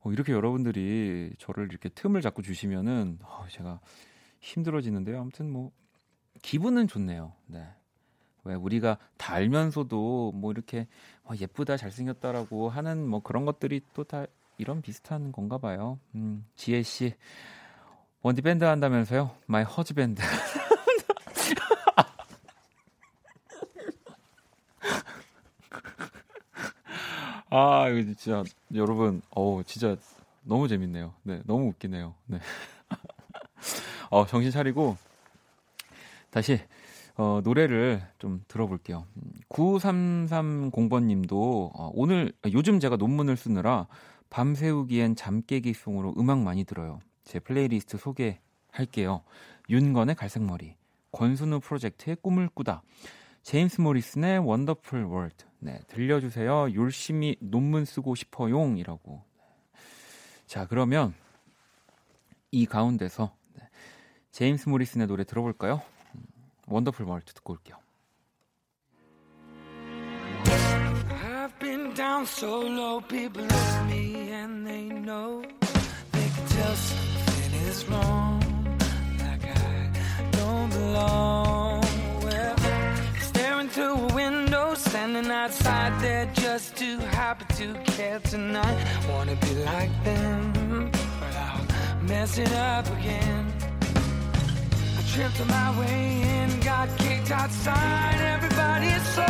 어, 0.00 0.12
이렇게 0.12 0.32
여러분들이 0.32 1.32
저를 1.38 1.68
이렇게 1.70 1.88
틈을 1.88 2.20
자꾸 2.20 2.42
주시면은 2.42 3.18
어, 3.22 3.46
제가 3.50 3.80
힘들어지는데요. 4.40 5.20
아무튼 5.20 5.50
뭐 5.50 5.70
기분은 6.42 6.88
좋네요. 6.88 7.32
네. 7.46 7.66
왜 8.44 8.54
우리가 8.54 8.98
다 9.16 9.34
알면서도 9.34 10.32
뭐 10.34 10.52
이렇게 10.52 10.86
와, 11.24 11.34
예쁘다 11.36 11.76
잘생겼다라고 11.78 12.68
하는 12.68 13.06
뭐 13.08 13.20
그런 13.20 13.44
것들이 13.46 13.80
또 13.94 14.04
다 14.04 14.26
이런 14.58 14.82
비슷한 14.82 15.32
건가 15.32 15.58
봐요. 15.58 15.98
음, 16.14 16.44
지혜 16.56 16.82
씨 16.82 17.14
원디 18.22 18.42
밴드 18.42 18.64
한다면서요? 18.64 19.30
my 19.46 19.64
husband. 19.64 20.22
아, 27.56 27.88
이거 27.88 28.12
진짜 28.18 28.42
여러분, 28.74 29.22
어 29.30 29.62
진짜 29.64 29.96
너무 30.42 30.66
재밌네요. 30.66 31.14
네, 31.22 31.40
너무 31.44 31.68
웃기네요. 31.68 32.12
네. 32.26 32.40
어, 34.10 34.26
정신 34.26 34.50
차리고 34.50 34.96
다시 36.30 36.58
어, 37.16 37.40
노래를 37.44 38.02
좀 38.18 38.42
들어볼게요. 38.48 39.06
9330번 39.50 41.04
님도 41.04 41.70
어, 41.76 41.92
오늘 41.94 42.32
요즘 42.52 42.80
제가 42.80 42.96
논문을 42.96 43.36
쓰느라 43.36 43.86
밤새우기엔 44.30 45.14
잠깨기 45.14 45.74
송으로 45.74 46.14
음악 46.18 46.40
많이 46.40 46.64
들어요. 46.64 46.98
제 47.22 47.38
플레이리스트 47.38 47.98
소개할게요. 47.98 49.22
윤건의 49.70 50.16
갈색머리, 50.16 50.74
권순우 51.12 51.60
프로젝트의 51.60 52.16
꿈을 52.20 52.48
꾸다, 52.52 52.82
제임스 53.44 53.82
모리슨의 53.82 54.38
Wonderful 54.38 55.04
World. 55.04 55.44
네, 55.58 55.78
들려주세요. 55.88 56.74
열심히 56.74 57.36
논문 57.40 57.84
쓰고 57.84 58.14
싶어용이라고. 58.14 59.22
자, 60.46 60.66
그러면 60.66 61.14
이 62.50 62.64
가운데서 62.64 63.34
네, 63.54 63.68
제임스 64.32 64.70
모리슨의 64.70 65.06
노래 65.06 65.24
들어볼까요? 65.24 65.82
원더풀 66.68 67.04
월드 67.04 67.32
듣고 67.34 67.52
올게요. 67.52 67.76
Down 71.94 72.22
so 72.24 72.60
low, 72.60 73.00
people 73.06 73.44
look 73.44 73.52
at 73.52 73.86
me 73.86 74.32
and 74.32 74.66
they 74.66 74.88
know 74.88 75.42
they 76.10 76.28
can 76.28 76.46
tell 76.48 76.74
something 76.74 77.54
is 77.68 77.88
wrong, 77.88 78.40
like 79.20 79.46
I 79.46 79.92
don't 80.32 80.70
belong. 80.70 81.53
Standing 84.94 85.28
outside 85.28 85.92
there 86.00 86.24
just 86.34 86.76
too 86.76 86.98
happy 87.18 87.44
to 87.56 87.74
care 87.82 88.20
tonight. 88.20 88.78
Wanna 89.08 89.34
be 89.34 89.52
like 89.64 89.92
them, 90.04 90.52
but 91.18 91.34
I'll 91.34 91.66
mess 92.02 92.38
it 92.38 92.52
up 92.52 92.86
again. 92.98 93.52
I 94.96 95.02
tripped 95.12 95.40
on 95.40 95.48
my 95.48 95.80
way 95.80 96.22
in, 96.36 96.60
got 96.60 96.88
kicked 96.96 97.32
outside. 97.32 98.20
Everybody's 98.34 99.04
so, 99.16 99.26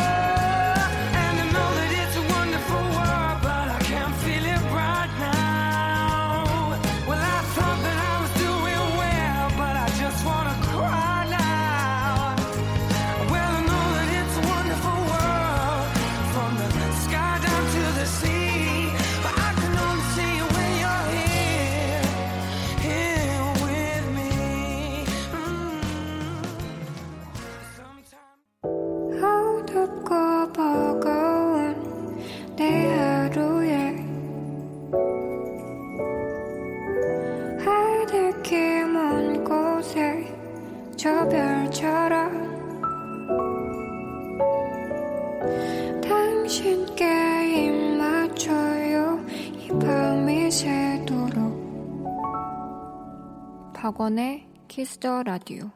박원의 53.85 54.49
키스 54.67 55.01
더 55.01 55.21
라디오 55.21 55.69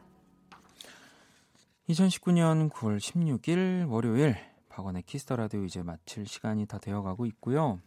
2019년 1.88 2.68
9월 2.68 2.98
16일 2.98 3.88
월요일 3.88 4.34
박원의 4.68 5.04
키스 5.04 5.24
더 5.24 5.36
라디오 5.36 5.62
이제 5.62 5.80
마칠 5.84 6.26
시간이 6.26 6.66
다 6.66 6.78
되어가고 6.78 7.24
있고요. 7.26 7.78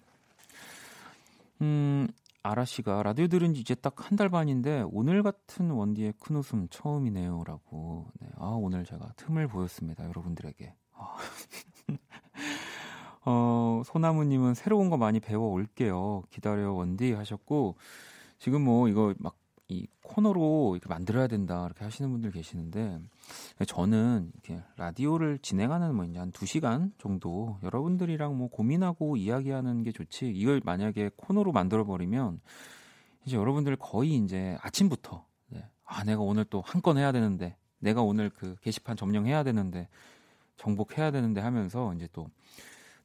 음, 1.60 2.08
아라 2.42 2.64
씨가 2.64 3.04
라디오 3.04 3.28
들은 3.28 3.54
지 3.54 3.60
이제 3.60 3.76
딱 3.76 3.96
한 4.00 4.16
달 4.16 4.30
반인데 4.30 4.86
오늘 4.94 5.24
같은 5.24 5.72
원디의 5.72 6.14
큰 6.22 6.38
웃음 6.38 6.70
처음이네요라고. 6.70 8.08
네, 8.22 8.30
아 8.38 8.46
오늘 8.46 8.86
제가 8.86 9.12
틈을 9.18 9.50
보였습니다 9.50 10.06
여러분들에게. 10.06 10.74
아. 10.94 11.18
어, 13.26 13.82
소나무님은 13.86 14.54
새로운 14.54 14.90
거 14.90 14.96
많이 14.96 15.20
배워 15.20 15.50
올게요. 15.50 16.24
기다려 16.30 16.72
원디 16.72 17.12
하셨고 17.12 17.76
지금 18.40 18.62
뭐 18.62 18.88
이거 18.88 19.14
막 19.18 19.36
이 19.74 19.88
코너로 20.04 20.76
이렇게 20.76 20.88
만들어야 20.90 21.28
된다 21.28 21.66
이렇게 21.66 21.84
하시는 21.84 22.10
분들 22.12 22.32
계시는데 22.32 23.00
저는 23.68 24.32
이렇게 24.34 24.62
라디오를 24.78 25.40
진행하는 25.40 25.96
뭐 25.96 26.06
이제 26.06 26.20
한 26.20 26.32
2시간 26.32 26.92
정도 27.00 27.58
여러분들이랑 27.64 28.38
뭐 28.38 28.50
고민하고 28.50 29.18
이야기하는 29.18 29.84
게 29.84 29.92
좋지 29.92 30.30
이걸 30.30 30.62
만약에 30.64 31.12
코너로 31.16 31.52
만들어 31.52 31.86
버리면 31.86 32.40
이제 33.26 33.38
여러분들 33.38 33.76
거의 33.78 34.16
이제 34.18 34.58
아침부터 34.62 35.26
네. 35.50 35.68
아 35.86 36.04
내가 36.04 36.22
오늘 36.22 36.46
또 36.46 36.62
한 36.62 36.82
건 36.82 36.98
해야 36.98 37.12
되는데 37.12 37.56
내가 37.80 38.02
오늘 38.02 38.30
그 38.30 38.56
게시판 38.62 38.96
점령해야 38.98 39.44
되는데 39.44 39.88
정복해야 40.58 41.12
되는데 41.12 41.42
하면서 41.42 41.94
이제 41.96 42.08
또 42.14 42.28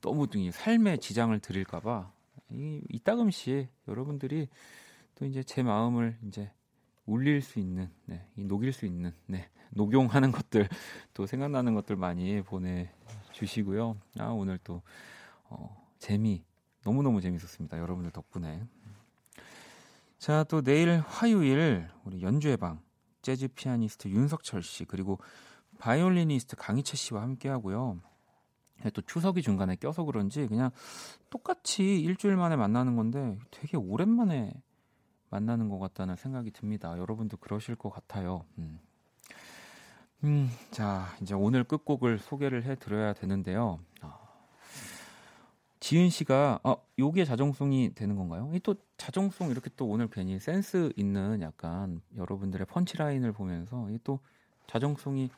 너무 0.01 0.27
이 0.35 0.51
삶에 0.51 0.99
지장을 0.99 1.39
드릴까 1.41 1.81
봐 1.81 2.11
이 2.51 2.81
이따금씩 2.89 3.69
여러분들이 3.89 4.49
또 5.17 5.27
이제 5.27 5.43
제 5.43 5.63
마음을 5.63 6.17
이제 6.27 6.51
울릴 7.09 7.41
수 7.41 7.59
있는, 7.59 7.91
네, 8.05 8.27
이 8.37 8.45
녹일 8.45 8.73
수 8.73 8.85
있는, 8.85 9.13
네, 9.27 9.49
녹용하는 9.71 10.31
것들 10.31 10.69
또 11.15 11.27
생각나는 11.27 11.75
것들 11.75 11.97
많이 11.97 12.43
보내주시고요. 12.43 13.97
아 14.19 14.27
오늘 14.27 14.59
또 14.63 14.83
어, 15.45 15.89
재미 15.99 16.45
너무 16.85 17.03
너무 17.03 17.21
재밌었습니다. 17.21 17.79
여러분들 17.79 18.11
덕분에. 18.13 18.63
자 20.19 20.45
또 20.45 20.63
내일 20.63 20.99
화요일 21.07 21.89
우리 22.05 22.23
연주의 22.23 22.57
방 22.57 22.81
재즈 23.23 23.49
피아니스트 23.49 24.09
윤석철 24.09 24.63
씨 24.63 24.85
그리고 24.85 25.19
바이올리니스트 25.79 26.57
강이채 26.57 26.97
씨와 26.97 27.23
함께 27.23 27.49
하고요. 27.49 28.01
또 28.95 29.03
추석이 29.03 29.43
중간에 29.43 29.77
껴서 29.77 30.05
그런지 30.05 30.47
그냥 30.47 30.71
똑같이 31.31 32.01
일주일 32.01 32.37
만에 32.37 32.57
만나는 32.57 32.97
건데 32.97 33.39
되게 33.51 33.77
오랜만에 33.77 34.53
만나는 35.31 35.69
것 35.69 35.79
같다는 35.79 36.17
생각이 36.17 36.51
듭니다. 36.51 36.97
여러분도 36.99 37.37
그러실 37.39 37.75
것 37.77 37.91
같아요. 37.91 38.45
음. 38.59 38.79
음, 40.25 40.51
자, 40.71 41.07
이제 41.23 41.35
오늘 41.35 41.63
끝곡을 41.65 42.19
소개를 42.19 42.65
해 42.65 42.75
드려야 42.75 43.13
되는데요. 43.13 43.79
어, 44.03 44.13
지은 45.81 46.11
씨가, 46.11 46.59
어, 46.65 46.77
요게 46.99 47.25
자정송이 47.25 47.95
되는 47.95 48.17
건가요? 48.17 48.51
이 48.55 48.59
또 48.61 48.75
자정송 48.97 49.51
이렇게 49.51 49.71
또 49.77 49.87
오늘 49.87 50.09
괜히 50.11 50.41
센스 50.41 50.93
있는 50.97 51.41
약간 51.41 52.01
여러분들의 52.17 52.67
펀치라인을 52.67 53.33
보면서 53.33 53.89
이 53.91 53.99
또 54.03 54.19
자정송이 54.67 55.31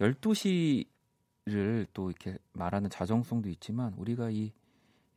12시를 0.00 1.86
또 1.94 2.10
이렇게 2.10 2.38
말하는 2.52 2.90
자정송도 2.90 3.48
있지만 3.50 3.94
우리가 3.96 4.30
이 4.30 4.52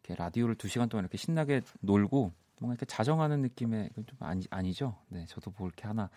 라디오를 0.07 0.55
2시간 0.55 0.89
동안 0.89 1.03
이렇게 1.05 1.17
신나게 1.17 1.61
놀고 1.81 2.31
뭔가 2.59 2.73
이렇게 2.73 2.85
자정하는 2.85 3.41
느낌의 3.41 3.89
좀 3.95 4.05
아니, 4.19 4.45
아니죠? 4.49 4.95
네, 5.09 5.25
저도 5.27 5.53
뭐 5.57 5.67
이렇게 5.67 5.87
하나 5.87 6.09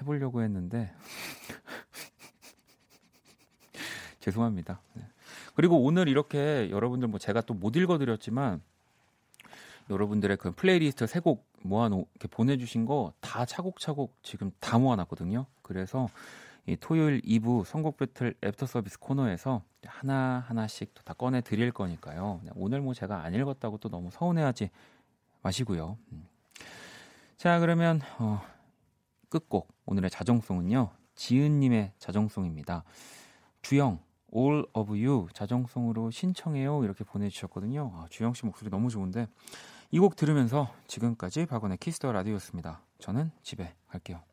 해보려고 0.00 0.42
했는데 0.42 0.92
죄송합니다. 4.20 4.80
네. 4.94 5.02
그리고 5.54 5.82
오늘 5.82 6.08
이렇게 6.08 6.70
여러분들 6.70 7.08
뭐 7.08 7.18
제가 7.18 7.40
또 7.42 7.54
못 7.54 7.76
읽어드렸지만 7.76 8.62
여러분들의 9.90 10.36
그 10.36 10.52
플레이리스트 10.52 11.06
세 11.06 11.20
곡 11.20 11.46
모아 11.62 11.88
놓 11.88 12.08
이렇게 12.14 12.28
보내주신 12.28 12.84
거 12.86 13.12
다 13.20 13.44
차곡차곡 13.44 14.16
지금 14.22 14.50
다 14.60 14.78
모아놨거든요. 14.78 15.46
그래서 15.62 16.08
이 16.66 16.76
토요일 16.76 17.20
2부 17.22 17.64
선곡 17.64 17.96
배틀 17.96 18.34
애프터 18.44 18.66
서비스 18.66 18.98
코너에서 18.98 19.62
하나 19.86 20.44
하나씩 20.46 20.94
또 20.94 21.02
다 21.04 21.14
꺼내 21.14 21.40
드릴 21.40 21.72
거니까요. 21.72 22.40
네, 22.44 22.50
오늘 22.54 22.80
뭐 22.80 22.94
제가 22.94 23.22
안 23.24 23.34
읽었다고 23.34 23.78
또 23.78 23.88
너무 23.88 24.10
서운해하지 24.10 24.70
마시고요. 25.42 25.98
음. 26.12 26.26
자 27.36 27.58
그러면 27.60 28.00
어, 28.18 28.40
끝곡 29.28 29.68
오늘의 29.86 30.10
자정송은요 30.10 30.90
지은님의 31.14 31.92
자정송입니다. 31.98 32.84
주영 33.62 34.00
All 34.34 34.64
of 34.74 34.92
You 34.92 35.28
자정송으로 35.32 36.10
신청해요 36.10 36.84
이렇게 36.84 37.04
보내주셨거든요. 37.04 37.92
아, 37.94 38.06
주영 38.10 38.34
씨 38.34 38.44
목소리 38.44 38.70
너무 38.70 38.90
좋은데 38.90 39.26
이 39.90 39.98
곡 40.00 40.16
들으면서 40.16 40.70
지금까지 40.86 41.46
박원의 41.46 41.78
Kiss 41.78 41.97
the 41.97 42.12
Radio였습니다. 42.12 42.82
저는 42.98 43.30
집에 43.42 43.74
갈게요. 43.88 44.27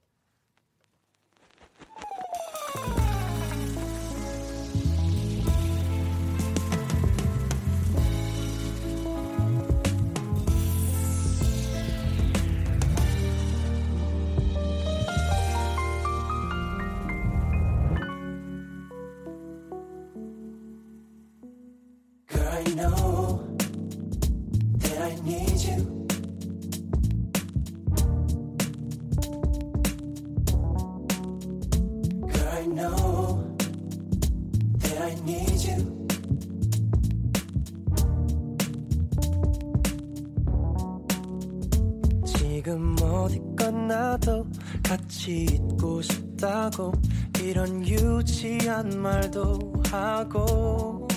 싶다고 46.75 46.91
이런 47.39 47.87
유치한 47.87 49.01
말도 49.01 49.73
하고 49.89 51.07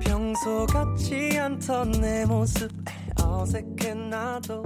평소 0.00 0.64
같지 0.66 1.36
않던 1.38 1.90
내 1.92 2.24
모습에 2.24 2.92
어색해 3.20 3.94
나도 3.94 4.62